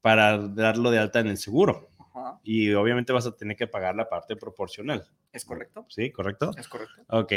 para 0.01 0.37
darlo 0.49 0.91
de 0.91 0.99
alta 0.99 1.21
en 1.21 1.27
el 1.27 1.37
seguro 1.37 1.91
Ajá, 1.97 2.41
y 2.43 2.73
obviamente 2.73 3.13
vas 3.13 3.25
a 3.25 3.37
tener 3.37 3.55
que 3.55 3.67
pagar 3.67 3.95
la 3.95 4.09
parte 4.09 4.35
proporcional. 4.35 5.07
Es 5.31 5.45
correcto. 5.45 5.85
¿Sí? 5.87 6.11
¿Correcto? 6.11 6.51
Es 6.57 6.67
correcto. 6.67 7.03
Ok. 7.07 7.31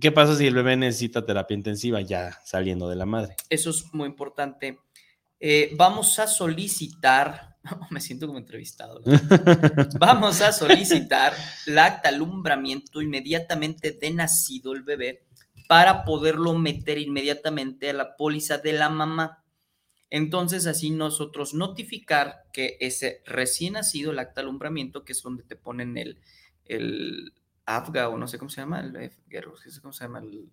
¿Qué 0.00 0.10
pasa 0.10 0.34
si 0.34 0.46
el 0.46 0.54
bebé 0.54 0.76
necesita 0.76 1.26
terapia 1.26 1.54
intensiva 1.54 2.00
ya 2.00 2.40
saliendo 2.44 2.88
de 2.88 2.96
la 2.96 3.06
madre? 3.06 3.36
Eso 3.50 3.70
es 3.70 3.92
muy 3.92 4.08
importante. 4.08 4.78
Eh, 5.38 5.72
vamos 5.76 6.18
a 6.18 6.26
solicitar, 6.26 7.56
me 7.90 8.00
siento 8.00 8.26
como 8.26 8.38
entrevistado. 8.38 9.00
¿no? 9.04 9.18
Vamos 9.98 10.40
a 10.40 10.52
solicitar 10.52 11.34
la 11.66 11.86
acta 11.86 12.08
alumbramiento 12.08 13.02
inmediatamente 13.02 13.92
de 13.92 14.10
nacido 14.10 14.72
el 14.72 14.82
bebé 14.82 15.24
para 15.68 16.04
poderlo 16.04 16.54
meter 16.54 16.98
inmediatamente 16.98 17.90
a 17.90 17.94
la 17.94 18.16
póliza 18.16 18.58
de 18.58 18.72
la 18.72 18.88
mamá. 18.88 19.44
Entonces, 20.10 20.66
así 20.66 20.90
nosotros 20.90 21.54
notificar 21.54 22.44
que 22.52 22.76
ese 22.80 23.22
recién 23.24 23.74
nacido, 23.74 24.10
el 24.10 24.18
acta 24.18 24.40
alumbramiento, 24.40 25.04
que 25.04 25.12
es 25.12 25.22
donde 25.22 25.44
te 25.44 25.56
ponen 25.56 25.96
el, 25.96 26.18
el 26.64 27.32
AFGA 27.76 28.08
o 28.08 28.18
no 28.18 28.26
sé 28.28 28.38
cómo 28.38 28.50
se 28.50 28.60
llama, 28.60 28.80
el, 28.80 29.10
sé 29.10 29.80
cómo 29.80 29.92
se 29.92 30.04
llama, 30.04 30.20
el- 30.20 30.48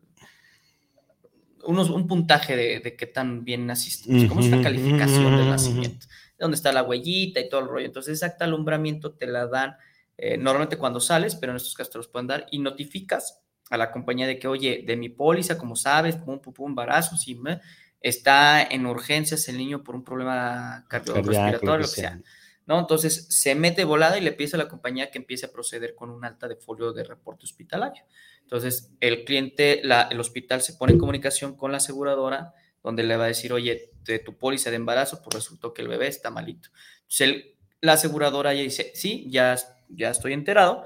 unos, 1.66 1.90
un 1.90 2.08
puntaje 2.08 2.56
de, 2.56 2.80
de 2.80 2.96
qué 2.96 3.08
tan 3.08 3.44
bien 3.44 3.66
naciste, 3.66 4.10
pues, 4.10 4.26
como 4.26 4.40
esta 4.42 4.58
Ujú, 4.58 4.62
calificación 4.62 5.36
del 5.36 5.50
nacimiento, 5.50 6.06
donde 6.38 6.56
está 6.56 6.72
la 6.72 6.84
huellita 6.84 7.40
y 7.40 7.50
todo 7.50 7.62
el 7.62 7.68
rollo. 7.68 7.86
Entonces, 7.86 8.14
ese 8.14 8.26
acta 8.26 8.46
alumbramiento 8.46 9.14
te 9.14 9.26
la 9.28 9.48
dan 9.48 9.76
eh, 10.18 10.38
normalmente 10.38 10.78
cuando 10.78 11.00
sales, 11.00 11.36
pero 11.36 11.52
en 11.52 11.58
estos 11.58 11.74
casos 11.74 11.92
te 11.92 11.98
los 12.00 12.08
pueden 12.08 12.28
dar 12.28 12.46
y 12.52 12.60
notificas 12.60 13.44
a 13.70 13.78
la 13.78 13.92
compañía 13.92 14.28
de 14.28 14.40
que, 14.40 14.48
oye, 14.48 14.84
de 14.86 14.96
mi 14.96 15.10
póliza, 15.10 15.58
como 15.58 15.76
sabes, 15.76 16.16
pum, 16.16 16.40
pum, 16.40 16.54
pum, 16.54 16.70
embarazo, 16.70 17.18
sí, 17.18 17.36
me- 17.36 17.60
está 18.00 18.62
en 18.64 18.86
urgencias 18.86 19.48
el 19.50 19.58
niño 19.58 19.84
por 19.84 19.96
un 19.96 20.04
problema 20.04 20.86
cardiorrespiratorio, 20.88 21.82
lo 21.86 21.92
que 21.92 21.98
sea. 21.98 22.22
¿No? 22.68 22.80
Entonces 22.80 23.28
se 23.30 23.56
mete 23.56 23.86
volada 23.86 24.18
y 24.18 24.22
le 24.22 24.34
pide 24.34 24.52
a 24.54 24.58
la 24.58 24.68
compañía 24.68 25.10
que 25.10 25.18
empiece 25.18 25.46
a 25.46 25.52
proceder 25.52 25.96
con 25.96 26.10
un 26.10 26.24
alta 26.24 26.48
de 26.48 26.58
folio 26.58 26.94
de 26.94 27.04
reporte 27.04 27.46
hospitalario. 27.46 28.04
Entonces 28.42 28.92
el 29.00 29.24
cliente, 29.24 29.82
el 29.82 30.20
hospital 30.20 30.62
se 30.62 30.74
pone 30.74 30.94
en 30.94 31.00
comunicación 31.00 31.56
con 31.56 31.72
la 31.72 31.78
aseguradora 31.78 32.54
donde 32.84 33.04
le 33.04 33.18
va 33.18 33.26
a 33.26 33.28
decir, 33.28 33.52
oye, 33.52 33.92
de 34.04 34.20
tu 34.20 34.38
póliza 34.38 34.70
de 34.70 34.76
embarazo, 34.76 35.22
pues 35.22 35.36
resultó 35.36 35.74
que 35.74 35.82
el 35.82 35.88
bebé 35.88 36.08
está 36.08 36.30
malito. 36.30 36.70
Entonces 37.02 37.56
la 37.82 37.94
aseguradora 37.94 38.54
ya 38.54 38.62
dice, 38.62 38.92
sí, 38.94 39.28
ya, 39.30 39.58
estoy 39.90 40.34
enterado, 40.34 40.84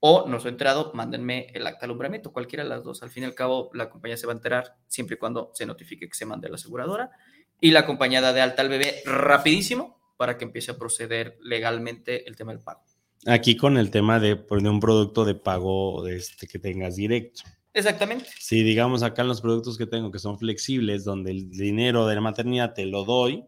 o 0.00 0.28
no 0.28 0.36
estoy 0.36 0.52
enterado, 0.52 0.92
mándenme 0.94 1.48
el 1.54 1.66
acta 1.66 1.80
de 1.80 1.86
alumbramiento, 1.86 2.32
cualquiera 2.32 2.64
de 2.64 2.70
las 2.70 2.84
dos. 2.84 3.02
Al 3.02 3.10
fin 3.10 3.24
y 3.24 3.26
al 3.26 3.34
cabo, 3.34 3.70
la 3.74 3.90
compañía 3.90 4.16
se 4.16 4.26
va 4.26 4.32
a 4.32 4.36
enterar 4.36 4.76
siempre 4.86 5.16
y 5.16 5.18
cuando 5.18 5.50
se 5.54 5.66
notifique 5.66 6.08
que 6.08 6.14
se 6.14 6.26
mande 6.26 6.46
a 6.46 6.50
la 6.50 6.56
aseguradora 6.56 7.10
y 7.60 7.72
la 7.72 7.84
compañía 7.84 8.20
da 8.20 8.32
de 8.32 8.40
alta 8.40 8.62
al 8.62 8.68
bebé 8.68 9.02
rapidísimo 9.04 9.97
para 10.18 10.36
que 10.36 10.44
empiece 10.44 10.72
a 10.72 10.76
proceder 10.76 11.38
legalmente 11.40 12.28
el 12.28 12.36
tema 12.36 12.52
del 12.52 12.60
pago. 12.60 12.82
Aquí 13.26 13.56
con 13.56 13.78
el 13.78 13.90
tema 13.90 14.20
de, 14.20 14.36
pues, 14.36 14.62
de 14.62 14.68
un 14.68 14.80
producto 14.80 15.24
de 15.24 15.34
pago 15.34 16.06
este, 16.06 16.46
que 16.46 16.58
tengas 16.58 16.96
directo. 16.96 17.42
Exactamente. 17.72 18.26
Si 18.38 18.62
digamos 18.62 19.02
acá 19.02 19.22
en 19.22 19.28
los 19.28 19.40
productos 19.40 19.78
que 19.78 19.86
tengo 19.86 20.10
que 20.10 20.18
son 20.18 20.38
flexibles, 20.38 21.04
donde 21.04 21.30
el 21.30 21.50
dinero 21.50 22.06
de 22.06 22.16
la 22.16 22.20
maternidad 22.20 22.74
te 22.74 22.84
lo 22.84 23.04
doy. 23.04 23.44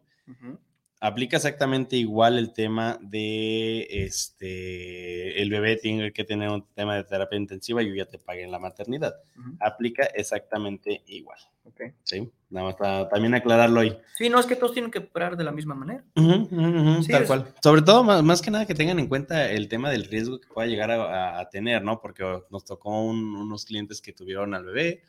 Aplica 1.00 1.36
exactamente 1.38 1.96
igual 1.96 2.38
el 2.38 2.52
tema 2.52 2.98
de 3.00 3.86
este 3.90 5.40
el 5.42 5.50
bebé 5.50 5.76
tiene 5.76 6.12
que 6.12 6.24
tener 6.24 6.50
un 6.50 6.66
tema 6.74 6.94
de 6.96 7.04
terapia 7.04 7.38
intensiva 7.38 7.82
y 7.82 7.88
yo 7.88 7.94
ya 7.94 8.04
te 8.06 8.18
pagué 8.18 8.42
en 8.44 8.50
la 8.52 8.58
maternidad. 8.58 9.14
Aplica 9.60 10.04
exactamente 10.14 11.02
igual. 11.06 11.38
Ok. 11.64 11.80
¿sí? 12.02 12.28
Nada 12.50 12.66
más 12.66 12.74
para 12.76 13.08
también 13.08 13.34
aclararlo 13.34 13.80
ahí. 13.80 13.96
Sí, 14.16 14.28
no 14.28 14.40
es 14.40 14.46
que 14.46 14.56
todos 14.56 14.72
tienen 14.72 14.90
que 14.90 14.98
operar 14.98 15.36
de 15.36 15.44
la 15.44 15.52
misma 15.52 15.74
manera. 15.74 16.04
Sí, 16.16 17.10
tal 17.12 17.22
es- 17.22 17.26
cual. 17.28 17.54
Sobre 17.62 17.82
todo, 17.82 18.02
más, 18.04 18.22
más 18.22 18.42
que 18.42 18.50
nada, 18.50 18.66
que 18.66 18.74
tengan 18.74 18.98
en 18.98 19.06
cuenta 19.08 19.50
el 19.50 19.68
tema 19.68 19.90
del 19.90 20.04
riesgo 20.04 20.40
que 20.40 20.48
pueda 20.48 20.66
llegar 20.66 20.90
a, 20.90 21.04
a- 21.36 21.40
a 21.40 21.48
tener, 21.48 21.82
¿no? 21.82 22.00
Porque 22.00 22.24
nos 22.50 22.64
tocó 22.64 23.02
un- 23.04 23.36
unos 23.36 23.64
clientes 23.64 24.00
que 24.00 24.12
tuvieron 24.12 24.52
al 24.54 24.64
bebé, 24.64 25.02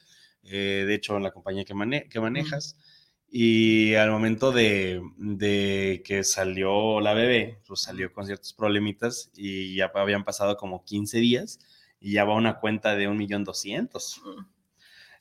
eh, 0.44 0.84
de 0.88 0.94
hecho, 0.94 1.18
en 1.18 1.24
la 1.24 1.32
compañía 1.32 1.66
que, 1.66 1.74
mane- 1.74 2.08
que 2.10 2.20
manejas, 2.20 2.78
y 3.34 3.96
al 3.96 4.12
momento 4.12 4.52
de, 4.52 5.02
de 5.18 6.04
que 6.06 6.24
salió 6.26 7.00
la 7.00 7.14
bebé, 7.14 7.62
pues 7.66 7.82
salió 7.82 8.12
con 8.12 8.26
ciertos 8.26 8.52
problemitas 8.54 9.32
y 9.36 9.76
ya 9.78 9.90
habían 9.96 10.26
pasado 10.26 10.58
como 10.58 10.84
15 10.84 11.20
días 11.20 11.60
y 12.00 12.12
ya 12.14 12.26
va 12.26 12.36
una 12.36 12.60
cuenta 12.60 12.96
de 12.96 13.08
un 13.08 13.18
millón 13.18 13.44
doscientos. 13.46 14.22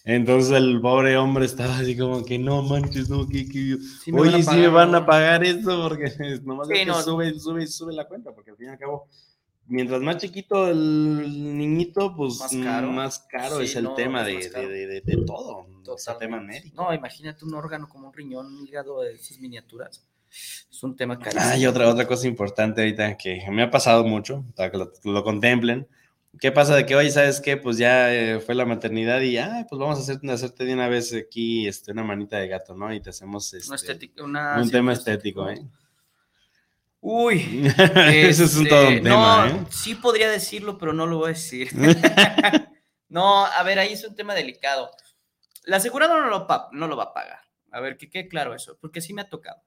Entonces 0.05 0.53
el 0.53 0.81
pobre 0.81 1.17
hombre 1.19 1.45
estaba 1.45 1.79
así 1.79 1.97
como 1.97 2.25
que 2.25 2.39
no 2.39 2.63
manches, 2.63 3.09
no, 3.11 3.29
que, 3.29 3.47
que- 3.47 3.77
Sí 4.03 4.11
Oye, 4.13 4.43
sí 4.43 4.57
me 4.57 4.69
van 4.69 4.95
a 4.95 5.05
pagar 5.05 5.45
esto 5.45 5.83
porque 5.89 6.11
nomás 6.43 6.69
Sí, 6.69 6.75
es 6.75 6.79
que 6.81 6.87
no. 6.87 7.03
sube, 7.03 7.39
sube, 7.39 7.67
sube 7.67 7.93
la 7.93 8.09
cuenta, 8.09 8.33
porque 8.35 8.51
al 8.51 8.57
fin 8.57 8.69
y 8.69 8.71
al 8.71 8.79
cabo, 8.79 9.09
mientras 9.67 10.01
más 10.01 10.17
chiquito 10.17 10.69
el 10.69 11.57
niñito, 11.59 12.17
pues 12.17 12.41
Más 12.41 12.53
más 12.55 13.19
caro. 13.19 13.29
caro, 13.31 13.59
Sí, 13.59 13.65
es 13.65 13.77
el 13.77 13.85
no, 13.85 13.95
tema 13.95 14.25
de, 14.25 14.35
más 14.35 14.49
caro. 14.49 14.69
de, 14.69 14.87
de- 14.87 15.01
de 15.03 15.17
todo, 15.27 15.67
tema 16.19 16.41
médico. 16.41 16.83
No, 16.83 16.93
imagínate 16.95 17.45
un 17.45 17.55
órgano 17.55 17.89
como 17.89 18.09
un 18.09 18.13
riñón, 18.13 18.47
un 18.47 18.67
hígado 18.67 19.03
de 19.03 19.15
esas 19.15 19.39
miniaturas. 19.39 20.05
Es 20.31 20.83
un 20.83 20.97
tema 20.97 21.19
carísimo. 21.19 21.43
Ah, 21.45 21.57
y 21.57 21.67
otra, 21.67 21.89
otra 21.89 22.07
cosa 22.07 22.27
importante 22.29 22.81
ahorita 22.83 23.17
que 23.17 23.43
me 23.51 23.63
ha 23.63 23.71
pasado 23.71 24.05
mucho, 24.05 24.45
para 24.55 24.71
que 24.71 24.79
lo, 24.79 24.93
lo 25.05 25.25
contemplen. 25.25 25.89
¿Qué 26.39 26.53
pasa 26.53 26.77
de 26.77 26.87
que, 26.87 26.95
oye, 26.95 27.11
¿sabes 27.11 27.41
qué? 27.41 27.57
Pues 27.57 27.77
ya 27.77 28.15
eh, 28.15 28.39
fue 28.39 28.55
la 28.55 28.65
maternidad 28.65 29.21
y, 29.21 29.37
ah, 29.39 29.67
pues 29.69 29.81
vamos 29.81 29.99
a 29.99 30.03
hacer, 30.03 30.21
hacerte 30.31 30.65
de 30.65 30.75
una 30.75 30.87
vez 30.89 31.13
aquí 31.13 31.67
este, 31.67 31.91
una 31.91 32.05
manita 32.05 32.39
de 32.39 32.47
gato, 32.47 32.75
¿no? 32.77 32.95
Y 32.95 33.01
te 33.01 33.11
hacemos 33.11 33.53
este, 33.53 33.69
Una 33.69 33.77
estética- 33.77 34.23
una 34.23 34.63
un 34.63 34.71
tema 34.71 34.93
estético. 34.93 35.51
¿eh? 35.51 35.61
Uy. 37.01 37.67
Eso 38.13 38.45
es 38.45 38.55
un 38.57 38.65
Este, 38.67 38.69
todo 38.69 38.89
un 38.89 39.03
tema, 39.03 39.47
no, 39.49 39.57
¿eh? 39.57 39.67
sí 39.71 39.97
podría 39.97 40.31
decirlo, 40.31 40.79
pero 40.79 40.93
no 40.93 41.07
lo 41.07 41.19
voy 41.19 41.31
a 41.31 41.33
decir. 41.33 41.69
no, 43.09 43.45
a 43.47 43.63
ver, 43.65 43.81
ahí 43.81 43.93
es 43.95 44.05
un 44.05 44.15
tema 44.15 44.35
delicado. 44.35 44.91
La 45.65 45.77
aseguradora 45.79 46.23
no 46.23 46.31
lo, 46.31 46.47
no 46.73 46.89
lo 46.89 46.97
va 46.97 47.05
a 47.05 47.15
pagar. 47.15 47.41
A 47.73 47.81
ver, 47.81 47.97
que 47.97 48.09
quede 48.11 48.29
claro 48.29 48.55
eso, 48.55 48.79
porque 48.81 49.01
sí 49.01 49.13
me 49.15 49.23
ha 49.23 49.29
tocado. 49.29 49.63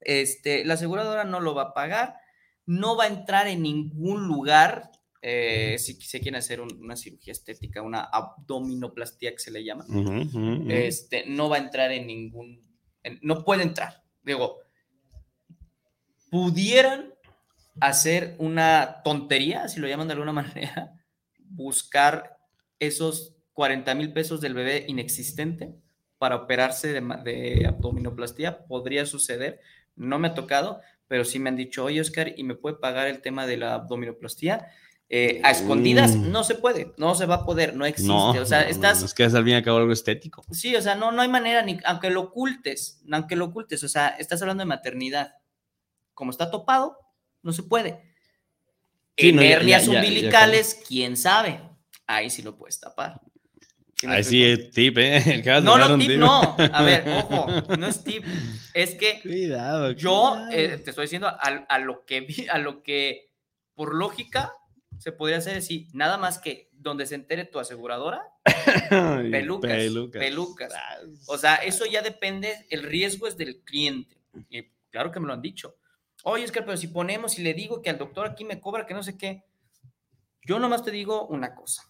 Este, 0.00 0.64
la 0.64 0.74
aseguradora 0.74 1.24
no 1.24 1.40
lo 1.40 1.54
va 1.54 1.62
a 1.62 1.74
pagar, 1.74 2.16
no 2.66 2.96
va 2.96 3.04
a 3.04 3.08
entrar 3.08 3.48
en 3.48 3.62
ningún 3.62 4.26
lugar 4.28 4.90
eh, 5.20 5.76
si 5.80 5.94
se 5.94 6.20
quiere 6.20 6.38
hacer 6.38 6.60
un- 6.60 6.80
una 6.80 6.94
cirugía 6.94 7.32
estética, 7.32 7.82
una 7.82 8.02
abdominoplastía 8.04 9.32
que 9.32 9.40
se 9.40 9.50
le 9.50 9.64
llama 9.64 9.84
este, 10.70 11.24
no 11.26 11.48
va 11.48 11.56
a 11.56 11.60
entrar 11.60 11.90
en 11.90 12.06
ningún, 12.06 12.62
en- 13.02 13.18
no 13.22 13.42
puede 13.44 13.64
entrar. 13.64 14.04
Digo, 14.22 14.58
pudieran 16.30 17.14
hacer 17.80 18.36
una 18.38 19.02
tontería, 19.02 19.68
si 19.68 19.80
lo 19.80 19.88
llaman 19.88 20.06
de 20.08 20.12
alguna 20.12 20.32
manera, 20.44 20.94
buscar 21.38 22.38
esos 22.78 23.34
40 23.58 23.92
mil 23.96 24.12
pesos 24.12 24.40
del 24.40 24.54
bebé 24.54 24.84
inexistente 24.86 25.74
para 26.16 26.36
operarse 26.36 26.92
de, 26.92 27.66
abdominoplastía, 27.66 28.64
podría 28.66 29.04
suceder, 29.04 29.58
no 29.96 30.20
me 30.20 30.28
ha 30.28 30.34
tocado, 30.34 30.80
pero 31.08 31.24
sí 31.24 31.40
me 31.40 31.48
han 31.48 31.56
dicho, 31.56 31.82
oye 31.84 32.00
Oscar, 32.00 32.32
¿y 32.36 32.44
me 32.44 32.54
puede 32.54 32.76
pagar 32.76 33.08
el 33.08 33.20
tema 33.20 33.48
de 33.48 33.56
la 33.56 33.74
abdominoplastía? 33.74 34.68
Eh, 35.08 35.40
a 35.42 35.50
escondidas 35.50 36.14
Mm. 36.14 36.30
no 36.30 36.44
se 36.44 36.54
puede, 36.54 36.92
no 36.98 37.16
se 37.16 37.26
va 37.26 37.34
a 37.36 37.44
poder, 37.44 37.74
no 37.74 37.84
existe. 37.84 38.06
No, 38.12 38.30
o 38.30 38.44
sea, 38.46 38.58
no, 38.60 38.64
no, 38.66 38.70
estás, 38.70 39.02
es 39.02 39.12
que 39.12 39.24
al 39.24 39.32
fin 39.32 39.48
y 39.48 39.54
al 39.54 39.64
cabo 39.64 39.78
algo 39.78 39.92
estético. 39.92 40.44
Sí, 40.52 40.76
o 40.76 40.80
sea, 40.82 40.94
no, 40.94 41.10
no 41.10 41.20
hay 41.22 41.28
manera, 41.28 41.62
ni, 41.62 41.80
aunque 41.84 42.10
lo 42.10 42.20
ocultes, 42.20 43.02
aunque 43.10 43.34
lo 43.34 43.46
ocultes, 43.46 43.82
o 43.82 43.88
sea, 43.88 44.10
estás 44.10 44.40
hablando 44.40 44.60
de 44.60 44.66
maternidad. 44.68 45.34
Como 46.14 46.30
está 46.30 46.48
topado, 46.48 46.96
no 47.42 47.52
se 47.52 47.64
puede. 47.64 48.14
Sí, 49.16 49.30
en 49.30 49.40
hernias 49.40 49.86
ya- 49.86 49.92
ya- 49.94 50.00
ya 50.02 50.08
umbilicales, 50.08 50.80
quién 50.86 51.16
sabe. 51.16 51.60
Ahí 52.06 52.30
sí 52.30 52.42
lo 52.42 52.56
puedes 52.56 52.78
tapar. 52.78 53.20
¿Sí 54.00 54.06
me 54.06 54.14
Ahí 54.16 54.24
sí 54.24 54.44
es 54.44 54.70
tip, 54.70 54.96
¿eh? 54.98 55.42
No, 55.62 55.76
no, 55.76 55.94
un 55.94 56.00
tip, 56.00 56.18
no. 56.18 56.56
A 56.72 56.82
ver, 56.82 57.04
ojo, 57.18 57.46
no 57.76 57.86
es 57.86 58.04
tip. 58.04 58.24
Es 58.74 58.94
que 58.94 59.20
Cuidado. 59.20 59.90
yo 59.92 60.30
cuidado. 60.34 60.50
eh, 60.52 60.78
te 60.78 60.90
estoy 60.90 61.04
diciendo 61.06 61.26
a, 61.26 61.34
a 61.36 61.78
lo 61.80 62.04
que 62.04 62.20
vi, 62.20 62.46
a 62.48 62.58
lo 62.58 62.82
que 62.82 63.32
por 63.74 63.94
lógica 63.94 64.52
se 64.98 65.12
podría 65.12 65.38
hacer 65.38 65.56
así, 65.56 65.88
nada 65.92 66.16
más 66.16 66.38
que 66.38 66.68
donde 66.72 67.06
se 67.06 67.14
entere 67.14 67.44
tu 67.44 67.58
aseguradora, 67.58 68.22
pelucas, 68.90 69.70
pelucas. 69.70 70.20
pelucas. 70.22 70.72
O 71.26 71.38
sea, 71.38 71.56
eso 71.56 71.84
ya 71.86 72.02
depende, 72.02 72.66
el 72.70 72.82
riesgo 72.82 73.26
es 73.26 73.36
del 73.36 73.62
cliente. 73.62 74.16
Y 74.48 74.64
claro 74.90 75.10
que 75.10 75.20
me 75.20 75.26
lo 75.26 75.32
han 75.32 75.42
dicho. 75.42 75.76
Oye, 76.24 76.44
es 76.44 76.52
que, 76.52 76.62
pero 76.62 76.76
si 76.76 76.88
ponemos 76.88 77.38
y 77.38 77.42
le 77.42 77.54
digo 77.54 77.82
que 77.82 77.90
al 77.90 77.98
doctor 77.98 78.26
aquí 78.26 78.44
me 78.44 78.60
cobra 78.60 78.86
que 78.86 78.94
no 78.94 79.02
sé 79.02 79.16
qué, 79.16 79.44
yo 80.42 80.58
nomás 80.58 80.82
te 80.84 80.90
digo 80.90 81.26
una 81.28 81.54
cosa. 81.54 81.82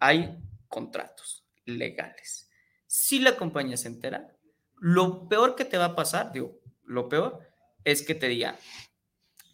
Hay 0.00 0.36
contratos 0.68 1.44
legales. 1.64 2.48
Si 2.86 3.18
la 3.18 3.36
compañía 3.36 3.76
se 3.76 3.88
entera, 3.88 4.36
lo 4.76 5.28
peor 5.28 5.54
que 5.54 5.64
te 5.64 5.78
va 5.78 5.86
a 5.86 5.96
pasar, 5.96 6.32
digo, 6.32 6.60
lo 6.84 7.08
peor 7.08 7.40
es 7.84 8.02
que 8.02 8.14
te 8.14 8.28
diga, 8.28 8.56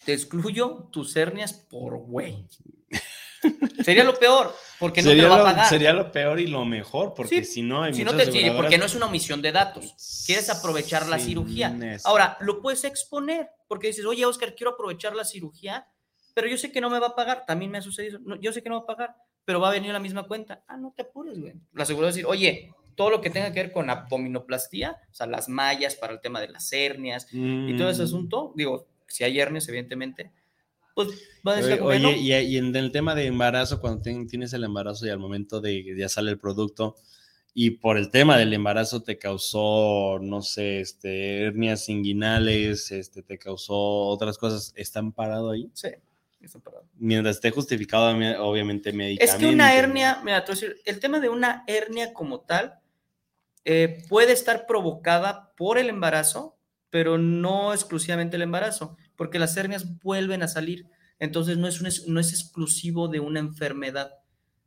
te 0.04 0.12
excluyo 0.12 0.88
tus 0.92 1.16
hernias 1.16 1.52
por 1.52 1.96
güey. 1.98 2.46
Sería 3.84 4.04
lo 4.04 4.18
peor, 4.18 4.54
porque 4.78 5.02
no 5.02 5.08
sería, 5.08 5.24
te 5.24 5.28
lo 5.28 5.34
va 5.34 5.40
a 5.40 5.52
pagar. 5.52 5.68
sería 5.68 5.92
lo 5.92 6.10
peor 6.10 6.40
y 6.40 6.46
lo 6.46 6.64
mejor, 6.64 7.12
porque 7.12 7.44
Sí, 7.44 7.52
si 7.52 7.62
no 7.62 7.82
hay 7.82 7.92
Si 7.92 8.02
no 8.02 8.16
te 8.16 8.52
porque 8.52 8.78
no 8.78 8.86
es 8.86 8.94
una 8.94 9.06
omisión 9.06 9.42
de 9.42 9.52
datos. 9.52 10.24
Quieres 10.24 10.48
aprovechar 10.48 11.06
la 11.08 11.18
cirugía. 11.18 11.76
Ahora, 12.04 12.38
lo 12.40 12.62
puedes 12.62 12.84
exponer, 12.84 13.50
porque 13.68 13.88
dices, 13.88 14.06
oye, 14.06 14.24
Oscar, 14.24 14.54
quiero 14.54 14.72
aprovechar 14.72 15.14
la 15.14 15.24
cirugía, 15.24 15.86
pero 16.32 16.48
yo 16.48 16.56
sé 16.56 16.72
que 16.72 16.80
no 16.80 16.88
me 16.88 16.98
va 16.98 17.08
a 17.08 17.14
pagar. 17.14 17.44
También 17.46 17.70
me 17.70 17.78
ha 17.78 17.82
sucedido. 17.82 18.18
no, 18.22 18.36
yo 18.40 18.52
sé 18.52 18.62
que 18.62 18.70
no 18.70 18.76
va 18.76 18.82
a 18.82 18.86
pagar, 18.86 19.16
pero 19.44 19.60
va 19.60 19.68
a 19.68 19.72
venir 19.72 19.92
la 19.92 20.00
misma 20.00 20.26
cuenta. 20.26 20.62
Ah, 20.66 20.76
no 20.76 20.92
te 20.96 21.02
apures, 21.02 21.38
güey. 21.38 21.54
La 21.72 21.82
aseguradora 21.84 22.06
va 22.06 22.10
a 22.10 22.14
decir, 22.14 22.26
oye, 22.26 22.72
todo 22.94 23.10
lo 23.10 23.20
que 23.20 23.30
tenga 23.30 23.52
que 23.52 23.60
ver 23.62 23.72
con 23.72 23.90
abdominoplastía, 23.90 24.96
o 25.10 25.14
sea, 25.14 25.26
las 25.26 25.48
mallas 25.48 25.96
para 25.96 26.12
el 26.12 26.20
tema 26.20 26.40
de 26.40 26.48
las 26.48 26.72
hernias 26.72 27.26
y 27.32 27.76
todo 27.76 27.90
ese 27.90 28.02
Mm. 28.02 28.04
asunto, 28.06 28.52
digo, 28.56 28.86
si 29.08 29.24
hay 29.24 29.38
hernias, 29.40 29.68
evidentemente, 29.68 30.32
pues 30.94 31.08
va 31.46 31.52
a 31.52 31.56
decir, 31.56 31.72
Oye, 31.72 31.78
como 31.80 31.90
que 31.90 31.98
no. 31.98 32.08
oye, 32.10 32.42
y, 32.44 32.54
y 32.54 32.56
en 32.56 32.74
el 32.76 32.92
tema 32.92 33.14
de 33.16 33.26
embarazo, 33.26 33.80
cuando 33.80 34.00
ten- 34.00 34.26
tienes 34.28 34.52
el 34.52 34.62
embarazo 34.64 35.06
y 35.06 35.10
al 35.10 35.18
momento 35.18 35.60
de 35.60 35.82
que 35.84 35.96
ya 35.96 36.08
sale 36.08 36.30
el 36.30 36.38
producto, 36.38 36.94
y 37.52 37.70
por 37.70 37.96
el 37.98 38.10
tema 38.10 38.36
del 38.38 38.52
embarazo 38.52 39.02
te 39.02 39.18
causó, 39.18 40.18
no 40.20 40.40
sé, 40.42 40.80
este, 40.80 41.42
hernias 41.46 41.88
inguinales, 41.88 42.90
este, 42.92 43.22
te 43.22 43.38
causó 43.38 43.74
otras 43.76 44.38
cosas, 44.38 44.72
¿están 44.76 45.12
parado 45.12 45.50
ahí? 45.50 45.68
Sí, 45.74 45.88
Mientras 46.96 47.36
esté 47.36 47.50
justificado, 47.50 48.08
obviamente, 48.42 48.90
Es 48.90 48.94
médicamente. 48.94 49.38
que 49.46 49.52
una 49.54 49.74
hernia, 49.74 50.20
mira, 50.24 50.44
te 50.44 50.52
voy 50.52 50.58
a 50.58 50.60
decir, 50.60 50.82
el 50.84 51.00
tema 51.00 51.20
de 51.20 51.28
una 51.28 51.64
hernia 51.66 52.12
como 52.12 52.40
tal 52.40 52.80
eh, 53.64 54.04
puede 54.08 54.32
estar 54.32 54.66
provocada 54.66 55.52
por 55.56 55.78
el 55.78 55.88
embarazo, 55.88 56.56
pero 56.90 57.16
no 57.18 57.72
exclusivamente 57.72 58.36
el 58.36 58.42
embarazo, 58.42 58.96
porque 59.16 59.38
las 59.38 59.56
hernias 59.56 59.98
vuelven 60.00 60.42
a 60.42 60.48
salir. 60.48 60.86
Entonces 61.18 61.56
no 61.56 61.66
es, 61.68 61.80
un, 61.80 61.86
es- 61.86 62.06
no 62.06 62.20
es 62.20 62.30
exclusivo 62.32 63.08
de 63.08 63.20
una 63.20 63.40
enfermedad, 63.40 64.12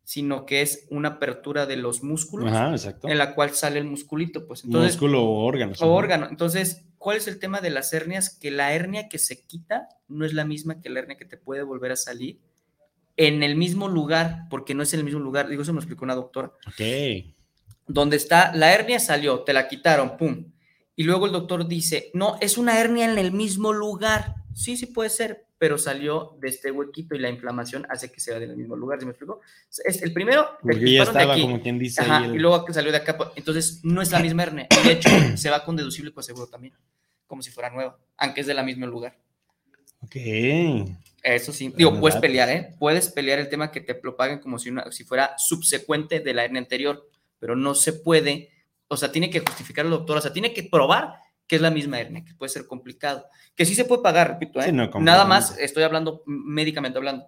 sino 0.04 0.46
que 0.46 0.62
es 0.62 0.88
una 0.90 1.10
apertura 1.10 1.66
de 1.66 1.76
los 1.78 2.02
músculos 2.02 2.52
Ajá, 2.54 2.74
en 3.04 3.18
la 3.18 3.36
cual 3.36 3.52
sale 3.52 3.78
el 3.80 3.86
musculito, 3.86 4.48
pues 4.48 4.64
entonces 4.64 4.94
Músculo 4.94 5.22
o 5.24 5.46
órgano. 5.46 5.74
o 5.80 5.88
órgano. 5.94 6.28
Entonces, 6.30 6.86
¿cuál 6.98 7.18
es 7.18 7.28
el 7.28 7.40
tema 7.40 7.62
de 7.62 7.70
las 7.70 7.94
hernias? 7.94 8.30
Que 8.30 8.52
la 8.52 8.74
hernia 8.74 9.10
que 9.10 9.18
se 9.18 9.42
quita 9.42 9.90
no 10.08 10.26
es 10.26 10.34
la 10.34 10.46
misma 10.46 10.82
que 10.82 10.90
la 10.90 11.00
hernia 11.00 11.18
que 11.18 11.26
te 11.26 11.38
puede 11.38 11.64
volver 11.64 11.92
a 11.92 11.96
salir 11.96 12.40
en 13.18 13.42
el 13.42 13.56
mismo 13.56 13.88
lugar, 13.88 14.46
porque 14.50 14.76
no 14.76 14.84
es 14.84 14.94
en 14.94 15.00
el 15.00 15.06
mismo 15.06 15.20
lugar. 15.20 15.48
Digo, 15.50 15.64
eso 15.64 15.74
me 15.74 15.80
explicó 15.80 16.06
una 16.06 16.16
doctora. 16.16 16.52
Ok. 16.68 17.34
Donde 17.88 18.18
está, 18.18 18.54
la 18.56 18.74
hernia 18.74 19.00
salió, 19.00 19.42
te 19.42 19.54
la 19.54 19.68
quitaron, 19.68 20.18
pum. 20.18 20.52
Y 20.98 21.04
luego 21.04 21.28
el 21.28 21.32
doctor 21.32 21.66
dice, 21.68 22.10
no, 22.14 22.38
es 22.42 22.58
una 22.58 22.78
hernia 22.80 23.10
en 23.10 23.18
el 23.18 23.32
mismo 23.32 23.72
lugar. 23.72 24.36
Sí, 24.54 24.76
sí 24.76 24.88
puede 24.88 25.10
ser, 25.12 25.46
pero 25.60 25.78
salió 25.78 26.36
de 26.42 26.50
este 26.50 26.72
huequito 26.72 27.14
y 27.16 27.20
la 27.20 27.30
inflamación 27.30 27.86
hace 27.90 28.12
que 28.12 28.20
sea 28.20 28.40
del 28.40 28.58
mismo 28.58 28.76
lugar. 28.76 29.00
¿Sí 29.00 29.06
me 29.06 29.12
explico? 29.12 29.40
Es 29.86 30.02
el 30.02 30.12
primero, 30.12 30.58
Porque 30.62 30.80
ya 30.80 30.86
chisparon 31.06 31.14
de 31.14 31.20
estaba, 31.20 31.34
aquí. 31.34 31.42
como 31.44 31.62
quien 31.62 31.78
dice, 31.80 32.02
Ajá, 32.02 32.26
el- 32.26 32.36
y 32.36 32.40
luego 32.40 32.66
que 32.66 32.74
salió 32.74 32.92
de 32.92 32.98
acá, 32.98 33.16
pues, 33.16 33.30
entonces 33.36 33.80
no 33.84 34.02
es 34.02 34.12
la 34.12 34.20
misma 34.20 34.42
hernia. 34.44 34.68
Y 34.84 34.88
de 34.88 34.94
hecho, 34.94 35.10
se 35.38 35.50
va 35.52 35.64
con 35.64 35.76
deducible 35.76 36.12
con 36.12 36.24
seguro 36.24 36.48
también, 36.48 36.74
como 37.28 37.42
si 37.44 37.52
fuera 37.52 37.70
nueva, 37.70 37.98
aunque 38.18 38.42
es 38.42 38.48
de 38.48 38.56
la 38.56 38.64
mismo 38.64 38.88
lugar. 38.88 39.16
Ok. 40.02 40.16
Eso 41.24 41.52
sí, 41.52 41.74
digo, 41.76 41.92
puedes 42.00 42.16
datos. 42.16 42.22
pelear, 42.22 42.50
¿eh? 42.50 42.76
Puedes 42.80 43.10
pelear 43.10 43.40
el 43.40 43.50
tema 43.50 43.72
que 43.72 43.82
te 43.82 44.00
lo 44.02 44.16
paguen 44.16 44.40
como 44.40 44.58
si, 44.60 44.70
una, 44.70 44.92
si 44.92 45.04
fuera 45.04 45.36
subsecuente 45.38 46.20
de 46.22 46.34
la 46.34 46.46
hernia 46.46 46.62
anterior, 46.62 47.08
pero 47.40 47.56
no 47.56 47.76
se 47.76 47.94
puede, 47.94 48.50
o 48.88 48.98
sea, 48.98 49.12
tiene 49.12 49.30
que 49.30 49.40
justificar 49.40 49.86
el 49.86 49.92
doctor, 49.92 50.18
o 50.18 50.22
sea, 50.22 50.32
tiene 50.34 50.54
que 50.54 50.64
probar 50.64 51.14
que 51.48 51.56
es 51.56 51.62
la 51.62 51.72
misma 51.72 52.00
hernia, 52.00 52.24
que 52.26 52.34
puede 52.36 52.50
ser 52.50 52.68
complicado, 52.68 53.26
que 53.56 53.66
sí 53.66 53.74
se 53.74 53.86
puede 53.86 54.02
pagar, 54.02 54.28
repito, 54.32 54.60
¿eh? 54.60 54.66
Sí, 54.66 54.72
no, 54.74 54.90
Nada 55.00 55.24
más 55.26 55.58
estoy 55.58 55.84
hablando 55.84 56.22
médicamente 56.26 56.98
hablando. 56.98 57.26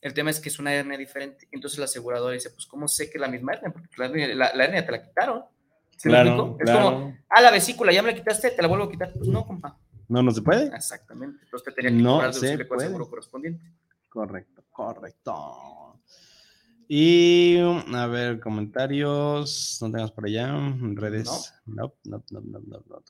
El 0.00 0.12
tema 0.14 0.30
es 0.30 0.40
que 0.40 0.48
es 0.48 0.58
una 0.58 0.74
hernia 0.74 0.98
diferente. 0.98 1.46
Entonces 1.52 1.78
la 1.78 1.84
aseguradora 1.86 2.34
dice, 2.34 2.50
pues, 2.50 2.66
¿cómo 2.66 2.88
sé 2.88 3.08
que 3.08 3.18
es 3.18 3.20
la 3.20 3.28
misma 3.28 3.52
hernia? 3.52 3.70
Porque 3.72 3.88
la, 3.96 4.06
hernia- 4.06 4.34
la- 4.34 4.52
la 4.54 4.64
hernia 4.64 4.84
te 4.84 4.92
la 4.92 5.02
quitaron. 5.02 5.44
¿Sí 5.96 6.08
me 6.08 6.14
Claro. 6.14 6.56
Es 6.60 6.70
como, 6.70 7.16
ah, 7.28 7.40
la 7.40 7.50
vesícula, 7.52 7.92
ya 7.92 8.02
me 8.02 8.10
la 8.10 8.16
quitaste, 8.16 8.50
te 8.50 8.60
la 8.62 8.66
vuelvo 8.68 8.84
a 8.86 8.90
quitar. 8.90 9.12
Pues 9.12 9.28
no, 9.28 9.46
compa. 9.46 9.78
No, 10.08 10.22
no 10.22 10.32
se 10.32 10.42
puede. 10.42 10.66
Exactamente. 10.74 11.44
Entonces 11.44 11.64
te 11.64 11.72
tenía 11.80 11.96
que 11.96 12.02
No 12.02 12.32
se 12.32 12.64
puede. 12.64 12.86
seguro 12.88 13.08
correspondiente. 13.08 13.64
Correcto, 14.08 14.64
correcto. 14.70 15.91
Y 16.94 17.56
mm, 17.58 17.94
a 17.94 18.06
ver, 18.06 18.38
comentarios. 18.38 19.78
No 19.80 19.90
tengas 19.90 20.10
por 20.10 20.26
allá. 20.26 20.52
Mm, 20.52 20.94
redes. 20.94 21.54
No, 21.64 21.94
no, 22.04 22.22
no, 22.30 22.40
no, 22.42 22.60
no. 22.60 23.02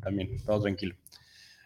También, 0.00 0.42
todo 0.46 0.62
tranquilo. 0.62 0.94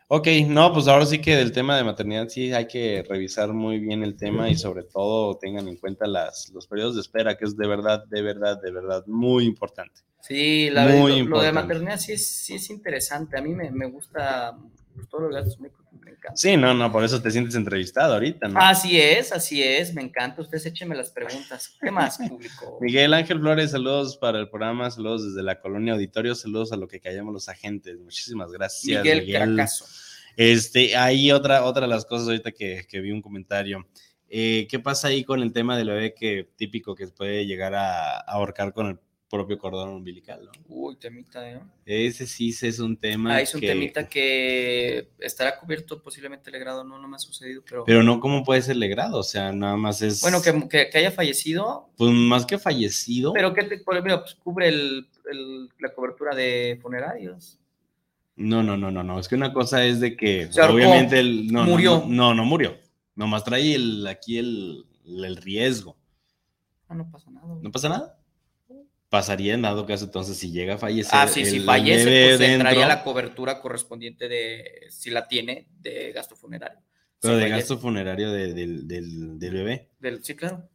Ok, 0.08 0.26
no, 0.48 0.72
pues 0.72 0.88
ahora 0.88 1.06
sí 1.06 1.20
que 1.20 1.36
del 1.36 1.52
tema 1.52 1.76
de 1.76 1.84
maternidad 1.84 2.28
sí 2.28 2.52
hay 2.52 2.66
que 2.66 3.04
revisar 3.08 3.52
muy 3.52 3.78
bien 3.78 4.02
el 4.02 4.16
tema 4.16 4.50
y 4.50 4.56
sobre 4.56 4.82
todo 4.82 5.38
tengan 5.38 5.68
en 5.68 5.76
cuenta 5.76 6.08
las, 6.08 6.50
los 6.52 6.66
periodos 6.66 6.96
de 6.96 7.02
espera, 7.02 7.36
que 7.36 7.44
es 7.44 7.56
de 7.56 7.68
verdad, 7.68 8.06
de 8.06 8.22
verdad, 8.22 8.60
de 8.60 8.72
verdad 8.72 9.06
muy 9.06 9.44
importante. 9.44 10.00
Sí, 10.20 10.68
la 10.68 10.82
muy 10.82 11.12
lo, 11.12 11.18
importante. 11.18 11.28
lo, 11.28 11.42
de 11.42 11.52
maternidad 11.52 12.00
sí 12.00 12.10
es, 12.10 12.26
sí 12.26 12.54
es 12.54 12.68
interesante. 12.70 13.38
A 13.38 13.40
mí 13.40 13.54
me, 13.54 13.70
me 13.70 13.86
gusta 13.86 14.58
pues, 14.94 15.08
todos 15.08 15.24
los 15.24 15.32
gastos 15.32 15.60
médicos, 15.60 15.86
me 15.92 16.10
encanta. 16.10 16.36
Sí, 16.36 16.56
no, 16.56 16.74
no, 16.74 16.90
por 16.90 17.04
eso 17.04 17.20
te 17.20 17.30
sientes 17.30 17.54
entrevistado 17.54 18.14
ahorita, 18.14 18.48
¿no? 18.48 18.60
Así 18.60 19.00
es, 19.00 19.32
así 19.32 19.62
es, 19.62 19.94
me 19.94 20.02
encanta. 20.02 20.42
Ustedes 20.42 20.66
échenme 20.66 20.96
las 20.96 21.10
preguntas. 21.10 21.76
¿Qué 21.80 21.90
más, 21.90 22.18
público? 22.28 22.78
Miguel 22.80 23.14
Ángel 23.14 23.40
Flores, 23.40 23.70
saludos 23.70 24.16
para 24.16 24.38
el 24.38 24.48
programa, 24.48 24.90
saludos 24.90 25.26
desde 25.26 25.42
la 25.42 25.60
colonia 25.60 25.94
auditorio, 25.94 26.34
saludos 26.34 26.72
a 26.72 26.76
lo 26.76 26.88
que 26.88 27.00
callamos 27.00 27.32
los 27.32 27.48
agentes. 27.48 27.98
Muchísimas 27.98 28.50
gracias, 28.52 29.02
Miguel 29.02 29.20
Miguel. 29.20 29.54
Cracaso. 29.54 29.86
Este, 30.36 30.96
ahí 30.96 31.32
otra, 31.32 31.64
otra 31.64 31.82
de 31.82 31.88
las 31.88 32.04
cosas 32.04 32.28
ahorita 32.28 32.52
que, 32.52 32.86
que 32.88 33.00
vi 33.00 33.10
un 33.10 33.22
comentario. 33.22 33.86
Eh, 34.28 34.66
¿Qué 34.70 34.78
pasa 34.78 35.08
ahí 35.08 35.24
con 35.24 35.42
el 35.42 35.52
tema 35.52 35.76
del 35.76 35.88
bebé 35.88 36.14
que 36.14 36.48
típico 36.56 36.94
que 36.94 37.08
puede 37.08 37.46
llegar 37.46 37.74
a, 37.74 38.18
a 38.18 38.20
ahorcar 38.20 38.72
con 38.72 38.86
el 38.86 38.98
propio 39.30 39.56
cordón 39.58 39.90
umbilical? 39.90 40.44
¿no? 40.44 40.50
Uy, 40.68 40.96
temita, 40.96 41.48
¿eh? 41.48 41.60
Ese 41.86 42.26
sí 42.26 42.54
es 42.62 42.78
un 42.80 42.96
tema. 42.96 43.36
Ah, 43.36 43.40
es 43.40 43.54
un 43.54 43.60
que- 43.60 43.68
temita 43.68 44.08
que 44.08 45.08
estará 45.20 45.56
cubierto 45.58 46.02
posiblemente 46.02 46.50
el 46.50 46.58
grado, 46.58 46.82
no, 46.82 46.98
no 46.98 47.06
me 47.08 47.14
ha 47.16 47.18
sucedido, 47.20 47.62
pero, 47.68 47.84
Pero 47.84 48.02
no, 48.02 48.18
¿cómo 48.18 48.42
puede 48.44 48.60
ser 48.62 48.76
legrado? 48.76 49.18
O 49.18 49.22
sea, 49.22 49.52
nada 49.52 49.76
más 49.76 50.02
es. 50.02 50.20
bueno, 50.20 50.42
que, 50.42 50.52
que- 50.68 50.90
que 50.90 50.98
haya 50.98 51.12
fallecido, 51.12 51.90
Pues 51.96 52.10
más 52.10 52.44
que 52.44 52.58
fallecido. 52.58 53.32
pero 53.32 53.54
que 53.54 53.62
te, 53.64 53.78
por 53.78 53.94
ejemplo, 53.94 54.20
pues, 54.20 54.34
cubre 54.34 54.68
el, 54.68 55.08
el- 55.30 55.68
la 55.78 55.94
cobertura 55.94 56.34
de 56.34 56.78
funerarios. 56.82 57.56
No, 58.36 58.62
no, 58.62 58.76
no, 58.76 58.90
no, 58.90 59.02
no. 59.04 59.20
Es 59.20 59.28
que 59.28 59.34
una 59.36 59.52
cosa 59.52 59.84
es 59.84 60.00
de 60.00 60.16
que 60.16 60.48
obviamente 60.68 61.20
el, 61.20 61.46
no, 61.52 61.64
no, 61.64 61.70
murió. 61.70 61.98
No, 62.06 62.08
no, 62.08 62.34
no 62.34 62.44
murió. 62.44 62.76
Nomás 63.14 63.44
trae 63.44 63.74
el, 63.74 64.06
aquí 64.06 64.38
el, 64.38 64.86
el 65.04 65.36
riesgo. 65.36 65.96
Ah, 66.88 66.94
no 66.94 67.08
pasa 67.10 67.30
nada. 67.30 67.46
güey. 67.46 67.62
¿No 67.62 67.70
pasa 67.70 67.88
nada? 67.90 68.16
Pasaría 69.10 69.54
en 69.54 69.62
dado 69.62 69.84
caso 69.86 70.04
entonces 70.06 70.36
si 70.38 70.52
llega 70.52 70.74
a 70.74 70.78
fallecer. 70.78 71.10
Ah, 71.12 71.26
sí, 71.26 71.44
si 71.44 71.56
el 71.56 71.64
fallece, 71.64 72.04
bebé 72.04 72.36
pues 72.38 72.48
entraría 72.48 72.86
la 72.86 73.02
cobertura 73.02 73.60
correspondiente 73.60 74.28
de, 74.28 74.86
si 74.88 75.10
la 75.10 75.26
tiene, 75.26 75.66
de 75.80 76.12
gasto 76.12 76.36
funerario. 76.36 76.78
Pero 77.20 77.34
Si 77.34 77.40
de 77.40 77.46
fallece- 77.46 77.56
gasto 77.58 77.78
funerario 77.78 78.30
de- 78.30 78.54
del, 78.54 78.86
del- 78.86 79.38
del 79.38 79.52
bebé. 79.52 79.88
del- 79.98 80.22
sí, 80.24 80.36
claro. 80.36 80.68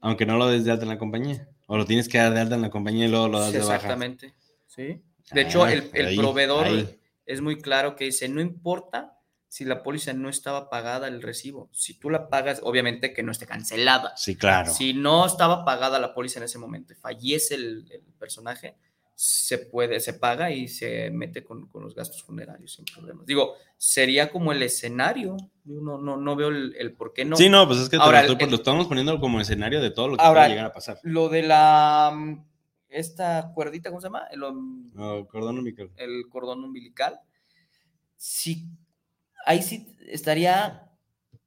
Aunque 0.00 0.24
no 0.26 0.38
lo 0.38 0.48
des 0.48 0.64
de 0.64 0.72
alta 0.72 0.84
en 0.84 0.88
la 0.88 0.98
compañía. 0.98 1.46
O 1.66 1.76
lo 1.76 1.84
tienes 1.84 2.08
que 2.08 2.16
dar 2.18 2.32
de 2.34 2.40
alta 2.40 2.54
en 2.54 2.62
la 2.62 2.70
compañía 2.70 3.04
y 3.04 3.08
luego 3.08 3.28
lo 3.28 3.38
das 3.38 3.48
Sí, 3.50 3.58
de 3.58 3.60
baja. 3.60 3.74
exactamente. 3.76 4.34
Sí. 4.66 5.00
De 5.30 5.40
hecho, 5.42 5.62
Ah, 5.64 5.72
el, 5.72 5.90
el 5.92 6.06
ahí, 6.06 6.16
proveedor 6.16 6.66
ahí. 6.66 6.98
es 7.26 7.40
muy 7.42 7.60
claro 7.60 7.94
que 7.94 8.06
dice, 8.06 8.26
no 8.28 8.40
importa 8.40 9.18
si 9.52 9.66
la 9.66 9.82
póliza 9.82 10.14
no 10.14 10.30
estaba 10.30 10.70
pagada 10.70 11.08
el 11.08 11.20
recibo. 11.20 11.68
Si 11.72 11.92
tú 11.92 12.08
la 12.08 12.30
pagas, 12.30 12.60
obviamente 12.62 13.12
que 13.12 13.22
no 13.22 13.32
esté 13.32 13.44
cancelada. 13.44 14.16
Sí, 14.16 14.34
claro. 14.34 14.72
Si 14.72 14.94
no 14.94 15.26
estaba 15.26 15.62
pagada 15.66 15.98
la 15.98 16.14
póliza 16.14 16.38
en 16.38 16.44
ese 16.44 16.56
momento, 16.58 16.94
y 16.94 16.96
fallece 16.96 17.56
el, 17.56 17.86
el 17.92 18.00
personaje, 18.18 18.76
se 19.14 19.58
puede, 19.58 20.00
se 20.00 20.14
paga 20.14 20.50
y 20.50 20.68
se 20.68 21.10
mete 21.10 21.44
con, 21.44 21.66
con 21.66 21.82
los 21.82 21.94
gastos 21.94 22.22
funerarios 22.22 22.72
sin 22.72 22.86
problemas. 22.86 23.26
Digo, 23.26 23.52
sería 23.76 24.30
como 24.30 24.52
el 24.52 24.62
escenario. 24.62 25.36
Yo 25.64 25.82
no, 25.82 25.98
no, 25.98 26.16
no 26.16 26.34
veo 26.34 26.48
el, 26.48 26.74
el 26.78 26.94
por 26.94 27.12
qué 27.12 27.26
no. 27.26 27.36
Sí, 27.36 27.50
no, 27.50 27.66
pues 27.68 27.78
es 27.80 27.90
que 27.90 27.96
Ahora, 27.96 28.22
lo, 28.22 28.32
estoy- 28.32 28.44
el- 28.44 28.50
lo 28.52 28.56
estamos 28.56 28.86
poniendo 28.86 29.20
como 29.20 29.38
escenario 29.38 29.82
de 29.82 29.90
todo 29.90 30.08
lo 30.08 30.16
que 30.16 30.22
Ahora, 30.24 30.40
puede 30.44 30.48
llegar 30.52 30.64
a 30.64 30.72
pasar. 30.72 30.98
Lo 31.02 31.28
de 31.28 31.42
la 31.42 32.10
mm, 32.14 32.42
esta 32.88 33.52
cuerdita, 33.54 33.90
¿cómo 33.90 34.00
se 34.00 34.06
llama? 34.06 34.26
El, 34.30 34.40
No, 34.94 35.26
cordón 35.28 35.58
umbilical. 35.58 35.90
el 35.96 36.24
cordón 36.30 36.64
umbilical. 36.64 37.20
Sí, 38.16 38.66
ahí 39.44 39.62
sí 39.62 39.96
estaría 40.08 40.90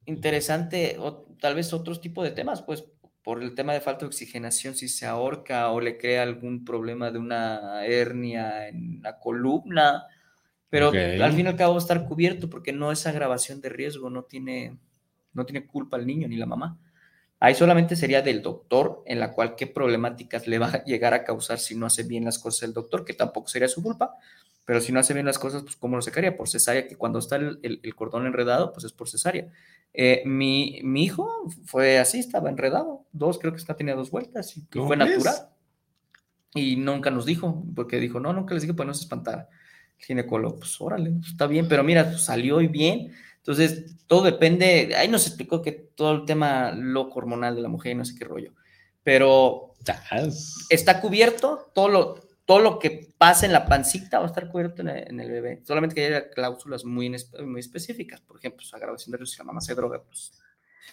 interesante, 0.05 0.97
o 0.99 1.25
tal 1.39 1.55
vez 1.55 1.73
otros 1.73 2.01
tipos 2.01 2.23
de 2.23 2.31
temas, 2.31 2.61
pues 2.61 2.85
por 3.23 3.41
el 3.41 3.55
tema 3.55 3.73
de 3.73 3.81
falta 3.81 4.01
de 4.01 4.07
oxigenación, 4.07 4.75
si 4.75 4.87
se 4.87 5.05
ahorca 5.07 5.71
o 5.71 5.81
le 5.81 5.97
crea 5.97 6.21
algún 6.21 6.63
problema 6.63 7.09
de 7.09 7.17
una 7.17 7.83
hernia 7.83 8.67
en 8.67 9.01
la 9.01 9.19
columna, 9.19 10.05
pero 10.69 10.89
al 10.89 11.33
fin 11.33 11.45
y 11.45 11.49
al 11.49 11.55
cabo 11.55 11.73
va 11.73 11.79
a 11.79 11.81
estar 11.81 12.05
cubierto 12.05 12.49
porque 12.49 12.71
no 12.71 12.91
es 12.91 13.07
agravación 13.07 13.61
de 13.61 13.69
riesgo, 13.69 14.09
no 14.09 14.23
tiene, 14.23 14.77
no 15.33 15.45
tiene 15.45 15.65
culpa 15.65 15.97
el 15.97 16.05
niño 16.05 16.27
ni 16.27 16.35
la 16.35 16.45
mamá. 16.45 16.77
Ahí 17.45 17.53
solamente 17.53 17.95
sería 17.95 18.21
del 18.23 18.41
doctor, 18.41 19.03
en 19.05 19.19
la 19.19 19.31
cual 19.31 19.55
qué 19.55 19.67
problemáticas 19.67 20.47
le 20.47 20.57
va 20.57 20.67
a 20.67 20.83
llegar 20.83 21.13
a 21.13 21.23
causar 21.23 21.59
si 21.59 21.75
no 21.75 21.85
hace 21.85 22.01
bien 22.03 22.25
las 22.25 22.39
cosas 22.39 22.63
el 22.63 22.73
doctor, 22.73 23.05
que 23.05 23.13
tampoco 23.13 23.47
sería 23.49 23.67
su 23.67 23.83
culpa, 23.83 24.15
pero 24.65 24.81
si 24.81 24.91
no 24.91 24.99
hace 24.99 25.13
bien 25.13 25.27
las 25.27 25.37
cosas, 25.37 25.61
pues 25.61 25.75
¿cómo 25.75 25.95
lo 25.95 26.01
sacaría? 26.01 26.35
Por 26.35 26.49
cesárea, 26.49 26.87
que 26.87 26.95
cuando 26.95 27.19
está 27.19 27.35
el, 27.35 27.59
el- 27.61 27.79
el 27.83 27.95
cordón 27.95 28.25
enredado, 28.25 28.73
pues 28.73 28.83
es 28.85 28.93
por 28.93 29.07
cesárea. 29.09 29.47
Eh, 29.93 30.23
mi, 30.25 30.79
mi 30.83 31.03
hijo 31.03 31.29
fue 31.65 31.99
así, 31.99 32.17
estaba 32.19 32.49
enredado, 32.49 33.05
dos, 33.11 33.37
creo 33.37 33.51
que 33.53 33.59
está, 33.59 33.75
tenía 33.75 33.93
dos 33.95 34.09
vueltas, 34.09 34.57
y 34.57 34.61
que 34.65 34.79
¿Cómo 34.79 34.87
fue 34.87 34.97
natural. 34.97 35.49
Y 36.55 36.77
nunca 36.77 37.11
nos 37.11 37.25
dijo, 37.25 37.63
porque 37.75 37.99
dijo, 37.99 38.19
no, 38.19 38.31
nunca 38.33 38.53
les 38.53 38.63
dije, 38.63 38.73
pues 38.73 38.87
no 38.87 38.93
se 38.93 39.03
espantara. 39.03 39.49
El 39.99 40.05
ginecólogo, 40.05 40.57
pues 40.59 40.79
órale, 40.79 41.13
está 41.29 41.47
bien, 41.47 41.67
pero 41.67 41.83
mira, 41.83 42.17
salió 42.17 42.61
y 42.61 42.67
bien. 42.67 43.11
Entonces, 43.47 43.95
todo 44.07 44.23
depende, 44.23 44.95
ahí 44.97 45.07
nos 45.07 45.27
explicó 45.27 45.61
que 45.61 45.71
todo 45.71 46.13
el 46.13 46.25
tema 46.25 46.71
loco 46.71 47.19
hormonal 47.19 47.55
de 47.55 47.61
la 47.61 47.69
mujer 47.69 47.91
y 47.91 47.95
no 47.95 48.03
sé 48.03 48.15
qué 48.17 48.25
rollo. 48.25 48.53
Pero 49.03 49.75
está 50.71 50.99
cubierto, 50.99 51.71
todo 51.75 51.89
lo, 51.89 52.19
todo 52.45 52.59
lo 52.59 52.79
que 52.79 53.13
pasa 53.19 53.45
en 53.45 53.53
la 53.53 53.67
pancita 53.67 54.17
va 54.17 54.25
a 54.25 54.29
estar 54.29 54.49
cubierto 54.49 54.81
en 54.81 54.89
el, 54.89 55.07
en 55.09 55.19
el 55.19 55.29
bebé. 55.29 55.61
Solamente 55.63 55.93
que 55.93 56.07
haya 56.07 56.29
cláusulas 56.31 56.85
muy, 56.85 57.15
muy 57.45 57.59
específicas. 57.59 58.19
Por 58.21 58.37
ejemplo, 58.37 58.57
pues, 58.63 58.73
agravación 58.73 59.11
de 59.11 59.17
riesgo 59.19 59.33
si 59.33 59.37
la 59.37 59.43
mamá 59.43 59.61
se 59.61 59.75
droga, 59.75 60.01
pues 60.01 60.33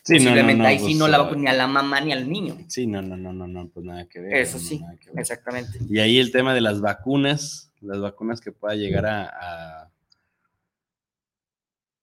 Sí, 0.05 0.19
no, 0.19 0.35
no, 0.35 0.67
ahí 0.67 0.79
sí 0.79 0.85
pues, 0.85 0.97
no 0.97 1.07
la 1.09 1.19
ah, 1.19 1.23
va 1.23 1.37
ni 1.37 1.47
a 1.47 1.53
la 1.53 1.67
mamá 1.69 2.01
ni 2.01 2.13
al 2.13 2.29
niño. 2.29 2.59
Sí, 2.69 2.87
no, 2.87 3.01
no, 3.01 3.17
no, 3.17 3.33
no, 3.33 3.47
no, 3.47 3.69
pues 3.69 3.87
nada 3.87 4.07
que 4.09 4.21
ver. 4.21 4.35
Eso 4.35 4.59
no, 4.59 4.65
sí, 4.65 4.81
ver. 5.07 5.21
exactamente. 5.21 5.79
Y 5.89 6.01
ahí 6.01 6.19
el 6.19 6.33
tema 6.33 6.55
de 6.55 6.61
las 6.61 6.81
vacunas, 6.81 7.73
las 7.81 8.01
vacunas 8.01 8.41
que 8.41 8.51
pueda 8.51 8.75
llegar 8.75 9.07
a, 9.07 9.27
a- 9.27 9.92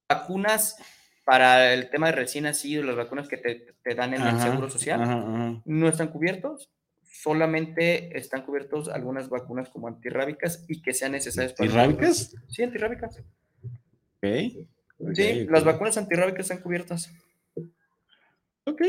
Vacunas 0.10 0.76
para 1.24 1.72
el 1.74 1.92
tema 1.92 2.08
de 2.08 2.14
recién 2.14 2.46
nacido, 2.46 2.82
las 2.82 2.96
vacunas 2.96 3.28
que 3.28 3.38
te, 3.38 3.76
te 3.84 3.94
dan 3.94 4.16
en 4.16 4.24
el 4.24 4.40
Seguro 4.40 4.68
Social, 4.68 5.00
ajá, 5.04 5.20
ajá. 5.20 5.62
no 5.64 5.88
están 5.88 6.08
cubiertos. 6.08 6.72
Solamente 7.04 8.18
están 8.18 8.44
cubiertos 8.44 8.90
algunas 8.90 9.30
vacunas 9.30 9.70
como 9.70 9.88
antirrábicas 9.88 10.66
y 10.68 10.82
que 10.82 10.94
sean 10.94 11.12
necesarias 11.12 11.54
para 11.54 11.70
¿Antirrábicas? 11.70 12.36
Sí, 12.48 12.64
antirrábicas. 12.64 13.22
Ok. 14.18 15.14
Sí, 15.14 15.46
las 15.48 15.64
vacunas 15.64 15.98
antirrábicas 15.98 16.42
están 16.42 16.62
cubiertas. 16.64 17.12
Ok. 18.64 18.82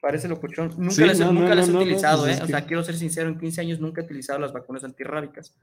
Parece 0.00 0.28
locuchón. 0.28 0.74
Nunca 0.76 0.94
Sí, 0.94 1.04
las, 1.04 1.18
no, 1.18 1.32
nunca 1.32 1.48
no, 1.48 1.54
las 1.54 1.68
he 1.68 1.72
no, 1.72 1.80
utilizado, 1.80 2.24
pues 2.24 2.32
¿eh? 2.32 2.38
es 2.38 2.44
O 2.44 2.46
sea, 2.46 2.66
quiero 2.66 2.84
ser 2.84 2.96
sincero, 2.96 3.28
en 3.28 3.38
15 3.38 3.60
años 3.62 3.80
nunca 3.80 4.02
he 4.02 4.04
utilizado 4.04 4.38
las 4.38 4.52
vacunas 4.52 4.84
antirrábicas, 4.84 5.56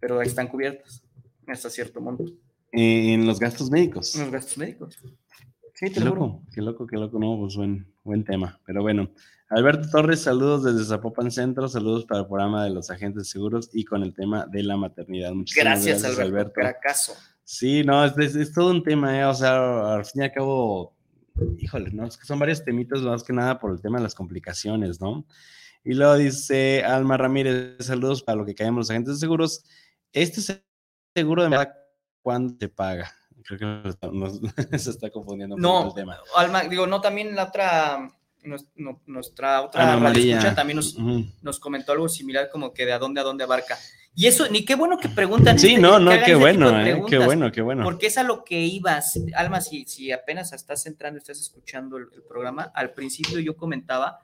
pero 0.00 0.20
están 0.20 0.48
cubiertas 0.48 1.04
hasta 1.46 1.70
cierto 1.70 2.00
monto. 2.00 2.24
Eh, 2.72 3.14
en 3.14 3.26
los 3.26 3.38
gastos 3.38 3.70
médicos. 3.70 4.14
Los 4.16 4.30
gastos 4.30 4.58
médicos. 4.58 4.98
Sí, 5.74 5.86
Qué 5.86 5.90
te 5.90 6.00
lo 6.00 6.10
juro. 6.10 6.20
loco, 6.26 6.42
qué 6.52 6.60
loco, 6.62 6.86
qué 6.86 6.96
loco, 6.96 7.18
no, 7.18 7.38
pues 7.38 7.54
buen, 7.56 7.86
buen 8.04 8.24
tema. 8.24 8.60
Pero 8.66 8.82
bueno, 8.82 9.10
Alberto 9.48 9.88
Torres, 9.90 10.20
saludos 10.22 10.64
desde 10.64 10.84
Zapopan 10.84 11.30
Centro, 11.30 11.68
saludos 11.68 12.04
para 12.04 12.20
el 12.22 12.26
programa 12.26 12.64
de 12.64 12.70
los 12.70 12.90
agentes 12.90 13.22
de 13.22 13.28
seguros 13.30 13.70
y 13.72 13.84
con 13.84 14.02
el 14.02 14.12
tema 14.12 14.46
de 14.46 14.62
la 14.64 14.76
maternidad. 14.76 15.32
Muchísimas 15.32 15.84
Gracias, 15.86 16.18
Alberto. 16.18 16.52
Caracazo. 16.56 17.14
Sí, 17.44 17.82
no, 17.84 18.04
es, 18.04 18.16
es- 18.18 18.34
es 18.34 18.52
todo 18.52 18.70
un 18.72 18.82
tema, 18.82 19.18
¿eh? 19.18 19.24
o 19.24 19.32
sea, 19.34 19.94
al 19.94 20.04
fin 20.04 20.22
y 20.22 20.24
al 20.26 20.32
cabo, 20.32 20.94
híjole, 21.58 21.90
no, 21.92 22.06
es 22.06 22.18
que 22.18 22.26
son 22.26 22.38
varios 22.38 22.62
temitas 22.64 23.00
más 23.00 23.22
que 23.22 23.32
nada 23.32 23.58
por 23.58 23.72
el 23.72 23.80
tema 23.80 23.98
de 23.98 24.02
las 24.02 24.14
complicaciones, 24.14 25.00
¿no? 25.00 25.24
Y 25.84 25.94
luego 25.94 26.16
dice 26.16 26.82
Alma 26.84 27.16
Ramírez, 27.16 27.76
saludos 27.78 28.22
para 28.24 28.36
lo 28.36 28.44
que 28.44 28.54
caemos 28.54 28.78
los 28.80 28.90
agentes 28.90 29.14
de 29.14 29.20
seguros. 29.20 29.64
Este 30.12 30.40
se- 30.42 30.62
seguro 31.14 31.44
de 31.44 31.48
verdad, 31.50 31.72
¿cuándo 32.22 32.56
te 32.56 32.68
paga? 32.68 33.12
Creo 33.44 33.58
que 33.58 34.08
nos- 34.12 34.40
se 34.82 34.90
está 34.90 35.10
confundiendo 35.10 35.54
un 35.56 35.62
No, 35.62 35.88
el 35.88 35.94
tema. 35.94 36.18
Alma, 36.36 36.64
digo, 36.64 36.86
no, 36.86 37.00
también 37.00 37.34
la 37.34 37.44
otra, 37.44 38.10
no- 38.42 39.00
nuestra 39.06 39.62
otra 39.62 39.96
radioescucha 39.96 40.54
también 40.54 40.76
nos, 40.76 40.94
Ujú. 40.96 41.24
nos 41.42 41.58
comentó 41.60 41.92
algo 41.92 42.08
similar, 42.08 42.50
como 42.50 42.72
que 42.72 42.84
de 42.84 42.92
a 42.92 42.98
dónde 42.98 43.20
a 43.20 43.24
dónde 43.24 43.44
abarca. 43.44 43.76
Y 44.14 44.26
eso, 44.26 44.48
ni 44.50 44.64
qué 44.64 44.74
bueno 44.74 44.98
que 44.98 45.08
preguntan. 45.08 45.58
Sí, 45.60 45.76
no, 45.76 46.00
no, 46.00 46.10
qué 46.24 46.34
bueno, 46.34 46.68
¿eh? 46.80 47.00
Qué 47.08 47.18
bueno, 47.18 47.52
qué 47.52 47.62
bueno. 47.62 47.84
Porque 47.84 48.08
es 48.08 48.18
a 48.18 48.24
lo 48.24 48.42
que 48.42 48.60
ibas. 48.62 49.18
Alma, 49.36 49.60
si, 49.60 49.84
si 49.84 50.10
apenas 50.10 50.52
estás 50.52 50.86
entrando, 50.86 51.18
estás 51.18 51.38
escuchando 51.38 51.98
el, 51.98 52.08
el 52.12 52.22
programa, 52.24 52.72
al 52.74 52.90
principio 52.94 53.38
yo 53.38 53.56
comentaba 53.56 54.18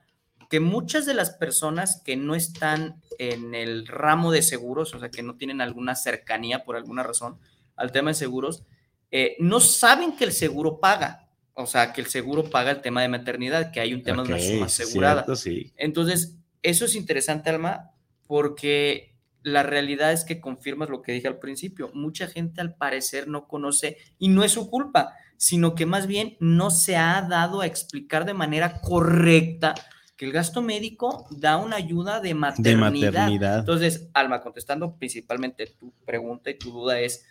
que 0.51 0.59
muchas 0.59 1.07
de 1.07 1.15
las 1.15 1.31
personas 1.31 2.03
que 2.05 2.17
no 2.17 2.35
están 2.35 3.01
en 3.19 3.55
el 3.55 3.87
ramo 3.87 4.33
de 4.33 4.43
seguros, 4.43 4.95
o 4.95 4.99
sea, 4.99 5.11
que 5.11 5.23
no 5.23 5.37
tienen 5.37 5.61
alguna 5.61 5.95
cercanía 5.95 6.65
por 6.65 6.75
alguna 6.77 7.03
razón 7.05 7.39
al 7.77 7.93
tema 7.93 8.11
de 8.11 8.15
seguros, 8.15 8.65
eh, 9.11 9.37
no 9.39 9.61
saben 9.61 10.17
que 10.17 10.25
el 10.25 10.33
seguro 10.33 10.81
paga. 10.81 11.29
O 11.55 11.67
sea, 11.67 11.93
que 11.93 12.01
el 12.01 12.09
seguro 12.09 12.51
paga 12.51 12.73
el 12.73 12.81
tema 12.81 13.03
de 13.03 13.09
maternidad, 13.09 13.71
que 13.71 13.79
hay 13.81 13.95
un 13.95 14.03
tema 14.03 14.25
de 14.25 14.29
una 14.31 14.41
suma 14.41 14.67
asegurada. 14.67 15.23
cierto, 15.23 15.37
sí. 15.37 15.73
Entonces, 15.77 16.37
eso 16.63 16.85
es 16.85 16.97
interesante, 16.97 17.51
Alma, 17.51 17.93
porque 18.27 19.15
la 19.43 19.63
realidad 19.63 20.13
es 20.13 20.25
que 20.25 20.41
confirmas 20.41 20.89
lo 20.89 21.01
que 21.03 21.13
dije 21.13 21.29
al 21.29 21.39
principio. 21.39 21.91
Mucha 21.95 22.27
gente 22.27 22.61
al 22.61 22.75
parecer 22.75 23.29
no 23.29 23.47
conoce, 23.47 23.99
y 24.19 24.29
no 24.29 24.43
es 24.43 24.53
su 24.53 24.69
culpa, 24.69 25.15
sino 25.37 25.75
que 25.75 25.87
más 25.87 26.07
bien 26.07 26.37
no 26.41 26.71
se 26.71 26.97
ha 26.97 27.23
dado 27.23 27.61
a 27.61 27.67
explicar 27.67 28.25
de 28.25 28.35
manera 28.35 28.81
correcta 28.81 29.75
que 30.17 30.25
el 30.25 30.33
gasto 30.33 30.63
médico 30.63 31.27
da 31.31 31.57
una 31.57 31.77
ayuda 31.77 32.21
de 32.21 32.29
De 32.29 32.35
maternidad. 32.35 33.13
maternidad. 33.13 33.59
Entonces, 33.61 34.09
Alma, 34.15 34.41
contestando 34.41 34.97
principalmente 34.97 35.67
tu 35.67 35.93
pregunta 36.05 36.51
y 36.51 36.59
tu 36.59 36.71
duda 36.71 36.99
es, 37.01 37.27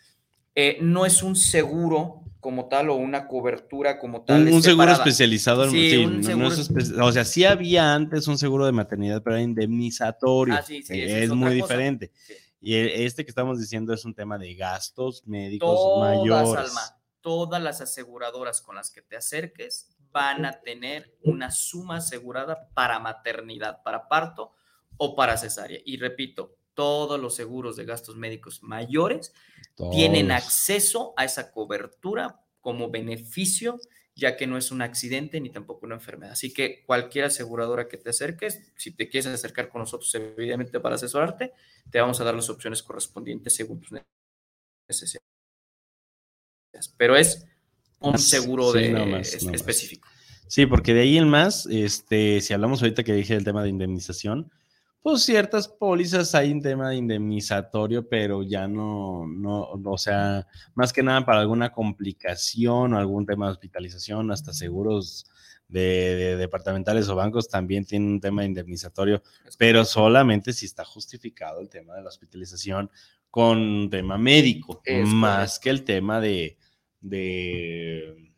eh, 0.55 0.77
no 0.81 1.05
es 1.05 1.23
un 1.23 1.35
seguro 1.35 2.21
como 2.39 2.67
tal 2.67 2.89
o 2.89 2.95
una 2.95 3.27
cobertura 3.27 3.97
como 3.97 4.23
tal. 4.25 4.47
Un, 4.47 4.53
un 4.55 4.63
seguro 4.63 4.91
especializado, 4.91 5.69
Sí, 5.69 5.89
sí, 5.91 5.97
un 5.97 6.19
no- 6.21 6.47
es 6.51 6.69
espe- 6.69 7.01
o 7.01 7.11
sea, 7.11 7.23
sí 7.23 7.45
había 7.45 7.93
antes 7.93 8.27
un 8.27 8.37
seguro 8.37 8.65
de 8.65 8.73
maternidad, 8.73 9.23
pero 9.23 9.37
era 9.37 9.43
indemnizatorio. 9.43 10.55
Ah, 10.55 10.61
sí, 10.61 10.79
es, 10.79 10.89
es 10.89 11.29
muy 11.29 11.59
cosa. 11.61 11.73
diferente. 11.73 12.11
Y 12.59 12.75
este 12.75 13.23
que 13.25 13.31
estamos 13.31 13.59
diciendo 13.59 13.93
es 13.93 14.03
un 14.05 14.13
tema 14.13 14.37
de 14.37 14.53
gastos 14.55 15.25
médicos 15.25 15.79
Todas, 15.81 16.17
mayores. 16.17 16.69
Alma, 16.69 16.81
todas 17.21 17.61
las 17.61 17.81
aseguradoras 17.81 18.61
con 18.61 18.75
las 18.75 18.91
que 18.91 19.01
te 19.01 19.15
acerques 19.15 19.89
van 20.11 20.45
a 20.45 20.59
tener 20.61 21.17
una 21.23 21.49
suma 21.49 21.97
asegurada 21.97 22.69
para 22.73 22.99
maternidad, 22.99 23.81
para 23.83 24.07
parto 24.07 24.51
o 24.97 25.15
para 25.15 25.37
cesárea. 25.37 25.79
Y 25.85 25.97
repito, 25.97 26.55
todos 26.73 27.19
los 27.19 27.35
seguros 27.35 27.75
de 27.75 27.85
gastos 27.85 28.15
médicos 28.15 28.63
mayores 28.63 29.33
tienen 29.91 30.31
acceso 30.31 31.13
a 31.17 31.25
esa 31.25 31.51
cobertura 31.51 32.39
como 32.61 32.89
beneficio, 32.89 33.79
ya 34.15 34.37
que 34.37 34.45
no 34.47 34.57
es 34.57 34.71
un 34.71 34.81
accidente 34.81 35.39
ni 35.41 35.49
tampoco 35.49 35.85
una 35.85 35.95
enfermedad. 35.95 36.33
Así 36.33 36.53
que 36.53 36.83
cualquier 36.85 37.25
aseguradora 37.25 37.87
que 37.87 37.97
te 37.97 38.09
acerques, 38.11 38.71
si 38.75 38.91
te 38.91 39.09
quieres 39.09 39.27
acercar 39.27 39.69
con 39.69 39.81
nosotros, 39.81 40.13
evidentemente 40.15 40.79
para 40.79 40.95
asesorarte, 40.95 41.53
te 41.89 41.99
vamos 41.99 42.21
a 42.21 42.23
dar 42.23 42.35
las 42.35 42.49
opciones 42.49 42.83
correspondientes 42.83 43.55
según 43.55 43.81
tus 43.81 43.91
necesidades. 44.87 45.23
Pero 46.97 47.15
es 47.15 47.45
un 47.99 48.17
seguro 48.17 48.71
sí, 48.71 48.79
de, 48.79 48.89
no 48.91 49.05
más, 49.05 49.33
es- 49.33 49.43
no 49.43 49.51
más. 49.51 49.61
específico. 49.61 50.07
Sí, 50.47 50.65
porque 50.65 50.93
de 50.93 51.01
ahí 51.01 51.17
en 51.17 51.29
más, 51.29 51.65
este, 51.65 52.41
si 52.41 52.53
hablamos 52.53 52.81
ahorita 52.81 53.03
que 53.03 53.13
dije 53.13 53.33
el 53.35 53.43
tema 53.43 53.63
de 53.63 53.69
indemnización, 53.69 54.51
pues 55.03 55.23
ciertas 55.23 55.67
pólizas 55.67 56.33
hay 56.33 56.53
un 56.53 56.61
tema 56.61 56.95
indemnizatorio, 56.95 58.07
pero 58.07 58.41
ya 58.41 58.69
no, 58.69 59.27
no, 59.27 59.69
o 59.83 59.97
sea, 59.97 60.47
más 60.75 60.93
que 60.93 61.03
nada 61.03 61.25
para 61.25 61.41
alguna 61.41 61.73
complicación 61.73 62.93
o 62.93 62.97
algún 62.97 63.25
tema 63.25 63.47
de 63.47 63.51
hospitalización, 63.51 64.31
hasta 64.31 64.53
seguros 64.53 65.25
de, 65.67 66.15
de 66.15 66.37
departamentales 66.37 67.09
o 67.09 67.15
bancos 67.15 67.49
también 67.49 67.85
tienen 67.85 68.13
un 68.13 68.21
tema 68.21 68.45
indemnizatorio, 68.45 69.21
pero 69.57 69.83
solamente 69.83 70.53
si 70.53 70.65
está 70.65 70.85
justificado 70.85 71.59
el 71.59 71.69
tema 71.69 71.95
de 71.95 72.03
la 72.03 72.07
hospitalización 72.07 72.89
con 73.29 73.57
un 73.57 73.89
tema 73.89 74.17
médico, 74.17 74.81
Es 74.85 75.09
más 75.09 75.59
que 75.59 75.69
el 75.69 75.83
tema 75.83 76.21
de, 76.21 76.57
de 77.01 78.31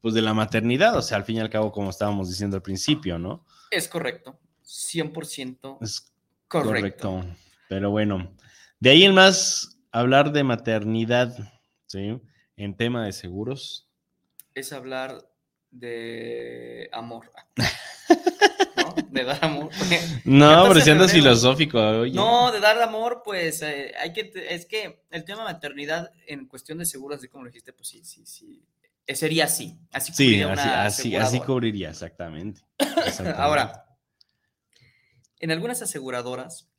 pues 0.00 0.12
de 0.14 0.22
la 0.22 0.34
maternidad, 0.34 0.96
o 0.96 1.02
sea, 1.02 1.18
al 1.18 1.24
fin 1.24 1.36
y 1.36 1.40
al 1.40 1.50
cabo, 1.50 1.70
como 1.70 1.90
estábamos 1.90 2.28
diciendo 2.28 2.56
al 2.56 2.62
principio, 2.62 3.18
¿no? 3.18 3.44
Es 3.70 3.86
correcto. 3.86 4.40
100% 4.68 5.78
Es 5.80 6.12
correcto. 6.46 7.10
correcto. 7.10 7.36
Pero 7.68 7.90
bueno, 7.90 8.34
de 8.80 8.90
ahí 8.90 9.04
en 9.04 9.14
más, 9.14 9.78
hablar 9.92 10.32
de 10.32 10.44
maternidad, 10.44 11.34
¿sí? 11.86 12.20
En 12.56 12.76
tema 12.76 13.04
de 13.06 13.12
seguros. 13.12 13.88
Es 14.54 14.72
hablar 14.72 15.28
de 15.70 16.88
amor. 16.92 17.30
¿No? 18.76 18.94
De 19.10 19.24
dar 19.24 19.44
amor. 19.44 19.70
No, 20.24 20.48
14 20.48 20.68
pero 20.72 20.84
si 20.84 20.90
andas 20.90 21.12
filosófico, 21.12 21.78
oye. 21.78 22.12
No, 22.14 22.52
de 22.52 22.60
dar 22.60 22.80
amor, 22.82 23.22
pues 23.24 23.62
eh, 23.62 23.92
hay 24.00 24.12
que, 24.12 24.30
es 24.50 24.66
que 24.66 25.02
el 25.10 25.24
tema 25.24 25.38
de 25.46 25.52
maternidad 25.54 26.10
en 26.26 26.46
cuestión 26.46 26.78
de 26.78 26.84
seguros, 26.86 27.18
así 27.18 27.28
como 27.28 27.44
lo 27.44 27.50
dijiste, 27.50 27.72
pues 27.72 27.88
sí, 27.88 28.04
sí, 28.04 28.24
sí, 28.26 28.62
eh, 29.06 29.14
sería 29.14 29.44
así. 29.44 29.78
Así 29.92 30.12
Sí, 30.12 30.24
cubriría 30.24 30.52
así, 30.52 30.52
una 30.52 30.62
así, 30.62 30.82
así 30.84 31.16
aseguradora. 31.16 31.46
cubriría, 31.46 31.90
exactamente. 31.90 32.60
Exactamente. 32.78 33.40
Ahora, 33.40 33.84
en 35.40 35.50
algunas 35.50 35.82
aseguradoras 35.82 36.70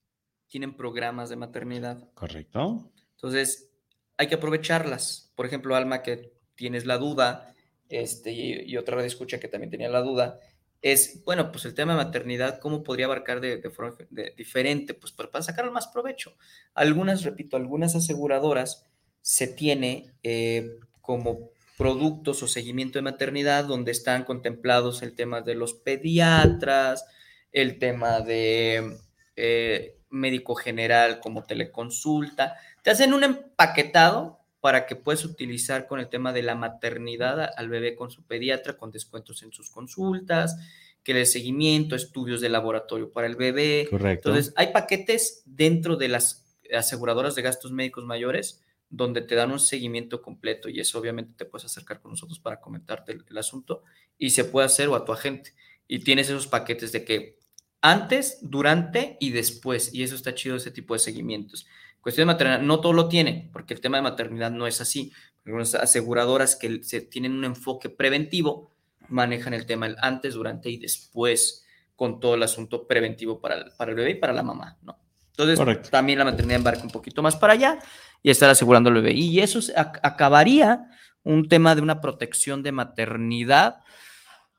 tienen 0.47 0.76
programas 0.76 1.30
de 1.30 1.36
maternidad. 1.36 2.10
¿Correcto? 2.14 2.91
Entonces, 3.16 3.70
hay 4.18 4.28
que 4.28 4.36
aprovecharlas. 4.36 5.32
Por 5.36 5.45
ejemplo, 5.45 5.76
Alma, 5.76 6.01
que 6.01 6.34
tienes 6.55 6.86
la 6.86 6.97
duda, 6.97 7.53
este, 7.88 8.32
y, 8.32 8.53
y 8.72 8.78
otra 8.78 8.95
vez 8.95 9.05
escucha 9.05 9.39
que 9.39 9.47
también 9.47 9.72
tenía 9.72 9.89
la 9.89 10.01
duda, 10.01 10.39
es, 10.82 11.24
bueno, 11.26 11.51
pues 11.51 11.66
el 11.66 11.74
tema 11.74 11.91
de 11.93 12.03
maternidad, 12.05 12.60
¿cómo 12.60 12.84
podría 12.84 13.05
abarcar 13.05 13.41
de, 13.41 13.57
de 13.57 13.70
forma 13.70 13.97
de- 14.10 14.34
diferente? 14.38 14.93
Pues 14.93 15.12
para, 15.12 15.30
para 15.30 15.43
sacar 15.43 15.70
más 15.72 15.88
provecho. 15.88 16.36
Algunas, 16.74 17.24
repito, 17.24 17.57
algunas 17.57 17.95
aseguradoras 17.95 18.86
se 19.22 19.47
tiene 19.47 20.14
eh, 20.24 20.80
como 21.01 21.51
productos 21.78 22.43
o 22.43 22.47
seguimiento 22.47 22.97
de 22.97 23.03
maternidad 23.03 23.66
donde 23.66 23.91
están 23.91 24.24
contemplados 24.24 25.01
el 25.01 25.16
tema 25.16 25.41
de 25.41 25.55
los 25.55 25.74
pediatras, 25.74 27.05
el 27.51 27.79
tema 27.79 28.21
de 28.21 28.97
eh, 29.35 29.97
médico 30.09 30.55
general 30.55 31.19
como 31.19 31.43
teleconsulta. 31.43 32.55
Te 32.83 32.91
hacen 32.91 33.13
un 33.13 33.23
empaquetado 33.23 34.39
para 34.61 34.85
que 34.85 34.95
puedas 34.95 35.23
utilizar 35.23 35.87
con 35.87 35.99
el 35.99 36.09
tema 36.09 36.33
de 36.33 36.43
la 36.43 36.55
maternidad 36.55 37.49
al 37.55 37.69
bebé 37.69 37.95
con 37.95 38.11
su 38.11 38.23
pediatra, 38.23 38.77
con 38.77 38.91
descuentos 38.91 39.41
en 39.43 39.51
sus 39.51 39.69
consultas, 39.69 40.57
que 41.03 41.13
le 41.13 41.25
seguimiento, 41.25 41.95
estudios 41.95 42.41
de 42.41 42.49
laboratorio 42.49 43.11
para 43.11 43.27
el 43.27 43.35
bebé. 43.35 43.87
Correcto. 43.89 44.29
Entonces, 44.29 44.53
hay 44.57 44.67
paquetes 44.73 45.43
dentro 45.45 45.95
de 45.95 46.09
las 46.09 46.45
aseguradoras 46.75 47.35
de 47.35 47.41
gastos 47.41 47.71
médicos 47.71 48.03
mayores 48.03 48.61
donde 48.89 49.21
te 49.21 49.35
dan 49.35 49.51
un 49.51 49.59
seguimiento 49.59 50.21
completo 50.21 50.67
y 50.67 50.79
eso 50.79 50.99
obviamente 50.99 51.33
te 51.37 51.45
puedes 51.45 51.65
acercar 51.65 52.01
con 52.01 52.11
nosotros 52.11 52.39
para 52.39 52.59
comentarte 52.59 53.11
el, 53.11 53.23
el 53.29 53.37
asunto 53.37 53.83
y 54.17 54.31
se 54.31 54.43
puede 54.43 54.65
hacer 54.65 54.87
o 54.87 54.95
a 54.95 55.05
tu 55.05 55.13
agente. 55.13 55.53
Y 55.89 55.99
tienes 55.99 56.29
esos 56.29 56.47
paquetes 56.47 56.93
de 56.93 57.03
que 57.03 57.39
antes, 57.81 58.37
durante 58.41 59.17
y 59.19 59.31
después. 59.31 59.93
Y 59.93 60.03
eso 60.03 60.15
está 60.15 60.33
chido, 60.33 60.55
ese 60.55 60.71
tipo 60.71 60.93
de 60.93 60.99
seguimientos. 60.99 61.67
Cuestión 61.99 62.27
de 62.27 62.33
maternidad, 62.33 62.61
no 62.61 62.79
todo 62.79 62.93
lo 62.93 63.09
tiene, 63.09 63.49
porque 63.51 63.73
el 63.73 63.81
tema 63.81 63.97
de 63.97 64.03
maternidad 64.03 64.51
no 64.51 64.67
es 64.67 64.79
así. 64.79 65.11
Algunas 65.45 65.75
aseguradoras 65.75 66.55
que 66.55 66.83
se 66.83 67.01
tienen 67.01 67.33
un 67.33 67.43
enfoque 67.43 67.89
preventivo 67.89 68.71
manejan 69.07 69.53
el 69.53 69.65
tema 69.65 69.87
el 69.87 69.97
antes, 70.01 70.35
durante 70.35 70.69
y 70.69 70.77
después 70.77 71.65
con 71.95 72.19
todo 72.19 72.35
el 72.35 72.43
asunto 72.43 72.87
preventivo 72.87 73.41
para 73.41 73.55
el, 73.55 73.71
para 73.77 73.91
el 73.91 73.97
bebé 73.97 74.11
y 74.11 74.15
para 74.15 74.31
la 74.31 74.43
mamá, 74.43 74.77
¿no? 74.83 74.97
Entonces, 75.31 75.57
Correcto. 75.57 75.89
también 75.89 76.19
la 76.19 76.25
maternidad 76.25 76.57
embarca 76.57 76.83
un 76.83 76.91
poquito 76.91 77.21
más 77.23 77.35
para 77.35 77.53
allá 77.53 77.79
y 78.21 78.29
estar 78.29 78.49
asegurando 78.49 78.89
al 78.89 78.95
bebé. 78.95 79.13
Y 79.13 79.39
eso 79.39 79.59
ac- 79.59 79.99
acabaría 80.03 80.85
un 81.23 81.49
tema 81.49 81.75
de 81.75 81.81
una 81.81 81.99
protección 82.01 82.61
de 82.61 82.71
maternidad, 82.71 83.77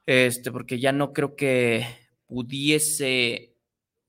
este, 0.07 0.51
porque 0.51 0.79
ya 0.79 0.93
no 0.93 1.13
creo 1.13 1.37
que 1.37 1.87
pudiese, 2.27 3.55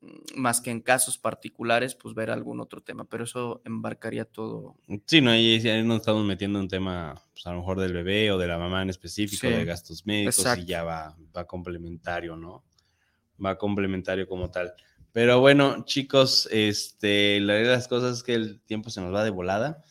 mm, 0.01 0.39
más 0.39 0.61
que 0.61 0.71
en 0.71 0.81
casos 0.81 1.17
particulares, 1.17 1.95
pues 1.95 2.15
ver 2.15 2.29
algún 2.31 2.59
otro 2.59 2.81
tema, 2.81 3.05
pero 3.05 3.23
eso 3.23 3.61
embarcaría 3.65 4.25
todo. 4.25 4.75
Sí, 5.05 5.21
no, 5.21 5.31
ahí, 5.31 5.55
ahí 5.67 5.83
nos 5.83 5.97
estamos 5.97 6.25
metiendo 6.25 6.59
en 6.59 6.63
un 6.63 6.69
tema, 6.69 7.15
pues, 7.33 7.45
a 7.47 7.51
lo 7.51 7.59
mejor 7.59 7.79
del 7.79 7.93
bebé 7.93 8.31
o 8.31 8.37
de 8.37 8.47
la 8.47 8.57
mamá 8.57 8.81
en 8.81 8.89
específico, 8.89 9.47
Sí, 9.47 9.53
de 9.53 9.65
gastos 9.65 10.05
médicos, 10.05 10.39
exacto. 10.39 10.63
y 10.63 10.65
ya 10.65 10.83
va, 10.83 11.15
va 11.35 11.45
complementario, 11.45 12.35
¿no? 12.35 12.63
Va 13.43 13.57
complementario 13.57 14.27
como 14.27 14.49
tal. 14.51 14.73
Pero 15.11 15.39
bueno, 15.41 15.83
chicos, 15.83 16.47
este, 16.51 17.39
la 17.41 17.53
verdad 17.53 17.69
de 17.71 17.75
las 17.75 17.87
cosas 17.87 18.17
es 18.17 18.23
que 18.23 18.33
el 18.33 18.61
tiempo 18.61 18.89
se 18.89 19.01
nos 19.01 19.13
va 19.13 19.23
de 19.23 19.29
volada, 19.29 19.83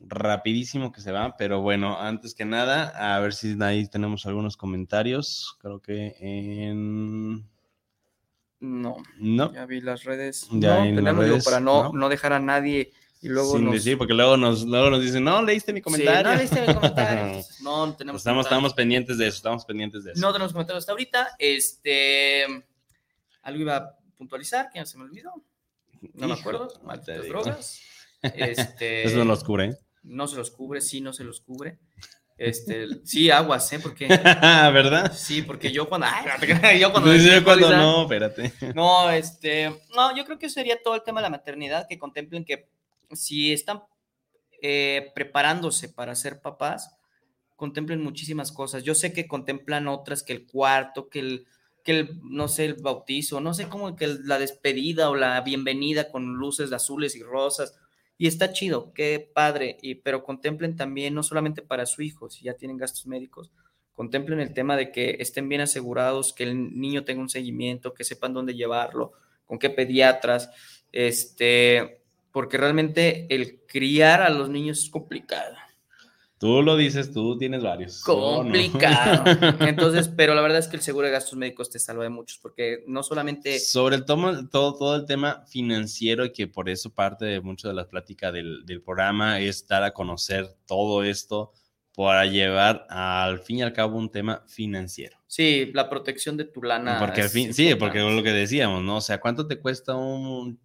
rapidísimo 0.00 0.92
que 0.92 1.00
se 1.00 1.12
va, 1.12 1.36
pero 1.36 1.60
bueno, 1.60 1.98
antes 2.00 2.34
que 2.34 2.44
nada, 2.44 2.88
a 3.16 3.20
ver 3.20 3.34
si 3.34 3.56
ahí 3.62 3.86
tenemos 3.88 4.26
algunos 4.26 4.56
comentarios, 4.56 5.56
creo 5.60 5.80
que 5.80 6.16
en... 6.20 7.44
No, 8.60 8.96
No, 9.18 9.52
ya 9.54 9.64
vi 9.66 9.80
las 9.80 10.04
redes. 10.04 10.46
Ya 10.52 10.84
no, 10.84 11.00
las 11.00 11.16
redes, 11.16 11.44
para 11.44 11.60
no, 11.60 11.84
¿no? 11.84 11.92
no 11.92 12.08
dejar 12.08 12.32
a 12.34 12.40
nadie 12.40 12.92
y 13.22 13.28
luego 13.28 13.52
sin 13.56 13.64
nos... 13.66 13.74
decir, 13.74 13.98
porque 13.98 14.14
luego 14.14 14.36
nos, 14.36 14.64
luego 14.64 14.90
nos 14.90 15.02
dicen, 15.02 15.24
no, 15.24 15.42
leíste 15.42 15.72
mi 15.72 15.80
Sí, 15.80 15.84
comentario. 15.84 16.30
no 16.30 16.36
leíste 16.36 16.66
mi 16.66 16.74
comentario. 16.74 17.42
No, 17.62 17.86
no 17.86 17.94
tenemos 17.94 18.20
Estamos, 18.20 18.22
comentarios. 18.22 18.46
estamos 18.46 18.74
pendientes 18.74 19.18
de 19.18 19.26
eso, 19.28 19.36
estamos 19.36 19.64
pendientes 19.66 20.04
de 20.04 20.12
eso. 20.12 20.20
No 20.20 20.32
tenemos 20.32 20.52
comentarios 20.52 20.82
hasta 20.82 20.92
ahorita. 20.92 21.36
Este, 21.38 22.44
algo 23.42 23.60
iba 23.60 23.76
a 23.76 23.96
puntualizar, 24.16 24.70
que 24.72 24.78
ya 24.78 24.86
se 24.86 24.96
me 24.98 25.04
olvidó. 25.04 25.32
No 26.14 26.28
me 26.28 26.34
acuerdo. 26.34 26.68
Malditas 26.84 27.26
drogas. 27.28 27.80
Este, 28.22 29.04
Eso 29.04 29.16
no 29.16 29.24
los 29.24 29.42
cubre. 29.42 29.64
¿eh? 29.66 29.78
No 30.02 30.26
se 30.28 30.36
los 30.36 30.50
cubre, 30.50 30.80
sí, 30.80 31.00
no 31.00 31.12
se 31.12 31.24
los 31.24 31.40
cubre. 31.40 31.78
Este, 32.38 32.86
sí, 33.04 33.30
aguas, 33.30 33.72
¿eh? 33.72 33.80
Porque, 33.80 34.06
¿Verdad? 34.72 35.12
sí, 35.14 35.42
porque 35.42 35.70
yo 35.72 35.88
cuando, 35.88 36.06
ay, 36.10 36.78
yo 36.80 36.90
cuando, 36.92 37.10
Pues, 37.10 37.22
decía 37.24 37.44
cuando 37.44 37.68
actualizar- 37.68 37.78
no, 37.78 38.02
espérate. 38.02 38.52
no, 38.74 39.10
este, 39.10 39.70
no, 39.94 40.16
yo 40.16 40.24
creo 40.24 40.38
que 40.38 40.48
sería 40.48 40.82
todo 40.82 40.94
el 40.94 41.02
tema 41.02 41.20
de 41.20 41.24
la 41.24 41.30
maternidad, 41.30 41.86
que 41.88 41.98
contemplen 41.98 42.44
que 42.44 42.68
si 43.12 43.52
están 43.52 43.82
eh, 44.62 45.10
preparándose 45.14 45.88
para 45.88 46.14
ser 46.14 46.40
papás, 46.40 46.94
contemplen 47.56 48.02
muchísimas 48.02 48.52
cosas. 48.52 48.82
Yo 48.84 48.94
sé 48.94 49.12
que 49.12 49.26
contemplan 49.28 49.88
otras 49.88 50.22
que 50.22 50.32
el 50.32 50.46
cuarto, 50.46 51.08
que 51.08 51.18
el, 51.20 51.46
que 51.84 51.92
el, 51.92 52.20
no 52.22 52.48
sé, 52.48 52.66
el 52.66 52.74
bautizo, 52.74 53.40
no 53.40 53.52
sé 53.54 53.68
cómo 53.68 53.96
que 53.96 54.04
el- 54.06 54.26
la 54.26 54.38
despedida 54.38 55.10
o 55.10 55.14
la 55.16 55.40
bienvenida 55.42 56.10
con 56.10 56.34
luces 56.34 56.72
azules 56.72 57.16
y 57.16 57.22
rosas. 57.22 57.74
Y 58.20 58.26
está 58.26 58.52
chido, 58.52 58.92
qué 58.92 59.30
padre, 59.32 59.78
y, 59.80 59.94
pero 59.94 60.22
contemplen 60.22 60.76
también, 60.76 61.14
no 61.14 61.22
solamente 61.22 61.62
para 61.62 61.86
su 61.86 62.02
hijo, 62.02 62.28
si 62.28 62.44
ya 62.44 62.52
tienen 62.52 62.76
gastos 62.76 63.06
médicos, 63.06 63.50
contemplen 63.94 64.40
el 64.40 64.52
tema 64.52 64.76
de 64.76 64.92
que 64.92 65.16
estén 65.20 65.48
bien 65.48 65.62
asegurados, 65.62 66.34
que 66.34 66.42
el 66.42 66.78
niño 66.78 67.02
tenga 67.04 67.22
un 67.22 67.30
seguimiento, 67.30 67.94
que 67.94 68.04
sepan 68.04 68.34
dónde 68.34 68.54
llevarlo, 68.54 69.12
con 69.46 69.58
qué 69.58 69.70
pediatras, 69.70 70.50
este, 70.92 72.02
porque 72.30 72.58
realmente 72.58 73.26
el 73.34 73.62
criar 73.66 74.20
a 74.20 74.28
los 74.28 74.50
niños 74.50 74.84
es 74.84 74.90
complicado. 74.90 75.56
Tú 76.40 76.62
lo 76.62 76.74
dices, 76.74 77.12
tú 77.12 77.36
tienes 77.36 77.62
varios. 77.62 78.02
No. 78.08 78.14
Complicado. 78.14 79.24
Entonces, 79.60 80.08
pero 80.08 80.34
la 80.34 80.40
verdad 80.40 80.58
es 80.58 80.68
que 80.68 80.76
el 80.76 80.82
seguro 80.82 81.06
de 81.06 81.12
gastos 81.12 81.36
médicos 81.38 81.68
te 81.68 81.78
salva 81.78 82.02
de 82.02 82.08
muchos, 82.08 82.38
porque 82.38 82.82
no 82.86 83.02
solamente 83.02 83.58
Sobre 83.60 83.96
el 83.96 84.06
tomo- 84.06 84.48
todo, 84.48 84.74
todo 84.74 84.96
el 84.96 85.04
tema 85.04 85.44
financiero 85.46 86.24
y 86.24 86.32
que 86.32 86.46
por 86.48 86.70
eso 86.70 86.88
parte 86.94 87.26
de 87.26 87.42
mucho 87.42 87.68
de 87.68 87.74
la 87.74 87.86
plática 87.86 88.32
del, 88.32 88.64
del 88.64 88.80
programa 88.80 89.38
es 89.38 89.66
dar 89.66 89.82
a 89.84 89.92
conocer 89.92 90.48
todo 90.66 91.04
esto 91.04 91.52
para 91.94 92.24
llevar 92.24 92.86
al 92.88 93.40
fin 93.40 93.58
y 93.58 93.62
al 93.62 93.74
cabo 93.74 93.98
un 93.98 94.10
tema 94.10 94.42
financiero. 94.48 95.18
sí, 95.26 95.70
la 95.74 95.90
protección 95.90 96.38
de 96.38 96.44
tu 96.44 96.62
lana. 96.62 96.98
Porque 96.98 97.20
al 97.20 97.28
fin, 97.28 97.52
sí, 97.52 97.74
porque 97.74 97.98
es 97.98 98.16
lo 98.16 98.22
que 98.22 98.32
decíamos, 98.32 98.82
¿no? 98.82 98.96
O 98.96 99.00
sea, 99.02 99.20
¿cuánto 99.20 99.46
te 99.46 99.58
cuesta 99.58 99.94
un 99.94 100.58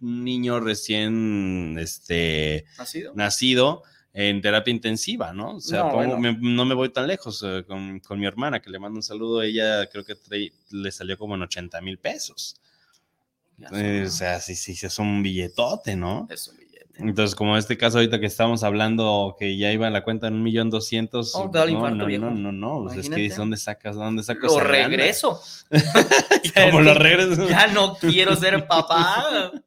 niño 0.00 0.60
recién 0.60 1.76
este, 1.78 2.66
¿Nacido? 2.76 3.12
nacido 3.14 3.82
en 4.14 4.40
terapia 4.42 4.70
intensiva, 4.72 5.32
¿no? 5.32 5.56
O 5.56 5.60
sea, 5.60 5.84
No, 5.84 5.90
pongo- 5.92 6.16
bueno. 6.16 6.18
me- 6.18 6.54
no 6.54 6.64
me 6.66 6.74
voy 6.74 6.90
tan 6.90 7.06
lejos 7.06 7.42
eh, 7.46 7.64
con, 7.66 7.98
con 8.00 8.18
mi 8.20 8.26
hermana, 8.26 8.60
que 8.60 8.68
le 8.70 8.78
mando 8.78 8.98
un 8.98 9.02
saludo, 9.02 9.40
ella 9.42 9.86
creo 9.88 10.04
que 10.04 10.14
le 10.70 10.92
salió 10.92 11.16
como 11.16 11.34
en 11.34 11.42
80 11.42 11.80
mil 11.80 11.98
pesos. 11.98 12.56
Eh, 13.72 14.04
o 14.06 14.10
sea, 14.10 14.40
sí, 14.40 14.54
sí, 14.54 14.72
es 14.84 14.98
un 14.98 15.22
billetote, 15.22 15.94
¿no? 15.96 16.26
es 16.30 16.48
un 16.48 16.56
billete. 16.56 16.72
Entonces, 16.98 17.34
como 17.34 17.56
este 17.56 17.78
caso 17.78 17.98
ahorita 17.98 18.20
que 18.20 18.26
estamos 18.26 18.62
hablando, 18.64 19.34
que 19.38 19.56
ya 19.56 19.72
iba 19.72 19.86
a 19.86 19.90
la 19.90 20.04
cuenta 20.04 20.26
en 20.26 20.34
un 20.34 20.42
millón 20.42 20.68
doscientos, 20.68 21.32
Oh, 21.34 21.50
no, 21.52 21.64
no, 21.66 21.90
no, 21.90 22.06
no, 22.18 22.30
no, 22.30 22.52
no, 22.52 22.82
pues 22.84 22.98
es 22.98 23.08
que 23.08 23.28
¿dónde 23.30 23.56
sacas, 23.56 23.96
dónde 23.96 24.22
sacas 24.22 24.52
Lo 24.52 24.60
regreso. 24.60 25.40
Como 26.70 26.80
lo 26.82 26.92
regreso. 26.94 27.48
ya 27.48 27.68
no 27.68 27.94
quiero 27.96 28.36
ser 28.36 28.66
papá. 28.66 29.52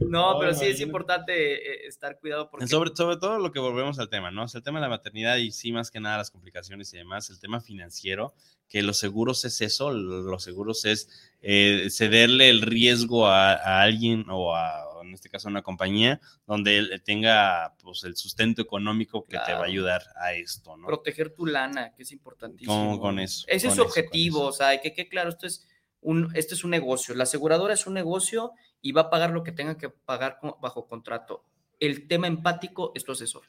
No, 0.00 0.36
pero 0.38 0.54
sí 0.54 0.66
es 0.66 0.80
importante 0.80 1.54
eh, 1.54 1.86
estar 1.86 2.18
cuidado 2.18 2.50
porque 2.50 2.66
Sobre, 2.66 2.94
sobre 2.94 3.16
todo 3.16 3.38
lo 3.38 3.52
que 3.52 3.60
volvemos 3.60 3.98
al 3.98 4.08
tema, 4.08 4.30
¿no? 4.30 4.44
O 4.44 4.48
sea, 4.48 4.58
el 4.58 4.64
tema 4.64 4.78
de 4.78 4.84
la 4.84 4.88
maternidad 4.88 5.36
y 5.36 5.52
sí, 5.52 5.72
más 5.72 5.90
que 5.90 6.00
nada 6.00 6.18
las 6.18 6.30
complicaciones 6.30 6.92
y 6.94 6.96
demás, 6.96 7.30
el 7.30 7.38
tema 7.38 7.60
financiero, 7.60 8.34
que 8.68 8.82
los 8.82 8.98
seguros 8.98 9.44
es 9.44 9.60
eso, 9.60 9.90
los 9.92 10.42
seguros 10.42 10.84
es 10.84 11.08
eh, 11.42 11.88
cederle 11.90 12.50
el 12.50 12.62
riesgo 12.62 13.26
a, 13.26 13.52
a 13.52 13.82
alguien 13.82 14.24
o 14.30 14.54
a, 14.54 14.84
en 15.02 15.12
este 15.14 15.28
caso 15.28 15.48
a 15.48 15.50
una 15.50 15.62
compañía, 15.62 16.20
donde 16.46 16.78
él 16.78 17.02
tenga 17.04 17.74
pues 17.82 18.04
el 18.04 18.16
sustento 18.16 18.62
económico 18.62 19.24
que 19.24 19.32
te 19.32 19.36
va 19.38 19.42
a 19.42 19.46
Claro. 19.46 19.64
ayudar 19.64 20.02
a 20.16 20.32
esto, 20.34 20.76
¿no? 20.76 20.86
proteger 20.86 21.30
tu 21.34 21.46
lana, 21.46 21.92
que 21.96 22.04
es 22.04 22.12
importantísimo. 22.12 22.90
Con- 22.92 22.98
con 23.00 23.18
eso, 23.18 23.44
Ese 23.48 23.66
con 23.66 23.70
es 23.72 23.76
su 23.76 23.82
objetivo, 23.82 24.42
o 24.46 24.52
sea, 24.52 24.80
que 24.80 24.92
quede 24.94 25.08
claro, 25.08 25.30
esto 25.30 25.46
es 25.46 25.66
un, 26.02 26.30
este 26.34 26.54
es 26.54 26.64
un 26.64 26.70
negocio. 26.70 27.14
La 27.14 27.24
aseguradora 27.24 27.74
es 27.74 27.86
un 27.86 27.92
negocio 27.94 28.52
y 28.82 28.92
va 28.92 29.02
a 29.02 29.10
pagar 29.10 29.30
lo 29.30 29.42
que 29.42 29.52
tenga 29.52 29.76
que 29.76 29.88
pagar 29.90 30.38
bajo 30.60 30.86
contrato. 30.86 31.44
El 31.78 32.08
tema 32.08 32.26
empático 32.26 32.92
es 32.94 33.04
tu 33.04 33.12
asesor. 33.12 33.42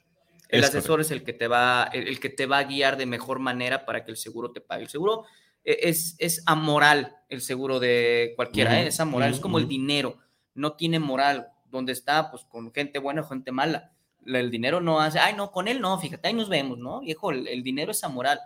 El 0.49 0.61
Es 0.63 0.69
asesor 0.69 0.99
es 1.01 1.11
el 1.11 1.23
que 1.23 1.33
te 1.33 1.47
va, 1.47 1.89
el, 1.93 2.07
el 2.07 2.19
que 2.19 2.29
te 2.29 2.45
va 2.45 2.57
a 2.59 2.63
guiar 2.63 2.97
de 2.97 3.05
mejor 3.05 3.39
manera 3.39 3.85
para 3.85 4.03
que 4.03 4.11
el 4.11 4.17
seguro 4.17 4.51
te 4.51 4.59
pague. 4.61 4.83
El 4.83 4.89
seguro 4.89 5.25
eh, 5.63 5.79
es, 5.83 6.15
es 6.19 6.43
amoral, 6.45 7.15
el 7.29 7.41
seguro 7.41 7.79
de 7.79 8.33
cualquiera, 8.35 8.71
Ujú, 8.71 8.79
¿eh? 8.81 8.87
es 8.87 8.99
amoral, 8.99 9.31
es 9.33 9.39
como 9.39 9.57
el 9.59 9.67
dinero, 9.67 10.17
no 10.53 10.73
tiene 10.73 10.99
moral. 10.99 11.47
Donde 11.69 11.93
está, 11.93 12.29
pues 12.31 12.43
con 12.43 12.73
gente 12.73 12.99
buena 12.99 13.21
o 13.21 13.27
gente 13.27 13.53
mala. 13.53 13.93
La- 14.25 14.39
El 14.41 14.51
dinero 14.51 14.81
no 14.81 14.99
hace, 14.99 15.19
ay, 15.19 15.35
no, 15.35 15.51
con 15.53 15.69
él 15.69 15.79
no, 15.79 15.97
fíjate, 15.97 16.27
ahí 16.27 16.33
nos 16.33 16.49
vemos, 16.49 16.77
¿no? 16.77 16.99
Viejo, 16.99 17.31
el, 17.31 17.47
el 17.47 17.63
dinero 17.63 17.91
es 17.91 18.03
amoral. 18.03 18.41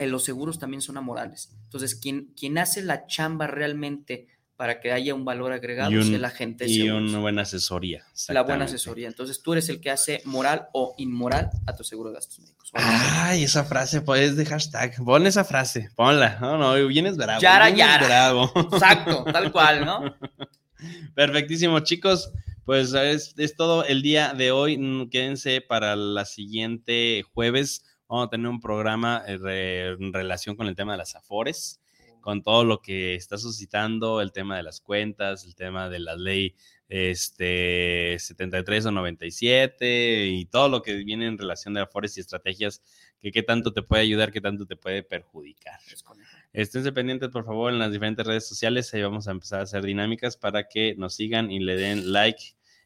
Eh, 0.00 0.08
los 0.08 0.24
seguros 0.24 0.58
también 0.58 0.80
son 0.82 0.96
amorales. 0.96 1.56
Entonces, 1.62 1.94
quien, 1.94 2.32
quien 2.36 2.58
hace 2.58 2.82
la 2.82 3.06
chamba 3.06 3.46
realmente 3.46 4.26
para 4.56 4.80
que 4.80 4.90
haya 4.92 5.14
un 5.14 5.24
valor 5.24 5.52
agregado 5.52 5.90
Y 5.92 5.96
un- 5.96 6.20
la 6.22 6.30
gente 6.30 6.66
y 6.68 6.88
una 6.88 7.18
buena 7.18 7.42
asesoría. 7.42 8.04
la 8.28 8.42
buena 8.42 8.64
asesoría. 8.64 9.06
Entonces, 9.06 9.42
tú 9.42 9.52
eres 9.52 9.68
el 9.68 9.80
que 9.80 9.90
hace 9.90 10.22
moral 10.24 10.68
o 10.72 10.94
inmoral 10.98 11.50
a 11.66 11.76
tu 11.76 11.84
seguro 11.84 12.08
de 12.10 12.14
gastos 12.16 12.40
médicos. 12.40 12.70
Ay, 12.74 13.44
esa 13.44 13.64
frase, 13.64 14.00
pues, 14.00 14.34
de 14.36 14.46
hashtag. 14.46 14.96
Pon 15.04 15.26
esa 15.26 15.44
frase, 15.44 15.90
ponla. 15.94 16.38
No, 16.40 16.56
no, 16.58 16.86
vienes 16.88 17.16
bravo. 17.16 17.40
Yara, 17.40 17.66
vienes 17.66 17.78
yara. 17.86 18.06
bravo. 18.06 18.52
Exacto, 18.72 19.24
tal 19.32 19.52
cual, 19.52 19.84
¿no? 19.84 20.14
Perfectísimo, 21.14 21.80
chicos. 21.80 22.30
Pues 22.64 22.92
es, 22.94 23.34
es 23.38 23.54
todo 23.54 23.84
el 23.84 24.02
día 24.02 24.34
de 24.34 24.50
hoy. 24.50 24.76
Mm, 24.76 25.08
Quédense 25.10 25.60
para 25.60 25.94
la 25.96 26.24
siguiente 26.24 27.22
jueves. 27.32 27.84
Vamos 28.08 28.26
a 28.26 28.30
tener 28.30 28.48
un 28.48 28.60
programa 28.60 29.22
eh, 29.26 29.96
en 29.98 30.12
relación 30.12 30.56
con 30.56 30.66
el 30.66 30.74
tema 30.76 30.92
de 30.92 30.98
las 30.98 31.14
afores, 31.14 31.80
con 32.26 32.42
todo 32.42 32.64
lo 32.64 32.82
que 32.82 33.14
está 33.14 33.38
suscitando, 33.38 34.20
el 34.20 34.32
tema 34.32 34.56
de 34.56 34.64
las 34.64 34.80
cuentas, 34.80 35.44
el 35.44 35.54
tema 35.54 35.88
de 35.88 36.00
la 36.00 36.16
ley 36.16 36.56
este, 36.88 38.16
73 38.18 38.86
o 38.86 38.90
97 38.90 40.26
y 40.26 40.44
todo 40.46 40.68
lo 40.68 40.82
que 40.82 40.94
viene 40.94 41.28
en 41.28 41.38
relación 41.38 41.74
de 41.74 41.82
afores 41.82 42.16
y 42.16 42.20
estrategias 42.20 42.82
que 43.20 43.30
qué 43.30 43.44
tanto 43.44 43.72
te 43.72 43.82
puede 43.82 44.02
ayudar, 44.02 44.32
qué 44.32 44.40
tanto 44.40 44.66
te 44.66 44.74
puede 44.74 45.04
perjudicar. 45.04 45.78
Es 45.92 46.02
correcto. 46.02 46.28
Esténse 46.52 46.90
pendientes, 46.90 47.28
por 47.28 47.44
favor, 47.44 47.72
en 47.72 47.78
las 47.78 47.92
diferentes 47.92 48.26
redes 48.26 48.48
sociales. 48.48 48.92
Ahí 48.92 49.02
vamos 49.02 49.28
a 49.28 49.30
empezar 49.30 49.60
a 49.60 49.62
hacer 49.62 49.84
dinámicas 49.84 50.36
para 50.36 50.66
que 50.66 50.96
nos 50.98 51.14
sigan 51.14 51.52
y 51.52 51.60
le 51.60 51.76
den 51.76 52.12
like 52.12 52.42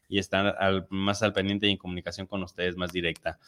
y 0.07 0.19
estar 0.19 0.55
al- 0.59 0.85
más 0.91 1.23
al 1.23 1.33
pendiente 1.33 1.65
y 1.65 1.71
en 1.71 1.77
comunicación 1.77 2.27
con 2.27 2.43
ustedes 2.43 2.75
más 2.75 2.91
directa. 2.91 3.39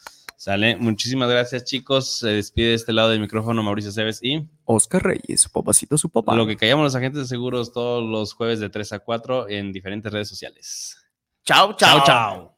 Sale. 0.44 0.76
Muchísimas 0.76 1.30
gracias, 1.30 1.64
chicos. 1.64 2.18
Se 2.18 2.28
despide 2.28 2.68
de 2.68 2.74
este 2.74 2.92
lado 2.92 3.08
del 3.08 3.18
micrófono 3.18 3.62
Mauricio 3.62 3.90
Cebes 3.90 4.22
y 4.22 4.46
Oscar 4.66 5.02
Reyes, 5.02 5.40
su 5.40 5.50
papacito, 5.50 5.96
su 5.96 6.10
papá. 6.10 6.36
lo 6.36 6.46
que 6.46 6.58
callamos 6.58 6.84
los 6.84 6.94
agentes 6.94 7.22
de 7.22 7.26
seguros 7.26 7.72
todos 7.72 8.06
los 8.06 8.34
jueves 8.34 8.60
de 8.60 8.68
3 8.68 8.92
a 8.92 8.98
4 8.98 9.48
en 9.48 9.72
diferentes 9.72 10.12
redes 10.12 10.28
sociales. 10.28 10.98
Chao, 11.44 11.74
chao. 11.76 11.96
chao. 11.96 12.04
chao. 12.04 12.53